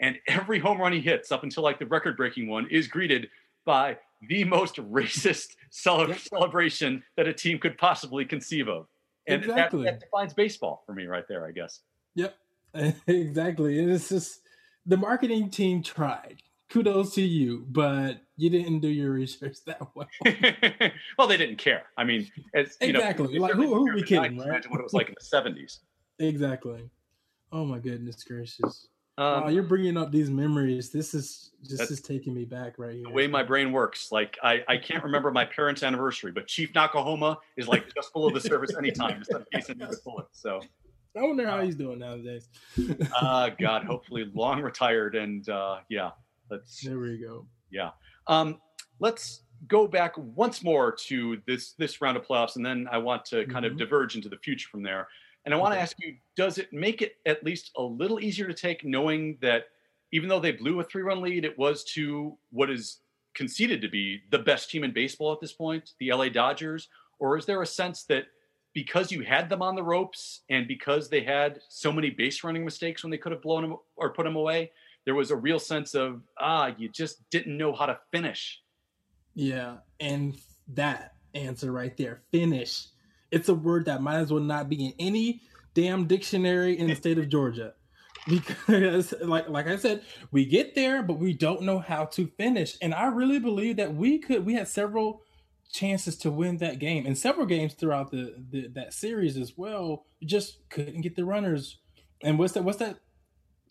And 0.00 0.18
every 0.26 0.58
home 0.58 0.80
run 0.80 0.92
he 0.92 1.00
hits 1.00 1.30
up 1.30 1.42
until 1.42 1.62
like 1.62 1.78
the 1.78 1.86
record 1.86 2.16
breaking 2.16 2.48
one 2.48 2.68
is 2.70 2.88
greeted 2.88 3.28
by 3.64 3.98
the 4.28 4.44
most 4.44 4.76
racist 4.92 5.56
cele- 5.70 6.14
celebration 6.14 7.02
that 7.16 7.28
a 7.28 7.32
team 7.32 7.58
could 7.58 7.78
possibly 7.78 8.24
conceive 8.24 8.68
of. 8.68 8.86
And 9.26 9.42
exactly. 9.42 9.84
that, 9.84 10.00
that, 10.00 10.00
defines 10.00 10.34
baseball 10.34 10.82
for 10.84 10.94
me 10.94 11.06
right 11.06 11.24
there 11.28 11.46
i 11.46 11.50
guess. 11.50 11.80
Yep. 12.14 12.36
Exactly. 13.06 13.78
And 13.78 13.90
it's 13.90 14.08
just 14.08 14.40
the 14.84 14.96
marketing 14.96 15.48
team 15.48 15.80
tried 15.80 16.42
kudos 16.74 17.14
to 17.14 17.22
you 17.22 17.64
but 17.68 18.20
you 18.36 18.50
didn't 18.50 18.80
do 18.80 18.88
your 18.88 19.12
research 19.12 19.58
that 19.64 19.80
way 19.94 20.06
well 21.16 21.28
they 21.28 21.36
didn't 21.36 21.56
care 21.56 21.84
i 21.96 22.02
mean 22.02 22.28
as, 22.52 22.76
exactly 22.80 23.38
know, 23.38 23.42
like 23.42 23.52
who, 23.52 23.72
who 23.72 23.88
are 23.88 23.94
we 23.94 24.02
kidding 24.02 24.36
right? 24.36 24.48
imagine 24.48 24.72
what 24.72 24.80
it 24.80 24.82
was 24.82 24.92
like 24.92 25.08
in 25.08 25.14
the 25.14 25.24
70s 25.24 25.78
exactly 26.18 26.90
oh 27.52 27.64
my 27.64 27.78
goodness 27.78 28.24
gracious 28.24 28.88
um, 29.16 29.42
wow, 29.42 29.48
you're 29.48 29.62
bringing 29.62 29.96
up 29.96 30.10
these 30.10 30.28
memories. 30.28 30.90
This 30.90 31.14
is 31.14 31.52
just 31.62 31.88
is 31.88 32.00
taking 32.00 32.34
me 32.34 32.44
back 32.44 32.80
right 32.80 32.94
here. 32.94 33.04
The 33.04 33.10
way 33.10 33.28
my 33.28 33.44
brain 33.44 33.70
works, 33.70 34.10
like 34.10 34.36
I, 34.42 34.64
I 34.66 34.76
can't 34.76 35.04
remember 35.04 35.30
my 35.30 35.44
parents' 35.44 35.84
anniversary, 35.84 36.32
but 36.32 36.48
Chief 36.48 36.72
Noc-A-Homa 36.72 37.38
is 37.56 37.68
like 37.68 37.94
just 37.94 38.12
below 38.12 38.30
the 38.30 38.40
surface 38.40 38.76
anytime 38.76 39.18
instead 39.18 39.42
of 39.42 39.50
piece 39.50 39.68
the 39.68 40.00
bullet. 40.04 40.26
So 40.32 40.62
I 41.16 41.22
wonder 41.22 41.46
how 41.46 41.60
he's 41.60 41.76
doing 41.76 42.00
nowadays. 42.00 42.48
uh 43.16 43.50
God, 43.50 43.84
hopefully 43.84 44.28
long 44.34 44.60
retired 44.60 45.14
and 45.14 45.48
uh 45.48 45.76
yeah. 45.88 46.10
There 46.82 46.98
we 46.98 47.18
go. 47.18 47.46
Yeah. 47.70 47.90
Um 48.26 48.60
let's 49.00 49.42
go 49.68 49.86
back 49.86 50.12
once 50.16 50.62
more 50.62 50.92
to 50.92 51.40
this 51.46 51.72
this 51.72 52.00
round 52.00 52.16
of 52.16 52.26
playoffs 52.26 52.56
and 52.56 52.64
then 52.64 52.88
I 52.90 52.98
want 52.98 53.24
to 53.26 53.44
kind 53.46 53.64
mm-hmm. 53.64 53.72
of 53.72 53.78
diverge 53.78 54.16
into 54.16 54.28
the 54.28 54.38
future 54.38 54.68
from 54.68 54.82
there. 54.82 55.08
And 55.44 55.52
I 55.52 55.58
want 55.58 55.74
to 55.74 55.80
ask 55.80 55.96
you, 56.00 56.16
does 56.36 56.56
it 56.56 56.72
make 56.72 57.02
it 57.02 57.16
at 57.26 57.44
least 57.44 57.70
a 57.76 57.82
little 57.82 58.18
easier 58.18 58.46
to 58.46 58.54
take 58.54 58.82
knowing 58.82 59.36
that 59.42 59.64
even 60.10 60.28
though 60.28 60.40
they 60.40 60.52
blew 60.52 60.80
a 60.80 60.84
three 60.84 61.02
run 61.02 61.20
lead, 61.20 61.44
it 61.44 61.58
was 61.58 61.84
to 61.84 62.36
what 62.50 62.70
is 62.70 63.00
conceded 63.34 63.82
to 63.82 63.88
be 63.88 64.22
the 64.30 64.38
best 64.38 64.70
team 64.70 64.84
in 64.84 64.92
baseball 64.92 65.32
at 65.32 65.40
this 65.40 65.52
point, 65.52 65.92
the 65.98 66.12
LA 66.12 66.28
Dodgers? 66.28 66.88
Or 67.18 67.36
is 67.36 67.44
there 67.44 67.60
a 67.60 67.66
sense 67.66 68.04
that 68.04 68.26
because 68.72 69.12
you 69.12 69.22
had 69.22 69.48
them 69.48 69.62
on 69.62 69.74
the 69.74 69.82
ropes 69.82 70.40
and 70.48 70.66
because 70.66 71.08
they 71.08 71.22
had 71.22 71.60
so 71.68 71.92
many 71.92 72.10
base 72.10 72.42
running 72.42 72.64
mistakes 72.64 73.02
when 73.02 73.10
they 73.10 73.18
could 73.18 73.32
have 73.32 73.42
blown 73.42 73.62
them 73.62 73.76
or 73.96 74.12
put 74.12 74.24
them 74.24 74.36
away, 74.36 74.72
there 75.04 75.14
was 75.14 75.30
a 75.30 75.36
real 75.36 75.58
sense 75.58 75.94
of, 75.94 76.22
ah, 76.38 76.72
you 76.76 76.88
just 76.88 77.28
didn't 77.30 77.56
know 77.56 77.72
how 77.72 77.86
to 77.86 77.98
finish? 78.12 78.60
Yeah. 79.34 79.76
And 80.00 80.36
that 80.68 81.14
answer 81.34 81.72
right 81.72 81.96
there, 81.96 82.22
finish 82.32 82.86
it's 83.34 83.48
a 83.48 83.54
word 83.54 83.86
that 83.86 84.00
might 84.00 84.18
as 84.18 84.32
well 84.32 84.42
not 84.42 84.68
be 84.68 84.86
in 84.86 84.94
any 85.00 85.42
damn 85.74 86.06
dictionary 86.06 86.78
in 86.78 86.86
the 86.86 86.94
state 86.94 87.18
of 87.18 87.28
Georgia. 87.28 87.74
Because 88.26 89.12
like 89.20 89.50
like 89.50 89.66
I 89.66 89.76
said, 89.76 90.02
we 90.30 90.46
get 90.46 90.74
there, 90.74 91.02
but 91.02 91.18
we 91.18 91.34
don't 91.34 91.60
know 91.60 91.78
how 91.78 92.06
to 92.06 92.26
finish. 92.38 92.78
And 92.80 92.94
I 92.94 93.08
really 93.08 93.38
believe 93.38 93.76
that 93.76 93.94
we 93.94 94.18
could 94.18 94.46
we 94.46 94.54
had 94.54 94.66
several 94.66 95.20
chances 95.70 96.16
to 96.18 96.30
win 96.30 96.56
that 96.58 96.78
game 96.78 97.04
and 97.04 97.18
several 97.18 97.44
games 97.44 97.74
throughout 97.74 98.10
the, 98.10 98.34
the 98.50 98.68
that 98.68 98.94
series 98.94 99.36
as 99.36 99.58
well. 99.58 100.06
We 100.22 100.26
just 100.26 100.66
couldn't 100.70 101.02
get 101.02 101.16
the 101.16 101.26
runners. 101.26 101.76
And 102.22 102.38
what's 102.38 102.54
that 102.54 102.64
what's 102.64 102.78
that 102.78 103.00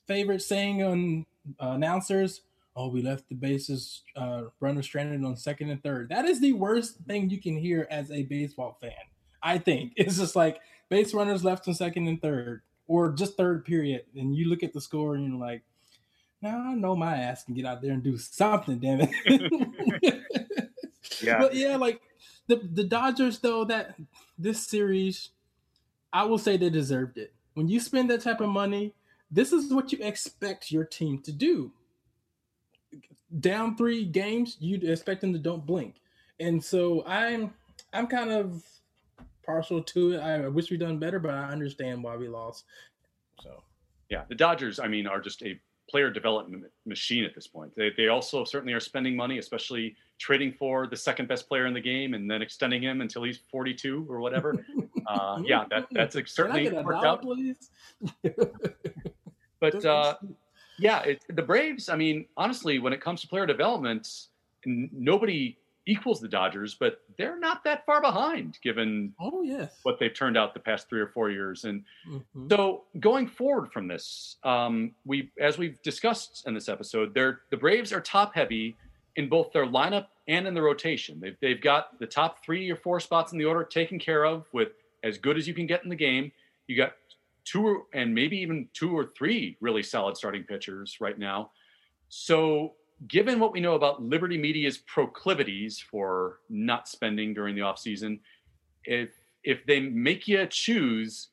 favorite 0.08 0.42
saying 0.42 0.84
on 0.84 1.26
uh, 1.62 1.72
announcers? 1.72 2.42
Oh, 2.76 2.88
we 2.88 3.02
left 3.02 3.30
the 3.30 3.36
bases 3.36 4.02
uh, 4.16 4.44
runners 4.60 4.86
stranded 4.86 5.24
on 5.24 5.38
second 5.38 5.70
and 5.70 5.84
third. 5.84 6.10
That 6.10 6.26
is 6.26 6.42
the 6.42 6.54
worst 6.54 6.98
thing 7.08 7.30
you 7.30 7.40
can 7.40 7.58
hear 7.58 7.88
as 7.92 8.10
a 8.10 8.24
baseball 8.24 8.78
fan. 8.82 8.92
I 9.44 9.58
think 9.58 9.94
it's 9.98 10.18
just 10.18 10.36
like 10.36 10.60
base 10.90 11.14
runners 11.14 11.44
left 11.44 11.68
on 11.68 11.74
second 11.74 12.08
and 12.08 12.22
third, 12.22 12.62
or 12.88 13.12
just 13.12 13.38
third 13.38 13.66
period, 13.66 14.06
and 14.16 14.36
you 14.36 14.50
look 14.50 14.64
at 14.64 14.74
the 14.74 14.82
score 14.82 15.16
and 15.16 15.28
you're 15.28 15.40
like, 15.40 15.64
"Now 16.42 16.72
I 16.72 16.74
know 16.74 16.96
my 16.96 17.16
ass 17.16 17.44
can 17.44 17.54
get 17.54 17.66
out 17.66 17.82
there 17.82 17.92
and 17.92 18.04
do 18.04 18.18
something, 18.18 18.80
damn 18.80 19.02
it." 19.02 20.24
yeah, 21.22 21.40
but 21.40 21.54
yeah, 21.54 21.76
like 21.76 22.02
the 22.48 22.56
the 22.56 22.84
Dodgers 22.84 23.40
though 23.40 23.66
that 23.66 23.96
this 24.38 24.66
series, 24.66 25.30
I 26.12 26.24
will 26.24 26.40
say 26.40 26.58
they 26.58 26.70
deserved 26.70 27.18
it. 27.18 27.34
When 27.54 27.68
you 27.68 27.80
spend 27.80 28.10
that 28.10 28.22
type 28.22 28.42
of 28.42 28.50
money, 28.50 28.94
this 29.34 29.52
is 29.52 29.74
what 29.74 29.92
you 29.92 29.98
expect 30.02 30.72
your 30.72 30.86
team 30.86 31.20
to 31.24 31.32
do. 31.32 31.72
Down 33.40 33.76
three 33.76 34.06
games, 34.06 34.58
you'd 34.60 34.84
expect 34.84 35.22
them 35.22 35.34
to 35.34 35.40
don't 35.40 35.66
blink, 35.66 35.96
and 36.40 36.64
so 36.64 37.04
I'm 37.08 37.54
I'm 37.92 38.08
kind 38.08 38.32
of 38.32 38.64
partial 39.44 39.82
to 39.82 40.14
it. 40.14 40.20
I 40.20 40.48
wish 40.48 40.70
we'd 40.70 40.80
done 40.80 41.00
better, 41.00 41.20
but 41.20 41.34
I 41.34 41.50
understand 41.50 42.04
why 42.04 42.16
we 42.16 42.28
lost. 42.28 42.66
So, 43.42 43.64
yeah, 44.10 44.24
the 44.30 44.36
Dodgers, 44.36 44.80
I 44.80 44.88
mean, 44.88 45.08
are 45.08 45.20
just 45.20 45.44
a 45.44 45.60
player 45.90 46.10
development 46.10 46.64
machine 46.86 47.24
at 47.24 47.36
this 47.36 47.48
point. 47.48 47.72
They, 47.76 47.92
they 47.96 48.08
also 48.08 48.44
certainly 48.44 48.74
are 48.74 48.80
spending 48.80 49.16
money, 49.16 49.38
especially 49.38 49.96
trading 50.18 50.54
for 50.54 50.88
the 50.88 50.96
second 50.96 51.28
best 51.28 51.48
player 51.48 51.66
in 51.66 51.74
the 51.74 51.82
game 51.82 52.14
and 52.14 52.30
then 52.30 52.42
extending 52.42 52.82
him 52.82 53.02
until 53.02 53.24
he's 53.24 53.40
42 53.52 54.06
or 54.10 54.20
whatever. 54.20 54.66
uh, 55.08 55.42
yeah, 55.46 55.66
that 55.70 55.88
that's 55.92 56.16
certainly 56.32 56.70
worked 56.70 57.06
out. 57.06 57.22
Please? 57.22 57.70
But 59.64 59.86
uh, 59.86 60.16
yeah, 60.78 61.00
it, 61.04 61.24
the 61.30 61.42
Braves. 61.42 61.88
I 61.88 61.96
mean, 61.96 62.26
honestly, 62.36 62.80
when 62.80 62.92
it 62.92 63.00
comes 63.00 63.22
to 63.22 63.28
player 63.30 63.46
development, 63.46 64.28
nobody 64.66 65.58
equals 65.86 66.20
the 66.20 66.28
Dodgers, 66.28 66.76
but 66.76 67.00
they're 67.18 67.40
not 67.40 67.64
that 67.64 67.86
far 67.86 68.02
behind 68.02 68.58
given 68.62 69.14
oh 69.20 69.42
yes 69.42 69.80
what 69.84 70.00
they've 70.00 70.14
turned 70.14 70.38
out 70.38 70.54
the 70.54 70.60
past 70.60 70.90
three 70.90 71.00
or 71.00 71.08
four 71.08 71.30
years. 71.30 71.64
And 71.64 71.84
mm-hmm. 72.10 72.48
so 72.50 72.84
going 73.00 73.28
forward 73.28 73.72
from 73.72 73.88
this, 73.88 74.36
um, 74.44 74.92
we 75.06 75.32
as 75.40 75.58
we've 75.58 75.82
discussed 75.82 76.44
in 76.46 76.54
this 76.54 76.68
episode, 76.68 77.14
they're 77.14 77.40
the 77.50 77.58
Braves 77.58 77.94
are 77.94 78.02
top 78.02 78.36
heavy 78.36 78.76
in 79.16 79.30
both 79.30 79.54
their 79.54 79.66
lineup 79.66 80.08
and 80.28 80.46
in 80.46 80.54
the 80.54 80.62
rotation. 80.62 81.22
They've 81.22 81.38
they've 81.42 81.62
got 81.62 82.00
the 82.00 82.08
top 82.08 82.44
three 82.44 82.70
or 82.70 82.76
four 82.76 83.00
spots 83.00 83.32
in 83.32 83.38
the 83.38 83.46
order 83.46 83.64
taken 83.64 83.98
care 83.98 84.26
of 84.26 84.46
with 84.52 84.70
as 85.04 85.18
good 85.18 85.38
as 85.38 85.48
you 85.48 85.54
can 85.54 85.68
get 85.68 85.84
in 85.84 85.90
the 85.90 85.96
game. 85.96 86.34
You 86.68 86.76
got 86.76 86.94
two 87.46 87.84
and 87.94 88.14
maybe 88.14 88.38
even 88.38 88.68
two 88.74 88.98
or 88.98 89.12
three 89.18 89.58
really 89.62 89.84
solid 89.84 90.18
starting 90.18 90.44
pitchers 90.44 90.98
right 91.00 91.18
now. 91.18 91.52
So 92.10 92.74
given 93.08 93.40
what 93.40 93.52
we 93.52 93.60
know 93.60 93.74
about 93.74 94.02
Liberty 94.02 94.38
Media's 94.38 94.78
proclivities 94.78 95.80
for 95.80 96.40
not 96.50 96.88
spending 96.88 97.34
during 97.34 97.56
the 97.56 97.62
offseason, 97.62 98.20
if 98.86 99.10
if 99.44 99.66
they 99.66 99.80
make 99.80 100.28
you 100.28 100.46
choose, 100.48 101.30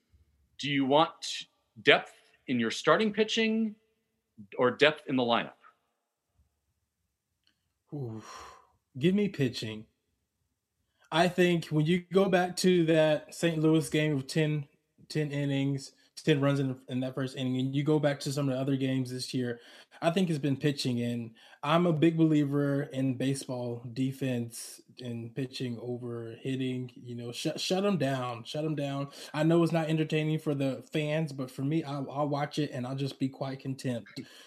do 0.59 0.69
you 0.69 0.85
want 0.85 1.47
depth 1.83 2.13
in 2.49 2.59
your 2.59 2.71
starting 2.71 3.13
pitching 3.13 3.75
or 4.59 4.71
depth 4.71 5.03
in 5.07 5.17
the 5.17 5.23
lineup? 5.23 5.53
Oof. 7.95 8.57
Give 8.99 9.15
me 9.15 9.29
pitching. 9.29 9.87
I 11.13 11.29
think 11.29 11.67
when 11.67 11.87
you 11.87 12.05
go 12.13 12.29
back 12.29 12.57
to 12.59 12.85
that 12.87 13.35
St. 13.35 13.59
Louis 13.59 13.89
game 13.89 14.17
of 14.17 14.27
10, 14.27 14.67
10 15.09 15.31
innings, 15.33 15.93
10 16.23 16.41
runs 16.41 16.61
in, 16.61 16.77
in 16.89 17.01
that 17.01 17.15
first 17.15 17.37
inning, 17.37 17.57
and 17.59 17.75
you 17.75 17.83
go 17.83 17.99
back 17.99 18.21
to 18.21 18.33
some 18.33 18.49
of 18.49 18.55
the 18.55 18.61
other 18.61 18.77
games 18.77 19.11
this 19.11 19.33
year, 19.33 19.61
I 20.03 20.11
think 20.11 20.31
it's 20.31 20.39
been 20.39 20.57
pitching. 20.57 21.01
And 21.01 21.33
I'm 21.63 21.87
a 21.87 21.93
big 21.93 22.17
believer 22.17 22.83
in 22.93 23.17
baseball 23.17 23.85
defense 23.93 24.81
and 25.01 25.35
pitching 25.35 25.79
over 25.81 26.35
hitting. 26.41 26.91
You 26.95 27.17
know, 27.17 27.33
shut 27.33 27.61
shut 27.61 27.83
them 27.83 27.99
down, 27.99 28.45
shut 28.45 28.65
them 28.65 28.75
down. 28.75 29.09
I 29.35 29.43
know 29.43 29.63
it's 29.63 29.73
not 29.73 29.89
entertaining 29.89 30.39
for 30.39 30.55
the 30.55 30.85
fans, 30.93 31.33
but 31.33 31.51
for 31.51 31.63
me, 31.63 31.85
I'll, 31.85 32.07
I'll 32.11 32.29
watch 32.29 32.59
it 32.59 32.71
and 32.73 32.87
I'll 32.87 32.97
just 32.97 33.19
be 33.19 33.29
quite 33.29 33.61
content. 33.61 34.05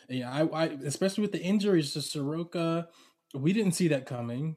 Yeah, 0.10 0.32
I, 0.32 0.64
I 0.64 0.66
especially 0.86 1.22
with 1.22 1.32
the 1.32 1.42
injuries 1.42 1.94
to 1.94 2.02
Soroka, 2.02 2.88
we 3.34 3.54
didn't 3.54 3.74
see 3.74 3.88
that 3.90 4.06
coming. 4.06 4.56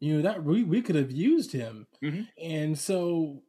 You 0.00 0.16
know 0.16 0.22
that 0.22 0.44
we 0.44 0.62
we 0.62 0.80
could 0.80 0.94
have 0.94 1.10
used 1.10 1.52
him, 1.52 1.86
mm-hmm. 2.02 2.22
and 2.40 2.78
so 2.78 3.42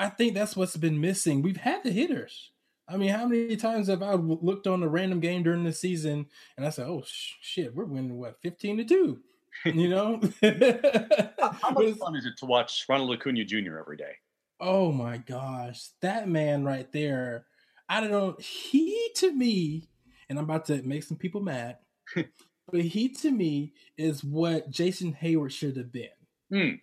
I 0.00 0.08
think 0.08 0.32
that's 0.32 0.56
what's 0.56 0.78
been 0.78 0.98
missing. 0.98 1.42
We've 1.42 1.58
had 1.58 1.84
the 1.84 1.90
hitters. 1.90 2.52
I 2.88 2.96
mean, 2.96 3.10
how 3.10 3.26
many 3.26 3.54
times 3.56 3.88
have 3.88 4.02
I 4.02 4.14
looked 4.14 4.66
on 4.66 4.82
a 4.82 4.88
random 4.88 5.20
game 5.20 5.42
during 5.42 5.62
the 5.62 5.72
season 5.72 6.26
and 6.56 6.64
I 6.64 6.70
said, 6.70 6.86
"Oh 6.86 7.02
sh- 7.06 7.34
shit, 7.42 7.74
we're 7.74 7.84
winning 7.84 8.18
what 8.18 8.40
fifteen 8.40 8.78
to 8.78 8.84
two," 8.84 9.20
you 9.64 9.90
know? 9.90 10.20
how 10.42 11.70
much 11.72 11.96
fun 11.98 12.16
is 12.16 12.24
it 12.24 12.38
to 12.38 12.46
watch 12.46 12.86
Ronald 12.88 13.12
Acuna 13.14 13.44
Jr. 13.44 13.78
every 13.78 13.98
day? 13.98 14.14
Oh 14.58 14.90
my 14.90 15.18
gosh, 15.18 15.88
that 16.00 16.28
man 16.28 16.64
right 16.64 16.90
there! 16.92 17.44
I 17.86 18.00
don't 18.00 18.10
know. 18.10 18.36
He 18.40 19.10
to 19.16 19.30
me, 19.30 19.90
and 20.30 20.38
I'm 20.38 20.44
about 20.44 20.64
to 20.66 20.80
make 20.82 21.02
some 21.02 21.18
people 21.18 21.42
mad, 21.42 21.76
but 22.16 22.80
he 22.80 23.10
to 23.16 23.30
me 23.30 23.74
is 23.98 24.24
what 24.24 24.70
Jason 24.70 25.14
Heyward 25.20 25.50
should 25.50 25.76
have 25.76 25.92
been. 25.92 26.08
Mm. 26.50 26.80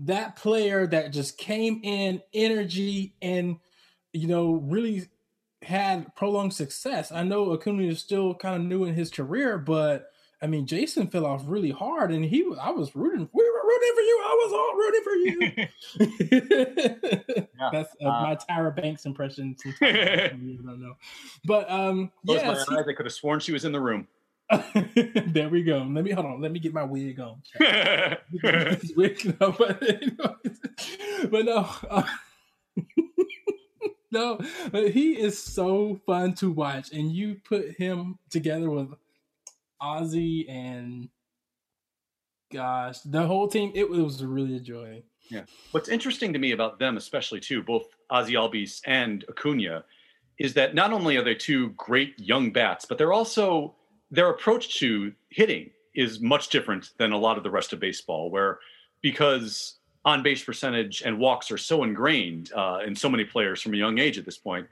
That 0.00 0.36
player 0.36 0.86
that 0.88 1.12
just 1.12 1.38
came 1.38 1.80
in 1.82 2.22
energy 2.32 3.14
and 3.22 3.58
you 4.12 4.26
know 4.26 4.54
really 4.54 5.08
had 5.62 6.14
prolonged 6.14 6.52
success. 6.52 7.10
I 7.10 7.22
know 7.22 7.52
Acuna 7.52 7.84
is 7.84 8.00
still 8.00 8.34
kind 8.34 8.56
of 8.56 8.62
new 8.62 8.84
in 8.84 8.94
his 8.94 9.10
career, 9.10 9.58
but 9.58 10.10
I 10.42 10.46
mean, 10.46 10.66
Jason 10.66 11.08
fell 11.08 11.24
off 11.24 11.42
really 11.46 11.70
hard, 11.70 12.12
and 12.12 12.22
he 12.22 12.44
I 12.60 12.70
was 12.70 12.94
rooting. 12.94 13.28
We 13.32 13.50
were 13.50 13.62
rooting 13.64 13.92
for 13.94 14.00
you. 14.02 14.22
I 14.24 14.34
was 14.44 14.52
all 14.52 14.74
rooting 14.76 15.02
for 15.04 15.14
you. 15.16 15.38
yeah. 17.58 17.70
That's 17.72 17.96
uh, 18.02 18.08
uh, 18.08 18.22
my 18.22 18.36
Tyra 18.36 18.76
Banks 18.76 19.06
impression. 19.06 19.56
I 19.80 20.32
don't 20.34 20.62
know, 20.80 20.96
but 21.46 21.70
um, 21.70 22.12
yeah, 22.24 22.62
they 22.86 22.92
could 22.92 23.06
have 23.06 23.12
sworn 23.14 23.40
she 23.40 23.52
was 23.52 23.64
in 23.64 23.72
the 23.72 23.80
room. 23.80 24.06
there 25.26 25.48
we 25.48 25.62
go. 25.62 25.78
Let 25.78 26.04
me 26.04 26.12
hold 26.12 26.26
on. 26.26 26.40
Let 26.40 26.52
me 26.52 26.58
get 26.58 26.74
my 26.74 26.84
wig 26.84 27.18
on. 27.20 27.42
wig, 28.96 29.40
no, 29.40 29.52
but, 29.52 29.82
but 31.30 31.44
no. 31.44 31.68
Uh, 31.88 32.02
no, 34.12 34.38
but 34.70 34.90
he 34.90 35.12
is 35.12 35.42
so 35.42 36.00
fun 36.06 36.34
to 36.34 36.50
watch, 36.50 36.92
and 36.92 37.12
you 37.12 37.40
put 37.48 37.76
him 37.76 38.18
together 38.30 38.70
with 38.70 38.88
Ozzy 39.82 40.48
and 40.50 41.08
gosh, 42.52 43.00
the 43.00 43.26
whole 43.26 43.48
team. 43.48 43.72
It, 43.74 43.90
was 43.90 44.22
really 44.24 44.56
a 44.56 44.60
joy. 44.60 45.02
Yeah. 45.30 45.44
What's 45.72 45.88
interesting 45.88 46.32
to 46.32 46.38
me 46.38 46.52
about 46.52 46.78
them, 46.78 46.96
especially 46.96 47.40
too, 47.40 47.62
both 47.62 47.86
Ozzy 48.10 48.32
Albies 48.32 48.80
and 48.86 49.24
Acuna, 49.28 49.84
is 50.38 50.54
that 50.54 50.74
not 50.74 50.92
only 50.92 51.16
are 51.16 51.24
they 51.24 51.34
two 51.34 51.70
great 51.70 52.18
young 52.18 52.52
bats, 52.52 52.84
but 52.84 52.98
they're 52.98 53.12
also 53.12 53.74
their 54.14 54.30
approach 54.30 54.78
to 54.78 55.12
hitting 55.30 55.70
is 55.94 56.20
much 56.20 56.48
different 56.48 56.90
than 56.98 57.12
a 57.12 57.18
lot 57.18 57.36
of 57.36 57.42
the 57.42 57.50
rest 57.50 57.72
of 57.72 57.80
baseball, 57.80 58.30
where 58.30 58.58
because 59.02 59.76
on 60.04 60.22
base 60.22 60.42
percentage 60.44 61.02
and 61.02 61.18
walks 61.18 61.50
are 61.50 61.58
so 61.58 61.82
ingrained 61.82 62.52
uh, 62.54 62.80
in 62.86 62.94
so 62.94 63.08
many 63.08 63.24
players 63.24 63.62
from 63.62 63.74
a 63.74 63.76
young 63.76 63.98
age 63.98 64.18
at 64.18 64.24
this 64.24 64.36
point. 64.36 64.66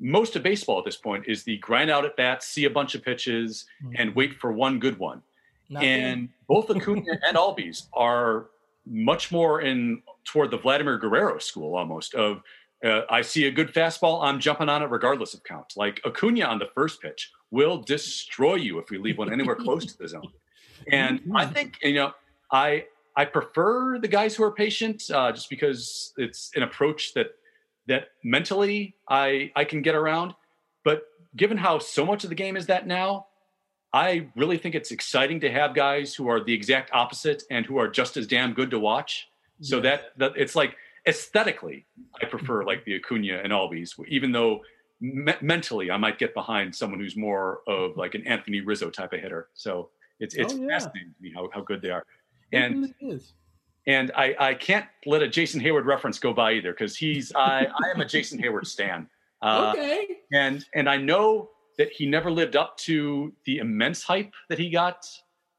Most 0.00 0.34
of 0.34 0.42
baseball 0.42 0.78
at 0.78 0.84
this 0.84 0.96
point 0.96 1.24
is 1.28 1.44
the 1.44 1.58
grind 1.58 1.90
out 1.90 2.04
at 2.04 2.16
bats, 2.16 2.48
see 2.48 2.64
a 2.64 2.70
bunch 2.70 2.94
of 2.94 3.04
pitches, 3.04 3.66
mm-hmm. 3.82 3.94
and 3.98 4.14
wait 4.14 4.34
for 4.34 4.52
one 4.52 4.80
good 4.80 4.98
one. 4.98 5.22
Not 5.70 5.84
and 5.84 6.28
both 6.48 6.70
Acuna 6.70 7.12
and 7.26 7.36
Albies 7.36 7.86
are 7.92 8.46
much 8.86 9.30
more 9.32 9.60
in 9.60 10.02
toward 10.24 10.50
the 10.50 10.58
Vladimir 10.58 10.98
Guerrero 10.98 11.38
school 11.38 11.76
almost 11.76 12.14
of 12.14 12.42
uh, 12.84 13.02
I 13.08 13.22
see 13.22 13.46
a 13.46 13.50
good 13.50 13.72
fastball, 13.72 14.22
I'm 14.22 14.38
jumping 14.38 14.68
on 14.68 14.82
it 14.82 14.90
regardless 14.90 15.32
of 15.32 15.42
count. 15.44 15.72
Like 15.74 16.02
Acuna 16.04 16.44
on 16.44 16.58
the 16.58 16.68
first 16.74 17.00
pitch 17.00 17.30
will 17.54 17.78
destroy 17.78 18.56
you 18.56 18.78
if 18.78 18.90
we 18.90 18.98
leave 18.98 19.16
one 19.16 19.32
anywhere 19.32 19.56
close 19.56 19.86
to 19.86 19.96
the 19.98 20.08
zone. 20.08 20.28
And 20.90 21.20
I 21.34 21.44
mm-hmm. 21.44 21.54
think 21.54 21.78
you 21.82 21.94
know 21.94 22.12
I 22.50 22.84
I 23.16 23.24
prefer 23.24 23.98
the 23.98 24.08
guys 24.08 24.34
who 24.34 24.42
are 24.44 24.50
patient, 24.50 25.04
uh, 25.10 25.32
just 25.32 25.48
because 25.48 26.12
it's 26.18 26.50
an 26.56 26.62
approach 26.62 27.14
that 27.14 27.28
that 27.86 28.08
mentally 28.22 28.96
I 29.08 29.50
I 29.56 29.64
can 29.64 29.80
get 29.80 29.94
around. 29.94 30.34
But 30.82 31.04
given 31.36 31.56
how 31.56 31.78
so 31.78 32.04
much 32.04 32.24
of 32.24 32.28
the 32.28 32.36
game 32.36 32.56
is 32.56 32.66
that 32.66 32.86
now, 32.86 33.28
I 33.94 34.28
really 34.36 34.58
think 34.58 34.74
it's 34.74 34.90
exciting 34.90 35.40
to 35.40 35.50
have 35.50 35.74
guys 35.74 36.14
who 36.14 36.28
are 36.28 36.42
the 36.42 36.52
exact 36.52 36.90
opposite 36.92 37.44
and 37.50 37.64
who 37.64 37.78
are 37.78 37.88
just 37.88 38.16
as 38.16 38.26
damn 38.26 38.52
good 38.52 38.70
to 38.72 38.78
watch. 38.78 39.28
So 39.60 39.80
that 39.80 40.12
that 40.18 40.32
it's 40.36 40.56
like 40.56 40.76
aesthetically, 41.06 41.86
I 42.20 42.26
prefer 42.26 42.64
like 42.64 42.84
the 42.84 42.96
Acuna 42.96 43.40
and 43.42 43.52
Albies, 43.52 43.94
even 44.08 44.32
though 44.32 44.62
me- 45.04 45.34
mentally 45.40 45.90
I 45.90 45.96
might 45.96 46.18
get 46.18 46.34
behind 46.34 46.74
someone 46.74 47.00
who's 47.00 47.16
more 47.16 47.60
of 47.66 47.96
like 47.96 48.14
an 48.14 48.26
Anthony 48.26 48.60
Rizzo 48.60 48.90
type 48.90 49.12
of 49.12 49.20
hitter. 49.20 49.48
So 49.54 49.90
it's 50.20 50.34
it's 50.34 50.54
oh, 50.54 50.56
yeah. 50.56 50.68
fascinating 50.68 51.14
to 51.16 51.22
me 51.22 51.32
how, 51.34 51.50
how 51.52 51.60
good 51.60 51.82
they 51.82 51.90
are 51.90 52.06
and 52.54 52.94
and 53.86 54.10
I, 54.16 54.34
I 54.38 54.54
can't 54.54 54.86
let 55.04 55.22
a 55.22 55.28
Jason 55.28 55.60
Heyward 55.60 55.84
reference 55.84 56.18
go 56.18 56.32
by 56.32 56.52
either 56.52 56.72
because 56.72 56.96
he's 56.96 57.32
I, 57.34 57.66
I 57.66 57.90
am 57.94 58.00
a 58.00 58.06
Jason 58.06 58.40
Heyward 58.40 58.66
stan. 58.66 59.08
Uh, 59.42 59.74
okay. 59.76 60.06
And 60.32 60.64
and 60.74 60.88
I 60.88 60.96
know 60.96 61.50
that 61.76 61.90
he 61.92 62.06
never 62.06 62.30
lived 62.30 62.56
up 62.56 62.76
to 62.78 63.32
the 63.44 63.58
immense 63.58 64.02
hype 64.02 64.32
that 64.48 64.58
he 64.58 64.70
got. 64.70 65.06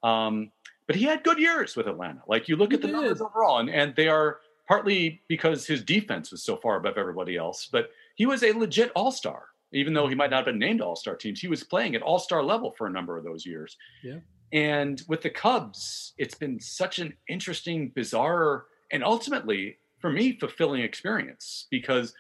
Um, 0.02 0.52
but 0.88 0.96
he 0.96 1.04
had 1.04 1.24
good 1.24 1.38
years 1.38 1.76
with 1.76 1.88
Atlanta. 1.88 2.22
Like 2.28 2.48
you 2.48 2.56
look 2.56 2.72
he 2.72 2.76
at 2.76 2.82
the 2.82 2.88
did. 2.88 2.94
numbers 2.94 3.22
overall, 3.22 3.60
and, 3.60 3.70
and 3.70 3.96
they 3.96 4.08
are 4.08 4.40
partly 4.68 5.22
because 5.28 5.68
his 5.68 5.84
defense 5.84 6.32
was 6.32 6.42
so 6.42 6.58
far 6.58 6.78
above 6.78 6.98
everybody 6.98 7.38
else. 7.38 7.68
But 7.72 7.90
he 8.16 8.26
was 8.26 8.44
a 8.44 8.52
legit 8.52 8.92
all 8.96 9.12
star, 9.12 9.44
even 9.72 9.94
though 9.94 10.08
he 10.08 10.16
might 10.16 10.30
not 10.30 10.38
have 10.38 10.46
been 10.46 10.60
named 10.60 10.82
all 10.82 10.96
star 10.96 11.16
teams. 11.16 11.40
He 11.40 11.48
was 11.48 11.64
playing 11.64 11.96
at 11.96 12.02
all 12.02 12.20
star 12.20 12.44
level 12.44 12.74
for 12.78 12.88
a 12.88 12.92
number 12.92 13.18
of 13.18 13.24
those 13.24 13.46
years. 13.46 13.78
Yeah. 14.04 14.20
And 14.52 15.02
with 15.08 15.22
the 15.22 15.30
Cubs, 15.30 16.14
it's 16.18 16.36
been 16.36 16.60
such 16.60 17.00
an 17.00 17.14
interesting, 17.28 17.90
bizarre, 17.90 18.66
and 18.92 19.04
ultimately, 19.04 19.78
for 20.00 20.10
me, 20.10 20.38
fulfilling 20.38 20.82
experience 20.82 21.68
because 21.70 22.14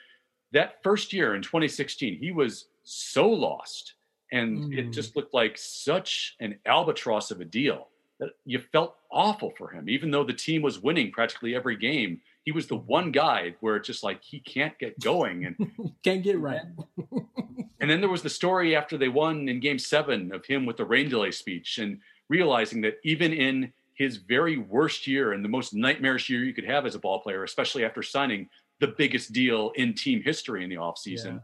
that 0.51 0.81
first 0.83 1.13
year 1.13 1.35
in 1.35 1.41
2016, 1.41 2.17
he 2.17 2.31
was 2.31 2.67
so 2.83 3.29
lost. 3.29 3.93
And 4.31 4.65
mm. 4.73 4.77
it 4.77 4.91
just 4.91 5.15
looked 5.15 5.33
like 5.33 5.57
such 5.57 6.35
an 6.39 6.57
albatross 6.65 7.31
of 7.31 7.41
a 7.41 7.45
deal 7.45 7.87
that 8.19 8.31
you 8.45 8.59
felt 8.59 8.95
awful 9.11 9.53
for 9.57 9.69
him. 9.69 9.87
Even 9.89 10.11
though 10.11 10.23
the 10.23 10.33
team 10.33 10.61
was 10.61 10.79
winning 10.79 11.11
practically 11.11 11.55
every 11.55 11.77
game, 11.77 12.21
he 12.45 12.51
was 12.51 12.67
the 12.67 12.77
one 12.77 13.11
guy 13.11 13.55
where 13.59 13.75
it's 13.75 13.87
just 13.87 14.03
like 14.03 14.23
he 14.23 14.39
can't 14.39 14.77
get 14.77 14.99
going 14.99 15.45
and 15.45 15.95
can't 16.03 16.23
get 16.23 16.39
right. 16.39 16.61
and 17.81 17.89
then 17.89 17.99
there 17.99 18.09
was 18.09 18.21
the 18.21 18.29
story 18.29 18.75
after 18.75 18.97
they 18.97 19.09
won 19.09 19.49
in 19.49 19.59
game 19.59 19.79
seven 19.79 20.31
of 20.31 20.45
him 20.45 20.65
with 20.65 20.77
the 20.77 20.85
rain 20.85 21.09
delay 21.09 21.31
speech. 21.31 21.79
And 21.79 21.99
realizing 22.29 22.81
that 22.81 22.99
even 23.03 23.33
in 23.33 23.73
his 23.95 24.17
very 24.17 24.57
worst 24.57 25.07
year 25.07 25.33
and 25.33 25.43
the 25.43 25.49
most 25.49 25.73
nightmarish 25.73 26.29
year 26.29 26.43
you 26.43 26.53
could 26.53 26.65
have 26.65 26.85
as 26.85 26.93
a 26.93 26.99
ball 26.99 27.19
player, 27.19 27.43
especially 27.43 27.83
after 27.83 28.03
signing 28.03 28.47
the 28.79 28.87
biggest 28.87 29.33
deal 29.33 29.71
in 29.75 29.93
team 29.93 30.21
history 30.21 30.63
in 30.63 30.69
the 30.69 30.75
offseason, 30.75 31.25
yeah. 31.25 31.39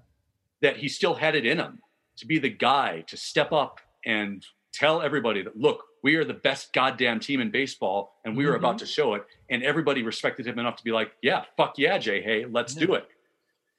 that 0.62 0.78
he 0.78 0.88
still 0.88 1.16
had 1.16 1.34
it 1.36 1.46
in 1.46 1.58
him 1.58 1.80
to 2.18 2.28
be 2.28 2.38
the 2.38 2.50
guy 2.50 3.04
to 3.08 3.18
step 3.18 3.52
up 3.52 3.80
and 4.06 4.46
tell 4.74 5.02
everybody 5.02 5.42
that 5.42 5.58
look, 5.58 5.84
we 6.04 6.16
are 6.16 6.26
the 6.26 6.34
best 6.34 6.74
goddamn 6.74 7.20
team 7.20 7.42
in 7.42 7.52
baseball, 7.52 8.16
and 8.26 8.36
we 8.36 8.46
were 8.46 8.54
mm-hmm. 8.54 8.66
about 8.66 8.80
to 8.80 8.86
show 8.86 9.14
it. 9.14 9.26
And 9.50 9.64
everybody 9.64 10.04
respected 10.04 10.48
him 10.48 10.60
enough 10.60 10.78
to 10.78 10.84
be 10.84 10.92
like, 10.92 11.12
yeah, 11.22 11.44
fuck 11.58 11.78
yeah, 11.78 11.98
Jay, 11.98 12.22
hey, 12.22 12.46
let's 12.46 12.76
yeah. 12.76 12.86
do 12.86 12.94
it. 12.96 13.08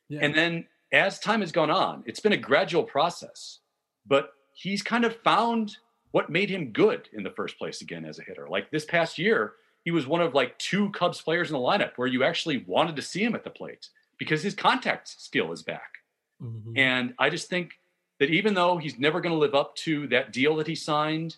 Yeah. 0.09 0.20
And 0.23 0.35
then 0.35 0.66
as 0.93 1.18
time 1.18 1.41
has 1.41 1.53
gone 1.53 1.70
on, 1.70 2.03
it's 2.07 2.20
been 2.20 2.33
a 2.33 2.37
gradual 2.37 2.85
process, 2.85 3.59
but 4.07 4.33
he's 4.55 4.83
kind 4.83 5.05
of 5.05 5.16
found 5.23 5.77
what 6.12 6.31
made 6.31 6.51
him 6.51 6.70
good 6.70 7.09
in 7.12 7.23
the 7.23 7.31
first 7.31 7.59
place 7.59 7.81
again 7.81 8.05
as 8.05 8.18
a 8.18 8.23
hitter. 8.23 8.47
Like 8.49 8.70
this 8.70 8.85
past 8.85 9.18
year, 9.18 9.55
he 9.85 9.91
was 9.91 10.07
one 10.07 10.20
of 10.20 10.35
like 10.35 10.59
two 10.59 10.91
Cubs 10.91 11.20
players 11.20 11.49
in 11.49 11.55
the 11.55 11.59
lineup 11.59 11.93
where 11.97 12.07
you 12.07 12.23
actually 12.23 12.64
wanted 12.66 12.97
to 12.97 13.03
see 13.03 13.25
him 13.25 13.35
at 13.35 13.45
the 13.45 13.51
plate 13.51 13.89
because 14.18 14.43
his 14.43 14.55
contact 14.55 15.09
skill 15.09 15.51
is 15.53 15.62
back. 15.62 15.99
Mm-hmm. 16.43 16.77
And 16.77 17.14
I 17.18 17.31
just 17.31 17.49
think 17.49 17.73
that 18.20 18.31
even 18.31 18.55
though 18.55 18.77
he's 18.77 18.99
never 18.99 19.20
going 19.20 19.33
to 19.33 19.39
live 19.39 19.55
up 19.55 19.75
to 19.77 20.07
that 20.09 20.33
deal 20.33 20.57
that 20.57 20.66
he 20.66 20.75
signed, 20.75 21.37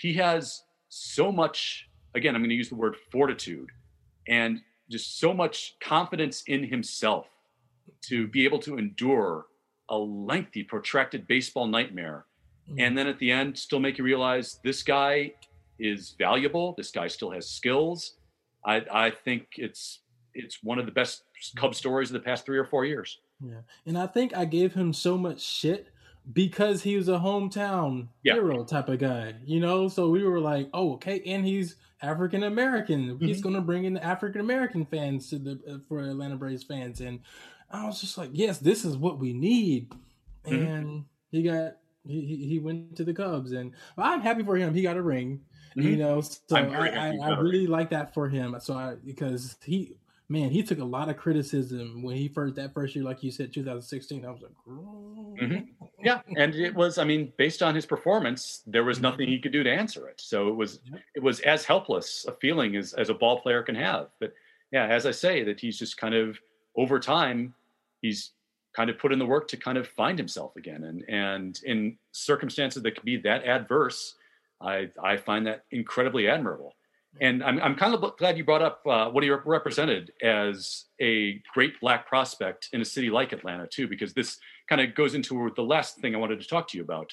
he 0.00 0.14
has 0.14 0.62
so 0.88 1.30
much, 1.30 1.88
again, 2.14 2.34
I'm 2.34 2.40
going 2.40 2.50
to 2.50 2.56
use 2.56 2.70
the 2.70 2.74
word 2.74 2.96
fortitude 3.12 3.68
and 4.28 4.60
just 4.90 5.20
so 5.20 5.34
much 5.34 5.76
confidence 5.82 6.42
in 6.46 6.64
himself 6.64 7.26
to 8.06 8.26
be 8.26 8.44
able 8.44 8.58
to 8.60 8.78
endure 8.78 9.46
a 9.90 9.96
lengthy, 9.96 10.62
protracted 10.62 11.26
baseball 11.26 11.66
nightmare. 11.66 12.24
Mm-hmm. 12.68 12.80
And 12.80 12.98
then 12.98 13.06
at 13.08 13.18
the 13.18 13.30
end, 13.30 13.58
still 13.58 13.80
make 13.80 13.98
you 13.98 14.04
realize 14.04 14.58
this 14.64 14.82
guy 14.82 15.34
is 15.78 16.14
valuable. 16.18 16.74
This 16.78 16.90
guy 16.90 17.08
still 17.08 17.30
has 17.30 17.48
skills. 17.48 18.14
I, 18.64 18.82
I 18.90 19.10
think 19.10 19.46
it's 19.56 20.00
it's 20.32 20.58
one 20.62 20.78
of 20.78 20.86
the 20.86 20.92
best 20.92 21.24
Cub 21.56 21.74
stories 21.74 22.10
of 22.10 22.14
the 22.14 22.20
past 22.20 22.46
three 22.46 22.58
or 22.58 22.64
four 22.64 22.84
years. 22.84 23.18
Yeah, 23.42 23.62
and 23.86 23.98
I 23.98 24.06
think 24.06 24.36
I 24.36 24.44
gave 24.44 24.74
him 24.74 24.92
so 24.92 25.18
much 25.18 25.40
shit 25.40 25.88
because 26.32 26.82
he 26.82 26.96
was 26.96 27.08
a 27.08 27.18
hometown 27.18 28.08
yeah. 28.22 28.34
hero 28.34 28.64
type 28.64 28.88
of 28.88 28.98
guy, 28.98 29.34
you 29.44 29.60
know. 29.60 29.88
So 29.88 30.08
we 30.08 30.24
were 30.24 30.40
like, 30.40 30.68
oh, 30.74 30.94
okay, 30.94 31.22
and 31.26 31.44
he's 31.44 31.76
African 32.02 32.42
American. 32.42 33.10
Mm-hmm. 33.10 33.24
He's 33.24 33.40
going 33.40 33.54
to 33.54 33.60
bring 33.60 33.84
in 33.84 33.94
the 33.94 34.04
African 34.04 34.40
American 34.40 34.86
fans 34.86 35.30
to 35.30 35.38
the 35.38 35.60
uh, 35.68 35.78
for 35.88 36.00
Atlanta 36.00 36.36
Braves 36.36 36.64
fans, 36.64 37.00
and 37.00 37.20
I 37.70 37.86
was 37.86 38.00
just 38.00 38.18
like, 38.18 38.30
yes, 38.32 38.58
this 38.58 38.84
is 38.84 38.96
what 38.96 39.18
we 39.18 39.32
need. 39.32 39.90
Mm-hmm. 40.44 40.54
And 40.54 41.04
he 41.30 41.42
got 41.42 41.76
he 42.06 42.46
he 42.48 42.58
went 42.58 42.96
to 42.96 43.04
the 43.04 43.14
Cubs, 43.14 43.52
and 43.52 43.72
I'm 43.96 44.20
happy 44.20 44.42
for 44.42 44.56
him. 44.56 44.74
He 44.74 44.82
got 44.82 44.96
a 44.96 45.02
ring. 45.02 45.40
Mm-hmm. 45.76 45.88
You 45.88 45.96
know, 45.98 46.20
so 46.20 46.56
I, 46.56 46.88
I, 46.88 47.16
I 47.22 47.38
really 47.38 47.68
like 47.68 47.90
that 47.90 48.12
for 48.12 48.28
him. 48.28 48.56
So 48.60 48.74
I 48.74 48.96
because 49.04 49.56
he 49.64 49.94
man, 50.30 50.50
he 50.50 50.62
took 50.62 50.78
a 50.78 50.84
lot 50.84 51.08
of 51.08 51.16
criticism 51.16 52.02
when 52.02 52.16
he 52.16 52.28
first 52.28 52.54
that 52.54 52.72
first 52.72 52.94
year, 52.94 53.04
like 53.04 53.22
you 53.22 53.30
said, 53.30 53.52
2016. 53.52 54.24
I 54.24 54.30
was 54.30 54.40
like, 54.40 54.52
mm-hmm. 54.66 55.86
yeah, 56.02 56.20
and 56.36 56.54
it 56.54 56.74
was, 56.74 56.98
I 56.98 57.04
mean, 57.04 57.32
based 57.36 57.62
on 57.62 57.74
his 57.74 57.84
performance, 57.84 58.62
there 58.66 58.84
was 58.84 59.00
nothing 59.00 59.28
he 59.28 59.40
could 59.40 59.52
do 59.52 59.64
to 59.64 59.70
answer 59.70 60.08
it. 60.08 60.20
So 60.20 60.48
it 60.48 60.54
was, 60.54 60.80
it 61.14 61.22
was 61.22 61.40
as 61.40 61.64
helpless 61.64 62.24
a 62.28 62.32
feeling 62.32 62.76
as 62.76 62.94
as 62.94 63.10
a 63.10 63.14
ball 63.14 63.40
player 63.40 63.62
can 63.62 63.74
have. 63.74 64.08
But 64.20 64.32
yeah, 64.72 64.86
as 64.86 65.04
I 65.04 65.10
say, 65.10 65.42
that 65.42 65.60
he's 65.60 65.78
just 65.78 65.96
kind 65.96 66.14
of 66.14 66.38
over 66.76 67.00
time, 67.00 67.52
he's 68.00 68.30
kind 68.72 68.88
of 68.88 68.98
put 68.98 69.12
in 69.12 69.18
the 69.18 69.26
work 69.26 69.48
to 69.48 69.56
kind 69.56 69.76
of 69.76 69.88
find 69.88 70.16
himself 70.16 70.54
again, 70.56 70.84
and 70.84 71.04
and 71.08 71.60
in 71.64 71.98
circumstances 72.12 72.82
that 72.84 72.94
can 72.94 73.04
be 73.04 73.16
that 73.18 73.44
adverse 73.44 74.14
I, 74.60 74.90
I 75.02 75.16
find 75.16 75.46
that 75.46 75.64
incredibly 75.70 76.28
admirable. 76.28 76.74
And 77.20 77.42
I'm, 77.42 77.58
I'm 77.60 77.74
kind 77.74 77.92
of 77.92 78.16
glad 78.16 78.38
you 78.38 78.44
brought 78.44 78.62
up 78.62 78.82
uh, 78.86 79.10
what 79.10 79.24
he 79.24 79.30
represented 79.30 80.12
as 80.22 80.84
a 81.00 81.42
great 81.52 81.80
black 81.80 82.06
prospect 82.06 82.68
in 82.72 82.80
a 82.80 82.84
city 82.84 83.10
like 83.10 83.32
Atlanta, 83.32 83.66
too, 83.66 83.88
because 83.88 84.14
this 84.14 84.38
kind 84.68 84.80
of 84.80 84.94
goes 84.94 85.14
into 85.14 85.50
the 85.56 85.62
last 85.62 85.96
thing 85.98 86.14
I 86.14 86.18
wanted 86.18 86.40
to 86.40 86.46
talk 86.46 86.68
to 86.68 86.78
you 86.78 86.84
about. 86.84 87.12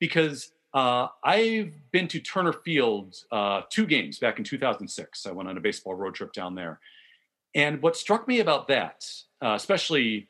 Because 0.00 0.52
uh, 0.74 1.08
I've 1.24 1.72
been 1.92 2.08
to 2.08 2.20
Turner 2.20 2.52
Field 2.52 3.16
uh, 3.30 3.62
two 3.70 3.86
games 3.86 4.18
back 4.18 4.38
in 4.38 4.44
2006. 4.44 5.26
I 5.26 5.30
went 5.30 5.48
on 5.48 5.56
a 5.56 5.60
baseball 5.60 5.94
road 5.94 6.14
trip 6.14 6.32
down 6.32 6.54
there. 6.54 6.80
And 7.54 7.80
what 7.80 7.96
struck 7.96 8.28
me 8.28 8.40
about 8.40 8.68
that, 8.68 9.08
uh, 9.42 9.54
especially 9.54 10.28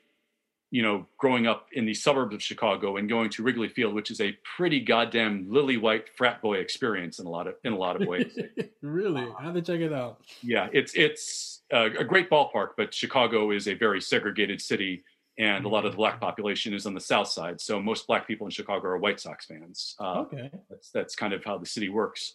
you 0.70 0.82
know, 0.82 1.06
growing 1.16 1.46
up 1.46 1.68
in 1.72 1.86
the 1.86 1.94
suburbs 1.94 2.34
of 2.34 2.42
Chicago 2.42 2.96
and 2.96 3.08
going 3.08 3.30
to 3.30 3.42
Wrigley 3.42 3.68
Field, 3.68 3.94
which 3.94 4.10
is 4.10 4.20
a 4.20 4.36
pretty 4.56 4.80
goddamn 4.80 5.46
lily 5.48 5.76
white 5.76 6.08
frat 6.16 6.42
boy 6.42 6.54
experience 6.54 7.18
in 7.18 7.26
a 7.26 7.30
lot 7.30 7.46
of 7.46 7.54
in 7.64 7.72
a 7.72 7.76
lot 7.76 8.00
of 8.00 8.06
ways. 8.08 8.36
really, 8.82 9.26
I 9.38 9.44
have 9.44 9.54
to 9.54 9.62
check 9.62 9.80
it 9.80 9.92
out. 9.92 10.20
Yeah, 10.42 10.68
it's 10.72 10.94
it's 10.94 11.62
a, 11.72 11.84
a, 11.84 12.04
great 12.04 12.28
ballpark, 12.28 12.70
but 12.76 12.92
Chicago 12.92 13.52
is 13.52 13.68
a 13.68 13.74
very 13.74 14.00
segregated 14.00 14.60
city, 14.60 15.04
and 15.38 15.64
a 15.64 15.68
lot 15.68 15.84
of 15.84 15.92
the 15.92 15.96
black 15.96 16.14
mm-hmm. 16.14 16.24
population 16.24 16.74
is 16.74 16.84
on 16.84 16.94
the 16.94 17.00
south 17.00 17.28
side. 17.28 17.60
So 17.60 17.80
most 17.80 18.06
black 18.08 18.26
people 18.26 18.46
in 18.46 18.50
Chicago 18.50 18.88
are 18.88 18.98
White 18.98 19.20
Sox 19.20 19.46
fans. 19.46 19.94
Uh, 20.00 20.20
okay, 20.20 20.50
that's 20.68 20.90
that's 20.90 21.14
kind 21.14 21.32
of 21.32 21.44
how 21.44 21.58
the 21.58 21.66
city 21.66 21.90
works. 21.90 22.34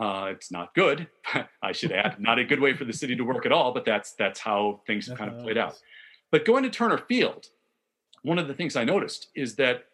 Uh, 0.00 0.28
it's 0.30 0.52
not 0.52 0.72
good, 0.74 1.08
I 1.62 1.72
should 1.72 1.92
add. 1.92 2.20
not 2.20 2.38
a 2.38 2.44
good 2.44 2.60
way 2.60 2.74
for 2.74 2.84
the 2.84 2.92
city 2.92 3.16
to 3.16 3.24
work 3.24 3.46
at 3.46 3.52
all, 3.52 3.72
but 3.72 3.86
that's 3.86 4.12
that's 4.12 4.38
how 4.38 4.82
things 4.86 5.08
have 5.08 5.16
kind 5.16 5.34
of 5.34 5.42
played 5.42 5.58
out. 5.58 5.78
But 6.30 6.44
going 6.44 6.62
to 6.62 6.70
Turner 6.70 6.98
Field, 6.98 7.48
one 8.22 8.38
of 8.38 8.48
the 8.48 8.54
things 8.54 8.76
I 8.76 8.84
noticed 8.84 9.28
is 9.34 9.56
that 9.56 9.84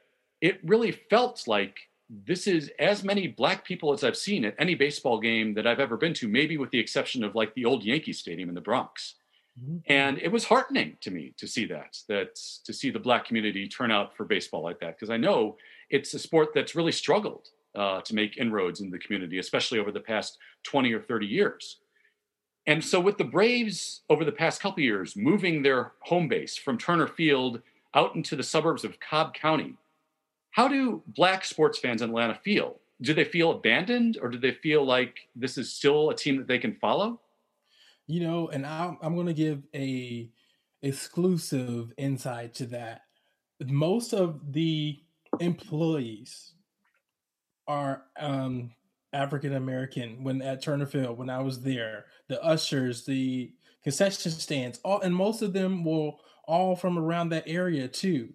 it 0.40 0.60
really 0.64 0.92
felt 0.92 1.44
like 1.46 1.88
this 2.08 2.46
is 2.46 2.70
as 2.78 3.02
many 3.02 3.26
black 3.26 3.64
people 3.64 3.92
as 3.92 4.04
I've 4.04 4.16
seen 4.16 4.44
at 4.44 4.54
any 4.58 4.74
baseball 4.74 5.18
game 5.18 5.54
that 5.54 5.66
I've 5.66 5.80
ever 5.80 5.96
been 5.96 6.14
to, 6.14 6.28
maybe 6.28 6.56
with 6.56 6.70
the 6.70 6.78
exception 6.78 7.24
of 7.24 7.34
like 7.34 7.54
the 7.54 7.64
old 7.64 7.84
Yankee 7.84 8.12
Stadium 8.12 8.48
in 8.48 8.54
the 8.54 8.60
Bronx. 8.60 9.14
Mm-hmm. 9.60 9.78
And 9.86 10.18
it 10.18 10.30
was 10.30 10.44
heartening 10.44 10.98
to 11.00 11.10
me 11.10 11.34
to 11.38 11.46
see 11.46 11.66
that, 11.66 11.98
that 12.08 12.36
to 12.64 12.72
see 12.72 12.90
the 12.90 12.98
black 12.98 13.24
community 13.24 13.68
turn 13.68 13.90
out 13.90 14.16
for 14.16 14.24
baseball 14.24 14.62
like 14.62 14.78
that, 14.80 14.96
because 14.96 15.10
I 15.10 15.16
know 15.16 15.56
it's 15.90 16.14
a 16.14 16.18
sport 16.18 16.50
that's 16.54 16.74
really 16.74 16.92
struggled 16.92 17.48
uh, 17.74 18.00
to 18.02 18.14
make 18.14 18.36
inroads 18.36 18.80
in 18.80 18.90
the 18.90 18.98
community, 18.98 19.38
especially 19.38 19.78
over 19.78 19.90
the 19.90 20.00
past 20.00 20.38
20 20.64 20.92
or 20.92 21.00
30 21.00 21.26
years. 21.26 21.78
And 22.66 22.84
so 22.84 23.00
with 23.00 23.16
the 23.16 23.24
Braves 23.24 24.02
over 24.10 24.24
the 24.24 24.32
past 24.32 24.60
couple 24.60 24.82
years 24.82 25.16
moving 25.16 25.62
their 25.62 25.92
home 26.00 26.28
base 26.28 26.56
from 26.56 26.78
Turner 26.78 27.06
Field 27.06 27.62
out 27.96 28.14
into 28.14 28.36
the 28.36 28.42
suburbs 28.42 28.84
of 28.84 29.00
Cobb 29.00 29.34
County. 29.34 29.74
How 30.50 30.68
do 30.68 31.02
black 31.08 31.44
sports 31.44 31.78
fans 31.78 32.02
in 32.02 32.10
Atlanta 32.10 32.38
feel? 32.44 32.78
Do 33.00 33.14
they 33.14 33.24
feel 33.24 33.50
abandoned 33.50 34.18
or 34.20 34.28
do 34.28 34.38
they 34.38 34.52
feel 34.52 34.84
like 34.84 35.28
this 35.34 35.58
is 35.58 35.72
still 35.72 36.10
a 36.10 36.14
team 36.14 36.36
that 36.36 36.46
they 36.46 36.58
can 36.58 36.74
follow? 36.76 37.20
You 38.06 38.20
know, 38.20 38.48
and 38.48 38.64
I'm, 38.64 38.98
I'm 39.02 39.14
going 39.14 39.26
to 39.26 39.34
give 39.34 39.62
a 39.74 40.30
exclusive 40.82 41.92
insight 41.96 42.54
to 42.54 42.66
that. 42.66 43.02
Most 43.66 44.12
of 44.12 44.52
the 44.52 45.00
employees 45.40 46.52
are 47.66 48.04
um, 48.18 48.70
African 49.12 49.54
American. 49.54 50.22
When 50.22 50.42
at 50.42 50.62
Turner 50.62 50.86
Field, 50.86 51.18
when 51.18 51.30
I 51.30 51.40
was 51.40 51.62
there, 51.62 52.06
the 52.28 52.42
ushers, 52.42 53.04
the 53.04 53.52
concession 53.82 54.32
stands, 54.32 54.78
all, 54.84 55.00
and 55.00 55.14
most 55.14 55.42
of 55.42 55.52
them 55.52 55.84
will 55.84 56.20
all 56.46 56.76
from 56.76 56.98
around 56.98 57.30
that 57.30 57.44
area 57.46 57.88
too. 57.88 58.34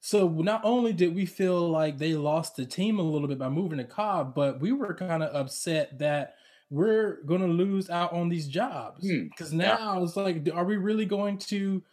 So 0.00 0.28
not 0.28 0.62
only 0.64 0.92
did 0.92 1.14
we 1.14 1.26
feel 1.26 1.70
like 1.70 1.98
they 1.98 2.14
lost 2.14 2.56
the 2.56 2.66
team 2.66 2.98
a 2.98 3.02
little 3.02 3.28
bit 3.28 3.38
by 3.38 3.48
moving 3.48 3.78
to 3.78 3.84
Cobb, 3.84 4.34
but 4.34 4.60
we 4.60 4.72
were 4.72 4.94
kind 4.94 5.22
of 5.22 5.32
upset 5.34 6.00
that 6.00 6.34
we're 6.70 7.22
going 7.24 7.42
to 7.42 7.46
lose 7.46 7.88
out 7.88 8.12
on 8.12 8.28
these 8.28 8.48
jobs 8.48 9.06
because 9.06 9.50
hmm. 9.50 9.58
now 9.58 9.98
yeah. 9.98 10.02
it's 10.02 10.16
like, 10.16 10.48
are 10.52 10.64
we 10.64 10.76
really 10.76 11.06
going 11.06 11.38
to 11.38 11.84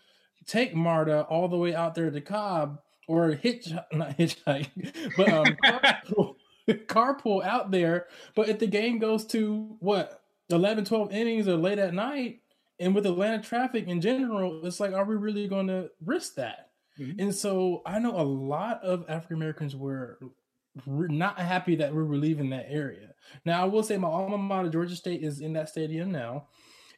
take 0.47 0.73
Marta 0.73 1.21
all 1.23 1.47
the 1.47 1.57
way 1.57 1.75
out 1.75 1.93
there 1.93 2.09
to 2.09 2.21
Cobb 2.21 2.79
or 3.07 3.31
hitch 3.31 3.69
not 3.91 4.17
hitchhike, 4.17 4.69
but 5.17 5.29
um, 5.29 5.45
carpool, 5.63 6.35
carpool 6.87 7.43
out 7.43 7.69
there? 7.69 8.07
But 8.35 8.49
if 8.49 8.57
the 8.57 8.67
game 8.67 8.97
goes 8.97 9.25
to 9.27 9.77
what 9.79 10.23
11, 10.49 10.85
12 10.85 11.11
innings 11.11 11.47
or 11.47 11.57
late 11.57 11.77
at 11.77 11.93
night, 11.93 12.39
and 12.79 12.95
with 12.95 13.05
Atlanta 13.05 13.43
traffic 13.43 13.87
in 13.87 14.01
general, 14.01 14.65
it's 14.65 14.79
like, 14.79 14.93
are 14.93 15.05
we 15.05 15.15
really 15.15 15.47
going 15.47 15.67
to 15.67 15.89
risk 16.05 16.35
that? 16.35 16.71
Mm-hmm. 16.99 17.19
And 17.19 17.35
so 17.35 17.81
I 17.85 17.99
know 17.99 18.19
a 18.19 18.23
lot 18.23 18.81
of 18.83 19.05
African 19.09 19.37
Americans 19.37 19.75
were 19.75 20.19
not 20.85 21.39
happy 21.39 21.75
that 21.75 21.93
we 21.93 22.03
were 22.03 22.15
leaving 22.15 22.49
that 22.51 22.67
area. 22.69 23.13
Now 23.45 23.61
I 23.61 23.65
will 23.65 23.83
say 23.83 23.97
my 23.97 24.07
alma 24.07 24.37
mater, 24.37 24.69
Georgia 24.69 24.95
State, 24.95 25.23
is 25.23 25.41
in 25.41 25.53
that 25.53 25.69
stadium 25.69 26.11
now, 26.11 26.47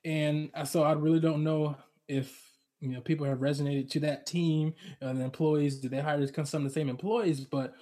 and 0.06 0.50
so 0.66 0.84
I 0.84 0.94
really 0.94 1.20
don't 1.20 1.44
know 1.44 1.76
if 2.08 2.40
you 2.80 2.90
know 2.90 3.02
people 3.02 3.26
have 3.26 3.40
resonated 3.40 3.90
to 3.92 4.00
that 4.02 4.26
team 4.26 4.74
and 5.02 5.20
the 5.20 5.24
employees. 5.24 5.78
Did 5.80 5.92
they 5.92 6.00
hire 6.00 6.26
some 6.28 6.66
of 6.66 6.72
the 6.72 6.74
same 6.74 6.90
employees? 6.90 7.42
But 7.42 7.74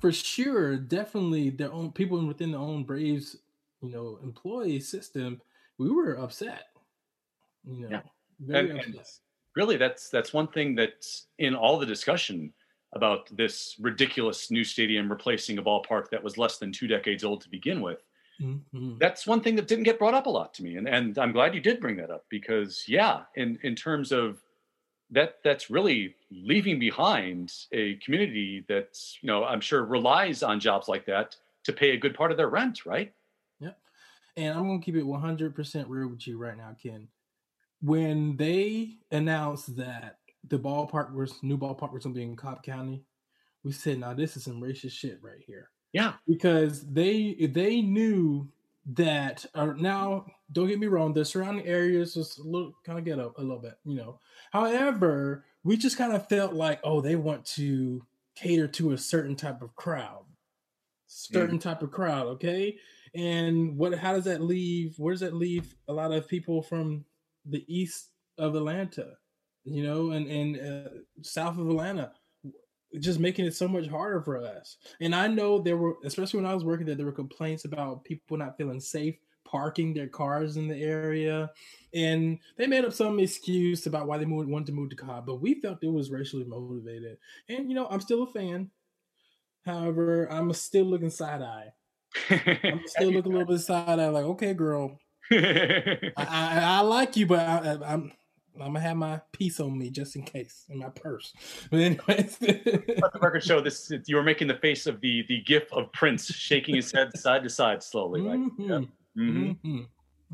for 0.00 0.12
sure, 0.12 0.76
definitely 0.76 1.50
their 1.50 1.72
own 1.72 1.92
people 1.92 2.24
within 2.26 2.52
the 2.52 2.58
own 2.58 2.84
Braves, 2.84 3.36
you 3.80 3.90
know, 3.90 4.18
employee 4.22 4.80
system. 4.80 5.40
We 5.78 5.90
were 5.90 6.18
upset 6.18 6.68
you 7.66 7.88
know, 7.88 8.00
yeah. 8.48 8.58
and, 8.58 8.70
and 8.70 9.00
really, 9.54 9.76
that's 9.76 10.08
that's 10.10 10.32
one 10.32 10.48
thing 10.48 10.74
that's 10.74 11.26
in 11.38 11.54
all 11.54 11.78
the 11.78 11.86
discussion 11.86 12.52
about 12.92 13.28
this 13.36 13.76
ridiculous 13.80 14.50
new 14.50 14.64
stadium 14.64 15.10
replacing 15.10 15.58
a 15.58 15.62
ballpark 15.62 16.08
that 16.10 16.22
was 16.22 16.38
less 16.38 16.58
than 16.58 16.72
two 16.72 16.86
decades 16.86 17.24
old 17.24 17.42
to 17.42 17.50
begin 17.50 17.80
with. 17.80 18.02
Mm-hmm. 18.40 18.98
That's 18.98 19.26
one 19.26 19.40
thing 19.40 19.56
that 19.56 19.66
didn't 19.66 19.84
get 19.84 19.98
brought 19.98 20.14
up 20.14 20.26
a 20.26 20.30
lot 20.30 20.52
to 20.54 20.62
me, 20.62 20.76
and 20.76 20.88
and 20.88 21.18
I'm 21.18 21.32
glad 21.32 21.54
you 21.54 21.60
did 21.60 21.80
bring 21.80 21.96
that 21.96 22.10
up 22.10 22.26
because 22.28 22.84
yeah, 22.86 23.22
in 23.34 23.58
in 23.62 23.74
terms 23.74 24.12
of 24.12 24.42
that 25.10 25.36
that's 25.42 25.70
really 25.70 26.14
leaving 26.30 26.78
behind 26.78 27.52
a 27.72 27.94
community 27.96 28.64
that's 28.68 29.18
you 29.22 29.26
know 29.26 29.44
I'm 29.44 29.60
sure 29.60 29.84
relies 29.84 30.42
on 30.42 30.60
jobs 30.60 30.88
like 30.88 31.06
that 31.06 31.36
to 31.64 31.72
pay 31.72 31.90
a 31.90 31.96
good 31.96 32.14
part 32.14 32.30
of 32.30 32.36
their 32.36 32.48
rent, 32.50 32.84
right? 32.84 33.12
Yeah, 33.58 33.72
and 34.36 34.58
I'm 34.58 34.66
gonna 34.66 34.80
keep 34.80 34.96
it 34.96 35.02
100 35.02 35.54
percent 35.54 35.88
real 35.88 36.08
with 36.08 36.26
you 36.26 36.36
right 36.36 36.56
now, 36.56 36.76
Ken. 36.82 37.08
When 37.86 38.36
they 38.36 38.98
announced 39.12 39.76
that 39.76 40.18
the 40.48 40.58
ballpark 40.58 41.14
was 41.14 41.40
new 41.42 41.56
ballpark 41.56 41.92
was 41.92 42.02
gonna 42.02 42.16
be 42.16 42.22
in 42.22 42.34
Cobb 42.34 42.64
County, 42.64 43.04
we 43.62 43.70
said, 43.70 44.00
"Now 44.00 44.12
this 44.12 44.36
is 44.36 44.42
some 44.42 44.60
racist 44.60 44.92
shit 44.92 45.20
right 45.22 45.40
here." 45.46 45.70
Yeah, 45.92 46.14
because 46.26 46.84
they 46.92 47.34
they 47.34 47.82
knew 47.82 48.48
that 48.94 49.44
uh, 49.54 49.66
now 49.66 50.26
don't 50.52 50.68
get 50.68 50.78
me 50.78 50.86
wrong 50.86 51.12
the 51.12 51.24
surrounding 51.24 51.66
areas 51.66 52.14
just 52.14 52.38
a 52.38 52.42
little 52.42 52.72
kind 52.84 52.98
of 52.98 53.04
get 53.04 53.18
up 53.18 53.36
a 53.38 53.40
little 53.40 53.58
bit 53.58 53.76
you 53.84 53.96
know 53.96 54.20
however 54.52 55.44
we 55.64 55.76
just 55.76 55.98
kind 55.98 56.12
of 56.12 56.28
felt 56.28 56.52
like 56.52 56.78
oh 56.84 57.00
they 57.00 57.16
want 57.16 57.44
to 57.44 58.00
cater 58.36 58.68
to 58.68 58.92
a 58.92 58.98
certain 58.98 59.34
type 59.34 59.60
of 59.60 59.74
crowd 59.74 60.24
certain 61.08 61.58
mm. 61.58 61.62
type 61.62 61.82
of 61.82 61.90
crowd 61.90 62.28
okay 62.28 62.76
and 63.14 63.76
what 63.76 63.92
how 63.98 64.12
does 64.12 64.24
that 64.24 64.40
leave 64.40 64.96
where 64.98 65.12
does 65.12 65.20
that 65.20 65.34
leave 65.34 65.74
a 65.88 65.92
lot 65.92 66.12
of 66.12 66.28
people 66.28 66.62
from 66.62 67.04
the 67.48 67.64
east 67.68 68.10
of 68.38 68.54
atlanta 68.54 69.12
you 69.64 69.82
know 69.82 70.10
and 70.10 70.28
and 70.30 70.56
uh, 70.60 70.90
south 71.22 71.58
of 71.58 71.68
atlanta 71.68 72.12
just 73.00 73.20
making 73.20 73.44
it 73.44 73.54
so 73.54 73.68
much 73.68 73.88
harder 73.88 74.20
for 74.20 74.38
us. 74.38 74.76
And 75.00 75.14
I 75.14 75.26
know 75.26 75.58
there 75.58 75.76
were, 75.76 75.96
especially 76.04 76.40
when 76.40 76.50
I 76.50 76.54
was 76.54 76.64
working 76.64 76.86
there, 76.86 76.94
there 76.94 77.06
were 77.06 77.12
complaints 77.12 77.64
about 77.64 78.04
people 78.04 78.36
not 78.36 78.56
feeling 78.56 78.80
safe 78.80 79.16
parking 79.44 79.94
their 79.94 80.08
cars 80.08 80.56
in 80.56 80.66
the 80.66 80.82
area, 80.82 81.50
and 81.94 82.38
they 82.56 82.66
made 82.66 82.84
up 82.84 82.92
some 82.92 83.20
excuse 83.20 83.86
about 83.86 84.06
why 84.06 84.18
they 84.18 84.24
moved, 84.24 84.48
wanted 84.48 84.66
to 84.66 84.72
move 84.72 84.90
to 84.90 84.96
Cobb. 84.96 85.26
But 85.26 85.40
we 85.40 85.60
felt 85.60 85.82
it 85.82 85.88
was 85.88 86.10
racially 86.10 86.44
motivated, 86.44 87.18
and 87.48 87.68
you 87.68 87.74
know, 87.74 87.86
I'm 87.90 88.00
still 88.00 88.24
a 88.24 88.26
fan. 88.26 88.70
However, 89.64 90.30
I'm 90.32 90.52
still 90.52 90.84
looking 90.84 91.10
side 91.10 91.42
eye. 91.42 91.72
I'm 92.30 92.82
still 92.86 93.12
looking 93.12 93.32
a 93.32 93.38
little 93.38 93.54
bit 93.54 93.60
side 93.60 93.98
eye, 94.00 94.08
like, 94.08 94.24
okay, 94.24 94.54
girl, 94.54 94.98
I, 95.30 96.12
I, 96.16 96.60
I, 96.62 96.80
like 96.80 97.16
you, 97.16 97.26
but 97.26 97.40
I, 97.40 97.78
I'm 97.84 98.12
I'm 98.60 98.72
gonna 98.72 98.80
have 98.80 98.96
my 98.96 99.20
piece 99.32 99.60
on 99.60 99.76
me 99.76 99.90
just 99.90 100.16
in 100.16 100.22
case 100.22 100.64
in 100.68 100.78
my 100.78 100.88
purse. 100.88 101.32
But 101.70 101.80
anyways, 101.80 102.38
let 102.40 103.12
the 103.12 103.18
record 103.20 103.44
show 103.44 103.60
this. 103.60 103.92
You 104.06 104.16
were 104.16 104.22
making 104.22 104.48
the 104.48 104.54
face 104.54 104.86
of 104.86 105.00
the 105.00 105.24
the 105.28 105.42
gif 105.42 105.72
of 105.72 105.92
Prince 105.92 106.26
shaking 106.26 106.76
his 106.76 106.92
head 106.92 107.16
side 107.16 107.42
to 107.42 107.50
side 107.50 107.82
slowly. 107.82 108.20
Like, 108.20 108.38
mm-hmm. 108.38 108.62
yeah. 108.62 108.80
Mm-hmm. 109.18 109.46
Mm-hmm. 109.48 109.82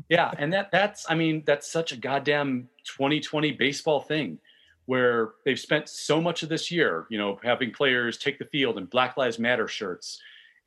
yeah, 0.09 0.31
and 0.37 0.51
that 0.53 0.71
that's 0.71 1.05
I 1.09 1.15
mean 1.15 1.43
that's 1.45 1.71
such 1.71 1.91
a 1.91 1.97
goddamn 1.97 2.69
2020 2.85 3.53
baseball 3.53 4.01
thing, 4.01 4.39
where 4.85 5.31
they've 5.45 5.59
spent 5.59 5.89
so 5.89 6.21
much 6.21 6.43
of 6.43 6.49
this 6.49 6.69
year, 6.71 7.05
you 7.09 7.17
know, 7.17 7.39
having 7.43 7.71
players 7.71 8.17
take 8.17 8.39
the 8.39 8.45
field 8.45 8.77
in 8.77 8.85
Black 8.85 9.17
Lives 9.17 9.39
Matter 9.39 9.67
shirts, 9.67 10.19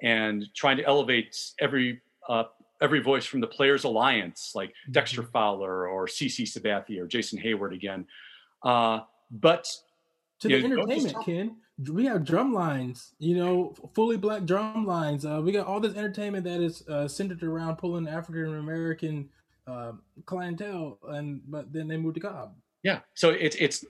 and 0.02 0.46
trying 0.54 0.76
to 0.78 0.84
elevate 0.84 1.38
every 1.60 2.00
uh, 2.28 2.44
every 2.80 3.00
voice 3.00 3.24
from 3.24 3.40
the 3.40 3.46
Players 3.46 3.84
Alliance, 3.84 4.52
like 4.54 4.70
mm-hmm. 4.70 4.92
Dexter 4.92 5.22
Fowler 5.22 5.88
or 5.88 6.06
CC 6.06 6.42
Sabathia 6.44 7.00
or 7.00 7.06
Jason 7.06 7.38
Heyward 7.38 7.74
again. 7.74 8.06
Uh, 8.62 9.00
but 9.30 9.68
to 10.40 10.48
the 10.48 10.60
know, 10.60 10.82
entertainment, 10.82 11.24
Ken, 11.24 11.56
we 11.92 12.06
have 12.06 12.24
drum 12.24 12.52
lines, 12.52 13.14
you 13.18 13.36
know, 13.36 13.74
fully 13.94 14.16
black 14.16 14.44
drum 14.44 14.86
lines. 14.86 15.24
Uh, 15.24 15.40
we 15.42 15.52
got 15.52 15.66
all 15.66 15.80
this 15.80 15.94
entertainment 15.94 16.44
that 16.44 16.60
is 16.60 16.86
uh, 16.88 17.08
centered 17.08 17.42
around 17.42 17.76
pulling 17.76 18.08
African 18.08 18.54
American 18.56 19.28
uh, 19.66 19.92
clientele, 20.24 20.98
and 21.08 21.40
but 21.48 21.72
then 21.72 21.88
they 21.88 21.96
moved 21.96 22.14
to 22.14 22.20
Cobb. 22.20 22.54
Yeah, 22.82 23.00
so 23.14 23.30
it's 23.30 23.56
it's 23.56 23.84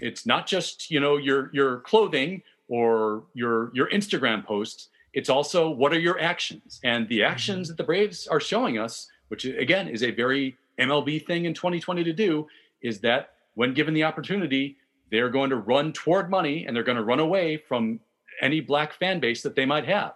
it's 0.00 0.26
not 0.26 0.46
just 0.46 0.90
you 0.90 1.00
know 1.00 1.16
your 1.16 1.50
your 1.52 1.80
clothing 1.80 2.42
or 2.68 3.24
your 3.34 3.70
your 3.74 3.90
Instagram 3.90 4.44
posts 4.44 4.88
it's 5.12 5.28
also 5.28 5.70
what 5.70 5.92
are 5.92 5.98
your 5.98 6.20
actions? 6.20 6.80
And 6.84 7.08
the 7.08 7.22
actions 7.22 7.66
mm-hmm. 7.66 7.72
that 7.72 7.76
the 7.78 7.84
Braves 7.84 8.26
are 8.26 8.40
showing 8.40 8.78
us, 8.78 9.08
which 9.28 9.44
again 9.44 9.88
is 9.88 10.02
a 10.02 10.10
very 10.10 10.56
MLB 10.78 11.26
thing 11.26 11.44
in 11.44 11.54
2020 11.54 12.04
to 12.04 12.12
do, 12.12 12.46
is 12.82 13.00
that 13.00 13.30
when 13.54 13.74
given 13.74 13.94
the 13.94 14.04
opportunity, 14.04 14.76
they're 15.10 15.28
going 15.28 15.50
to 15.50 15.56
run 15.56 15.92
toward 15.92 16.30
money 16.30 16.66
and 16.66 16.74
they're 16.74 16.84
going 16.84 16.96
to 16.96 17.04
run 17.04 17.20
away 17.20 17.56
from 17.56 18.00
any 18.40 18.60
black 18.60 18.92
fan 18.92 19.20
base 19.20 19.42
that 19.42 19.54
they 19.54 19.66
might 19.66 19.84
have. 19.84 20.14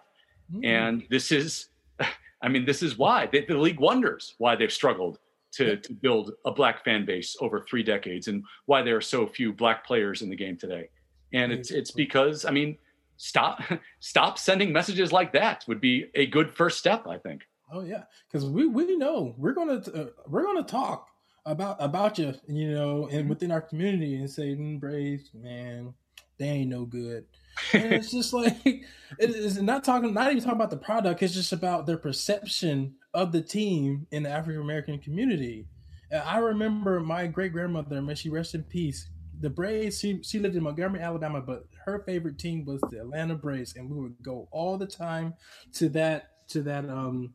Mm-hmm. 0.51 0.65
And 0.65 1.03
this 1.09 1.31
is, 1.31 1.67
I 2.41 2.47
mean, 2.47 2.65
this 2.65 2.81
is 2.81 2.97
why 2.97 3.27
the, 3.27 3.45
the 3.45 3.57
league 3.57 3.79
wonders 3.79 4.35
why 4.37 4.55
they've 4.55 4.71
struggled 4.71 5.19
to, 5.53 5.77
to 5.77 5.93
build 5.93 6.31
a 6.45 6.51
black 6.51 6.83
fan 6.83 7.05
base 7.05 7.35
over 7.39 7.61
three 7.61 7.83
decades 7.83 8.27
and 8.27 8.43
why 8.65 8.81
there 8.81 8.97
are 8.97 9.01
so 9.01 9.25
few 9.25 9.53
black 9.53 9.85
players 9.85 10.21
in 10.21 10.29
the 10.29 10.35
game 10.35 10.57
today. 10.57 10.89
And 11.33 11.51
it's 11.51 11.71
it's 11.71 11.91
because 11.91 12.45
I 12.45 12.51
mean 12.51 12.77
stop 13.17 13.61
stop 13.99 14.37
sending 14.37 14.71
messages 14.71 15.11
like 15.11 15.33
that 15.33 15.63
would 15.67 15.81
be 15.81 16.05
a 16.15 16.25
good 16.25 16.53
first 16.53 16.77
step 16.77 17.07
i 17.07 17.17
think. 17.17 17.43
Oh 17.71 17.81
yeah. 17.81 18.03
Because 18.27 18.47
we 18.47 18.67
we 18.67 18.95
know 18.95 19.35
we're 19.37 19.53
gonna 19.53 19.81
uh, 19.93 20.05
we're 20.27 20.43
gonna 20.43 20.63
talk 20.63 21.07
about 21.45 21.77
about 21.79 22.17
you 22.17 22.33
you 22.47 22.71
know 22.71 23.07
and 23.07 23.21
mm-hmm. 23.21 23.29
within 23.29 23.51
our 23.51 23.61
community 23.61 24.15
and 24.15 24.29
say 24.29 24.55
mm, 24.55 24.79
braves 24.79 25.29
man 25.33 25.93
they 26.37 26.47
ain't 26.47 26.69
no 26.69 26.85
good. 26.85 27.25
And 27.71 27.93
it's 27.93 28.11
just 28.11 28.33
like 28.33 28.57
it 28.65 29.29
is 29.29 29.61
not 29.61 29.83
talking 29.83 30.13
not 30.13 30.31
even 30.31 30.43
talking 30.43 30.57
about 30.57 30.69
the 30.69 30.77
product 30.77 31.23
it's 31.23 31.33
just 31.33 31.53
about 31.53 31.85
their 31.85 31.97
perception 31.97 32.95
of 33.13 33.31
the 33.31 33.41
team 33.41 34.05
in 34.11 34.23
the 34.23 34.29
african 34.29 34.61
american 34.61 34.99
community. 34.99 35.67
And 36.11 36.21
i 36.21 36.37
remember 36.37 36.99
my 36.99 37.25
great 37.27 37.51
grandmother 37.51 38.01
may 38.01 38.15
she 38.15 38.29
rest 38.29 38.53
in 38.53 38.63
peace 38.63 39.09
the 39.39 39.49
Braves. 39.49 39.99
She 39.99 40.21
she 40.23 40.39
lived 40.39 40.55
in 40.55 40.63
Montgomery, 40.63 41.01
Alabama, 41.01 41.41
but 41.41 41.65
her 41.85 42.03
favorite 42.05 42.39
team 42.39 42.65
was 42.65 42.81
the 42.89 43.01
Atlanta 43.01 43.35
Braves, 43.35 43.75
and 43.75 43.89
we 43.89 43.99
would 43.99 44.15
go 44.21 44.47
all 44.51 44.77
the 44.77 44.87
time 44.87 45.33
to 45.73 45.89
that 45.89 46.47
to 46.49 46.61
that 46.61 46.89
um 46.89 47.33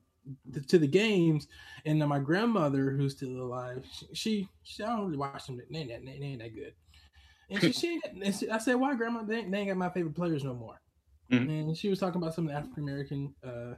to 0.69 0.79
the 0.79 0.87
games. 0.87 1.49
And 1.85 1.99
my 2.01 2.19
grandmother, 2.19 2.91
who's 2.91 3.17
still 3.17 3.41
alive, 3.41 3.85
she 4.13 4.49
she, 4.63 4.83
I 4.83 4.89
don't 4.89 5.07
really 5.07 5.19
watch 5.19 5.47
them. 5.47 5.61
They 5.71 5.79
ain't 5.79 5.89
that 5.91 6.05
they 6.05 6.27
ain't 6.27 6.41
that 6.41 6.55
good. 6.55 6.75
And 7.51 7.61
she, 7.61 7.73
she, 7.73 8.01
and 8.23 8.35
she 8.35 8.51
I 8.51 8.59
said, 8.59 8.77
"Why, 8.77 8.95
grandma? 8.95 9.23
They, 9.23 9.45
they, 9.45 9.59
ain't 9.59 9.69
got 9.69 9.77
my 9.77 9.91
favorite 9.91 10.15
players 10.15 10.45
no 10.45 10.55
more." 10.55 10.81
Mm-hmm. 11.33 11.51
And 11.51 11.77
she 11.77 11.89
was 11.89 11.99
talking 11.99 12.21
about 12.21 12.35
some 12.35 12.47
of 12.47 12.53
the 12.53 12.59
African 12.59 12.83
American 12.83 13.35
uh, 13.45 13.75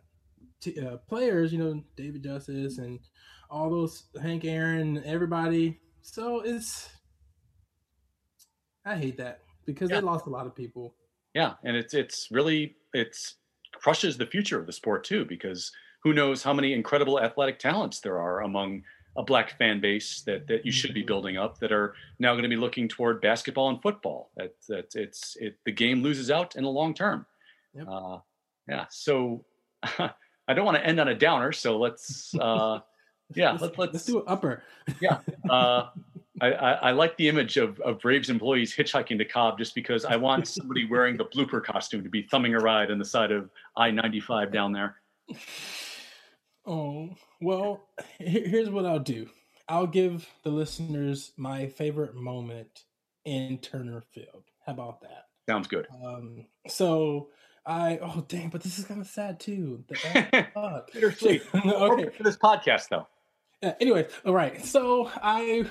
t- 0.61 0.81
uh, 0.81 0.99
players, 1.09 1.53
you 1.53 1.59
know, 1.59 1.83
David 1.97 2.23
Justice 2.23 2.79
and 2.79 3.01
all 3.51 3.71
those 3.71 4.05
Hank 4.21 4.45
Aaron, 4.45 5.03
everybody. 5.05 5.79
So 6.03 6.41
it's 6.41 6.89
I 8.85 8.97
hate 8.97 9.17
that 9.19 9.41
because 9.67 9.91
yeah. 9.91 10.01
they 10.01 10.07
lost 10.07 10.27
a 10.27 10.31
lot 10.31 10.47
of 10.47 10.55
people. 10.55 10.95
Yeah, 11.35 11.55
and 11.65 11.77
it's 11.77 11.95
it's 11.95 12.29
really 12.31 12.77
it's 12.93 13.37
crushes 13.73 14.19
the 14.19 14.27
future 14.27 14.59
of 14.59 14.67
the 14.67 14.73
sport 14.73 15.05
too 15.05 15.25
because 15.25 15.73
who 16.03 16.13
knows 16.13 16.43
how 16.43 16.53
many 16.53 16.73
incredible 16.73 17.21
athletic 17.21 17.59
talents 17.59 18.01
there 18.01 18.19
are 18.19 18.43
among 18.43 18.83
a 19.17 19.23
black 19.23 19.57
fan 19.59 19.81
base 19.81 20.23
that 20.23 20.47
that 20.47 20.65
you 20.65 20.73
should 20.73 20.95
be 20.95 21.01
mm-hmm. 21.01 21.07
building 21.07 21.37
up 21.37 21.59
that 21.59 21.73
are 21.73 21.95
now 22.19 22.33
going 22.33 22.43
to 22.43 22.49
be 22.49 22.57
looking 22.57 22.89
toward 22.89 23.21
basketball 23.21 23.69
and 23.69 23.81
football. 23.83 24.31
That 24.37 24.55
that 24.69 24.95
it's 24.95 25.37
it 25.41 25.59
the 25.65 25.73
game 25.73 26.03
loses 26.03 26.31
out 26.31 26.57
in 26.57 26.65
the 26.65 26.71
long 26.71 26.95
term. 26.95 27.27
Yep. 27.75 27.87
Uh, 27.89 28.19
yeah, 28.69 28.87
so 28.91 29.45
I 29.83 30.55
don't 30.55 30.65
want 30.65 30.77
to 30.77 30.87
end 30.87 31.01
on 31.01 31.09
a 31.09 31.15
downer, 31.15 31.53
so 31.53 31.79
let's 31.79 32.35
uh, 32.39 32.81
yeah 33.35 33.53
let's, 33.53 33.79
let's, 33.79 33.93
let's 33.93 34.05
do 34.07 34.19
an 34.19 34.25
upper. 34.27 34.63
yeah, 35.01 35.21
uh, 35.51 35.91
I, 36.43 36.51
I, 36.51 36.73
I, 36.73 36.91
like 36.91 37.17
the 37.17 37.29
image 37.29 37.57
of, 37.57 37.79
of 37.81 38.01
Braves 38.01 38.29
employees 38.29 38.75
hitchhiking 38.75 39.17
to 39.19 39.25
Cobb 39.25 39.59
just 39.59 39.77
because 39.77 40.05
I 40.05 40.17
want 40.17 40.49
somebody 40.49 40.87
wearing 40.91 41.17
the 41.17 41.27
blooper 41.27 41.63
costume 41.63 42.03
to 42.03 42.11
be 42.11 42.23
thumbing 42.23 42.55
a 42.55 42.59
ride 42.59 42.91
on 42.91 42.99
the 42.99 43.05
side 43.05 43.31
of 43.31 43.49
I 43.77 43.93
95 43.93 44.53
down 44.53 44.73
there. 44.73 44.97
Oh, 46.67 47.11
well, 47.41 47.89
here's 48.19 48.71
what 48.71 48.85
I'll 48.85 48.99
do 48.99 49.29
I'll 49.69 49.87
give 49.87 50.29
the 50.43 50.51
listeners 50.51 51.33
my 51.37 51.69
favorite 51.69 52.17
moment 52.17 52.85
in 53.25 53.59
Turner 53.59 54.03
Field. 54.13 54.45
How 54.67 54.73
about 54.73 55.01
that? 55.03 55.27
Sounds 55.49 55.69
good. 55.69 55.87
Um, 56.05 56.47
so 56.67 57.29
I 57.65 57.99
oh 58.03 58.25
dang, 58.29 58.49
but 58.49 58.63
this 58.63 58.79
is 58.79 58.85
kind 58.85 59.01
of 59.01 59.07
sad 59.07 59.39
too. 59.39 59.85
The, 59.89 60.85
Bittersweet. 60.93 61.43
okay, 61.55 62.09
for 62.17 62.23
this 62.23 62.37
podcast 62.37 62.89
though. 62.89 63.07
Yeah, 63.63 63.75
anyway, 63.81 64.09
all 64.25 64.35
right. 64.35 64.65
So 64.65 65.11
I 65.17 65.65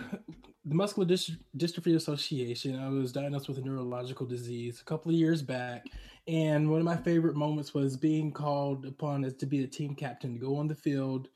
the 0.65 0.75
Muscular 0.75 1.07
Dystrophy 1.07 1.95
Association. 1.95 2.79
I 2.79 2.89
was 2.89 3.11
diagnosed 3.11 3.47
with 3.47 3.57
a 3.57 3.61
neurological 3.61 4.25
disease 4.25 4.79
a 4.79 4.83
couple 4.83 5.11
of 5.11 5.17
years 5.17 5.41
back, 5.41 5.87
and 6.27 6.69
one 6.69 6.79
of 6.79 6.85
my 6.85 6.97
favorite 6.97 7.35
moments 7.35 7.73
was 7.73 7.97
being 7.97 8.31
called 8.31 8.85
upon 8.85 9.23
as 9.23 9.33
to 9.35 9.45
be 9.45 9.63
a 9.63 9.67
team 9.67 9.95
captain 9.95 10.33
to 10.33 10.39
go 10.39 10.55
on 10.57 10.67
the 10.67 10.75
field 10.75 11.29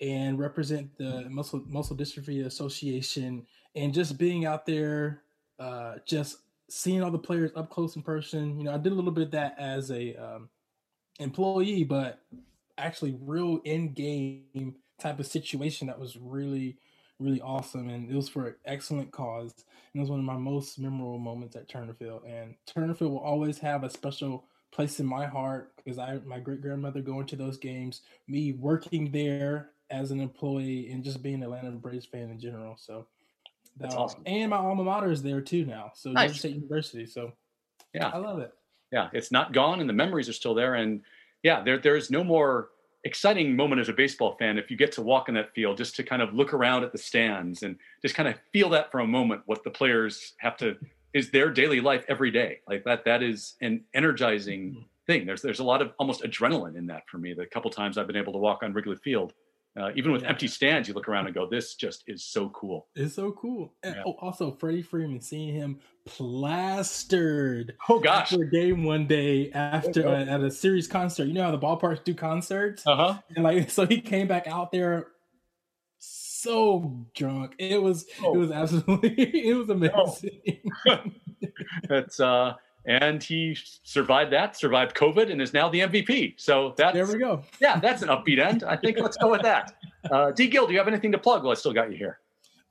and 0.00 0.38
represent 0.38 0.96
the 0.96 1.26
Muscle 1.28 1.64
Muscle 1.66 1.96
Dystrophy 1.96 2.46
Association, 2.46 3.44
and 3.74 3.92
just 3.92 4.16
being 4.16 4.46
out 4.46 4.64
there, 4.64 5.22
uh, 5.58 5.96
just 6.06 6.38
seeing 6.70 7.02
all 7.02 7.10
the 7.10 7.18
players 7.18 7.50
up 7.56 7.70
close 7.70 7.96
in 7.96 8.02
person. 8.02 8.58
You 8.58 8.64
know, 8.64 8.74
I 8.74 8.78
did 8.78 8.92
a 8.92 8.94
little 8.94 9.10
bit 9.10 9.24
of 9.24 9.30
that 9.32 9.56
as 9.58 9.90
a 9.90 10.14
um, 10.14 10.48
employee, 11.18 11.82
but 11.82 12.20
actually 12.76 13.18
real 13.22 13.60
in 13.64 13.92
game 13.92 14.76
type 15.00 15.18
of 15.18 15.26
situation 15.26 15.88
that 15.88 15.98
was 15.98 16.16
really 16.16 16.76
really 17.18 17.40
awesome, 17.40 17.88
and 17.88 18.10
it 18.10 18.14
was 18.14 18.28
for 18.28 18.46
an 18.48 18.54
excellent 18.64 19.10
cause. 19.10 19.52
And 19.92 20.00
it 20.00 20.00
was 20.00 20.10
one 20.10 20.20
of 20.20 20.24
my 20.24 20.36
most 20.36 20.78
memorable 20.78 21.18
moments 21.18 21.56
at 21.56 21.68
Turner 21.68 21.94
Field. 21.94 22.22
And 22.26 22.54
Turner 22.66 22.94
Field 22.94 23.12
will 23.12 23.18
always 23.18 23.58
have 23.58 23.84
a 23.84 23.90
special 23.90 24.44
place 24.70 25.00
in 25.00 25.06
my 25.06 25.26
heart 25.26 25.72
because 25.76 25.98
I, 25.98 26.20
my 26.24 26.38
great 26.38 26.60
grandmother 26.60 27.00
going 27.00 27.26
to 27.26 27.36
those 27.36 27.56
games, 27.56 28.02
me 28.26 28.52
working 28.52 29.10
there 29.10 29.70
as 29.90 30.10
an 30.10 30.20
employee, 30.20 30.90
and 30.90 31.02
just 31.02 31.22
being 31.22 31.36
an 31.36 31.44
Atlanta 31.44 31.70
Braves 31.72 32.06
fan 32.06 32.30
in 32.30 32.38
general. 32.38 32.76
So 32.78 33.06
that's 33.78 33.94
uh, 33.94 34.02
awesome. 34.02 34.22
And 34.26 34.50
my 34.50 34.58
alma 34.58 34.84
mater 34.84 35.10
is 35.10 35.22
there 35.22 35.40
too 35.40 35.64
now. 35.64 35.92
So 35.94 36.12
nice. 36.12 36.28
Georgia 36.28 36.38
State 36.38 36.54
University. 36.54 37.06
So 37.06 37.32
yeah, 37.94 38.08
I 38.08 38.18
love 38.18 38.38
it. 38.40 38.52
Yeah, 38.92 39.08
it's 39.12 39.30
not 39.30 39.52
gone, 39.52 39.80
and 39.80 39.88
the 39.88 39.94
memories 39.94 40.28
are 40.28 40.34
still 40.34 40.54
there. 40.54 40.74
And 40.74 41.02
yeah, 41.42 41.62
there 41.62 41.78
there's 41.78 42.10
no 42.10 42.22
more 42.22 42.70
exciting 43.08 43.56
moment 43.56 43.80
as 43.80 43.88
a 43.88 43.92
baseball 43.92 44.36
fan 44.38 44.58
if 44.58 44.70
you 44.70 44.76
get 44.76 44.92
to 44.92 45.02
walk 45.02 45.28
in 45.28 45.34
that 45.34 45.52
field 45.54 45.76
just 45.76 45.96
to 45.96 46.02
kind 46.02 46.22
of 46.22 46.32
look 46.34 46.52
around 46.52 46.84
at 46.84 46.92
the 46.92 46.98
stands 46.98 47.62
and 47.62 47.76
just 48.02 48.14
kind 48.14 48.28
of 48.28 48.36
feel 48.52 48.68
that 48.68 48.90
for 48.92 49.00
a 49.00 49.06
moment 49.06 49.42
what 49.46 49.64
the 49.64 49.70
players 49.70 50.34
have 50.38 50.56
to 50.56 50.76
is 51.14 51.30
their 51.30 51.50
daily 51.50 51.80
life 51.80 52.04
every 52.08 52.30
day. 52.30 52.60
Like 52.68 52.84
that 52.84 53.04
that 53.06 53.22
is 53.22 53.54
an 53.60 53.84
energizing 53.94 54.70
mm-hmm. 54.70 54.80
thing. 55.06 55.26
There's 55.26 55.42
there's 55.42 55.60
a 55.60 55.64
lot 55.64 55.82
of 55.82 55.92
almost 55.98 56.22
adrenaline 56.22 56.76
in 56.76 56.86
that 56.86 57.08
for 57.08 57.18
me 57.18 57.34
the 57.34 57.46
couple 57.46 57.70
times 57.70 57.98
i've 57.98 58.06
been 58.06 58.16
able 58.16 58.32
to 58.32 58.38
walk 58.38 58.62
on 58.62 58.72
wrigley 58.72 58.96
field 58.96 59.32
uh, 59.78 59.90
even 59.94 60.12
with 60.12 60.22
yeah. 60.22 60.30
empty 60.30 60.48
stands, 60.48 60.88
you 60.88 60.94
look 60.94 61.08
around 61.08 61.26
and 61.26 61.34
go, 61.34 61.46
"This 61.48 61.74
just 61.74 62.04
is 62.06 62.24
so 62.24 62.48
cool." 62.50 62.88
It's 62.94 63.14
so 63.14 63.32
cool. 63.32 63.74
And, 63.82 63.94
yeah. 63.94 64.02
oh, 64.06 64.16
also 64.20 64.52
Freddie 64.52 64.82
Freeman, 64.82 65.20
seeing 65.20 65.54
him 65.54 65.78
plastered. 66.04 67.74
Oh 67.88 68.00
gosh! 68.00 68.32
After 68.32 68.42
a 68.42 68.50
game 68.50 68.84
one 68.84 69.06
day 69.06 69.50
after 69.52 70.08
uh, 70.08 70.24
at 70.24 70.40
a 70.40 70.50
series 70.50 70.88
concert, 70.88 71.24
you 71.24 71.34
know 71.34 71.44
how 71.44 71.50
the 71.50 71.58
ballparks 71.58 72.02
do 72.04 72.14
concerts, 72.14 72.86
uh 72.86 72.96
huh. 72.96 73.18
And 73.34 73.44
like, 73.44 73.70
so 73.70 73.86
he 73.86 74.00
came 74.00 74.26
back 74.26 74.46
out 74.46 74.72
there 74.72 75.08
so 76.38 77.06
drunk. 77.14 77.54
It 77.58 77.82
was 77.82 78.06
oh. 78.22 78.34
it 78.34 78.38
was 78.38 78.50
absolutely 78.50 79.48
it 79.48 79.54
was 79.54 79.68
amazing. 79.68 80.70
Oh. 80.86 81.02
That's 81.88 82.20
uh 82.20 82.54
and 82.88 83.22
he 83.22 83.56
survived 83.82 84.32
that, 84.32 84.56
survived 84.56 84.96
COVID, 84.96 85.30
and 85.30 85.42
is 85.42 85.52
now 85.52 85.68
the 85.68 85.80
MVP. 85.80 86.34
So 86.38 86.74
that's 86.76 86.94
there 86.94 87.06
we 87.06 87.18
go. 87.18 87.42
Yeah, 87.60 87.78
that's 87.78 88.00
an 88.00 88.08
upbeat 88.08 88.38
end. 88.40 88.64
I 88.64 88.76
think 88.76 88.98
let's 88.98 89.16
go 89.16 89.30
with 89.30 89.42
that. 89.42 89.74
Uh, 90.10 90.30
D. 90.30 90.46
Gill, 90.46 90.66
do 90.66 90.72
you 90.72 90.78
have 90.78 90.88
anything 90.88 91.12
to 91.12 91.18
plug? 91.18 91.42
Well, 91.42 91.50
I 91.50 91.54
still 91.54 91.72
got 91.72 91.90
you 91.90 91.98
here. 91.98 92.20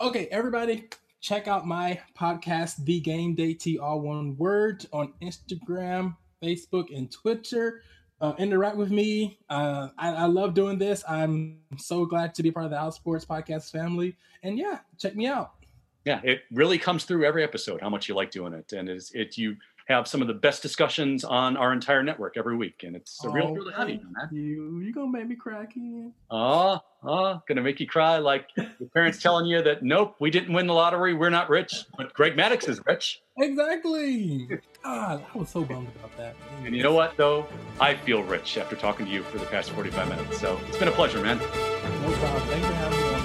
Okay, 0.02 0.28
everybody, 0.32 0.86
check 1.20 1.48
out 1.48 1.68
my 1.68 2.00
podcast, 2.18 2.84
The 2.84 3.00
Game 3.00 3.36
Day 3.36 3.54
T, 3.54 3.78
all 3.78 4.00
one 4.00 4.36
word, 4.38 4.88
on 4.92 5.14
Instagram, 5.22 6.16
Facebook, 6.42 6.96
and 6.96 7.12
Twitter. 7.12 7.82
Uh, 8.22 8.34
interact 8.40 8.78
with 8.78 8.90
me. 8.90 9.38
Uh, 9.50 9.90
I, 10.00 10.14
I, 10.14 10.26
love 10.26 10.56
doing 10.56 10.80
this. 10.80 11.04
I'm 11.08 11.60
so 11.78 12.06
glad 12.06 12.34
to 12.36 12.44
be 12.44 12.50
part 12.50 12.66
of 12.66 12.72
the 12.72 12.78
Outsports 12.78 13.28
Podcast 13.28 13.72
family. 13.72 14.16
And 14.42 14.58
yeah, 14.58 14.80
check 14.98 15.16
me 15.16 15.28
out. 15.28 15.52
Yeah, 16.06 16.22
it 16.24 16.44
really 16.52 16.80
comes 16.80 17.04
through 17.04 17.26
every 17.26 17.44
episode 17.44 17.82
how 17.82 17.90
much 17.90 18.08
you 18.08 18.16
like 18.16 18.32
doing 18.32 18.54
it, 18.54 18.72
and 18.72 18.90
it's 18.90 19.12
it 19.12 19.38
you 19.38 19.58
have 19.88 20.08
some 20.08 20.22
of 20.22 20.28
the 20.28 20.34
best 20.34 20.62
discussions 20.62 21.24
on 21.24 21.56
our 21.56 21.72
entire 21.72 22.04
network 22.04 22.36
every 22.38 22.58
week, 22.58 22.84
and 22.84 22.96
it's 22.96 23.24
a 23.24 23.30
real 23.30 23.48
oh, 23.48 23.54
thrill 23.54 23.72
to 23.72 23.78
have 23.78 23.90
you, 23.90 24.00
man. 24.12 24.30
You 24.32 24.80
you 24.80 24.94
gonna 24.94 25.12
make 25.12 25.28
me 25.28 25.36
cry 25.36 25.64
again? 25.64 26.14
Oh, 26.30 26.80
oh, 27.04 27.42
gonna 27.48 27.62
make 27.62 27.80
you 27.80 27.88
cry 27.88 28.18
like 28.18 28.48
your 28.56 28.90
parents 28.94 29.22
telling 29.22 29.46
you 29.46 29.62
that 29.62 29.84
nope, 29.84 30.16
we 30.20 30.30
didn't 30.30 30.54
win 30.54 30.68
the 30.68 30.74
lottery, 30.74 31.14
we're 31.14 31.30
not 31.30 31.50
rich, 31.50 31.86
but 31.98 32.14
Greg 32.14 32.36
Maddux 32.36 32.68
is 32.68 32.82
rich. 32.86 33.22
Exactly. 33.38 34.50
God, 34.84 35.24
I 35.34 35.38
was 35.38 35.50
so 35.50 35.64
bummed 35.64 35.90
about 35.96 36.16
that. 36.18 36.36
And 36.66 36.76
you 36.76 36.84
know 36.84 36.94
what 36.94 37.16
though? 37.16 37.48
I 37.80 37.96
feel 37.96 38.24
rich 38.24 38.58
after 38.58 38.76
talking 38.76 39.06
to 39.06 39.12
you 39.12 39.24
for 39.24 39.38
the 39.38 39.46
past 39.46 39.70
45 39.72 40.10
minutes. 40.10 40.40
So 40.40 40.60
it's 40.68 40.78
been 40.78 40.90
a 40.90 40.92
pleasure, 40.92 41.22
man. 41.22 41.38
No 41.38 41.46
problem. 41.46 42.42
Thanks 42.48 42.68
for 42.68 42.74
having 42.74 43.12
me. 43.12 43.17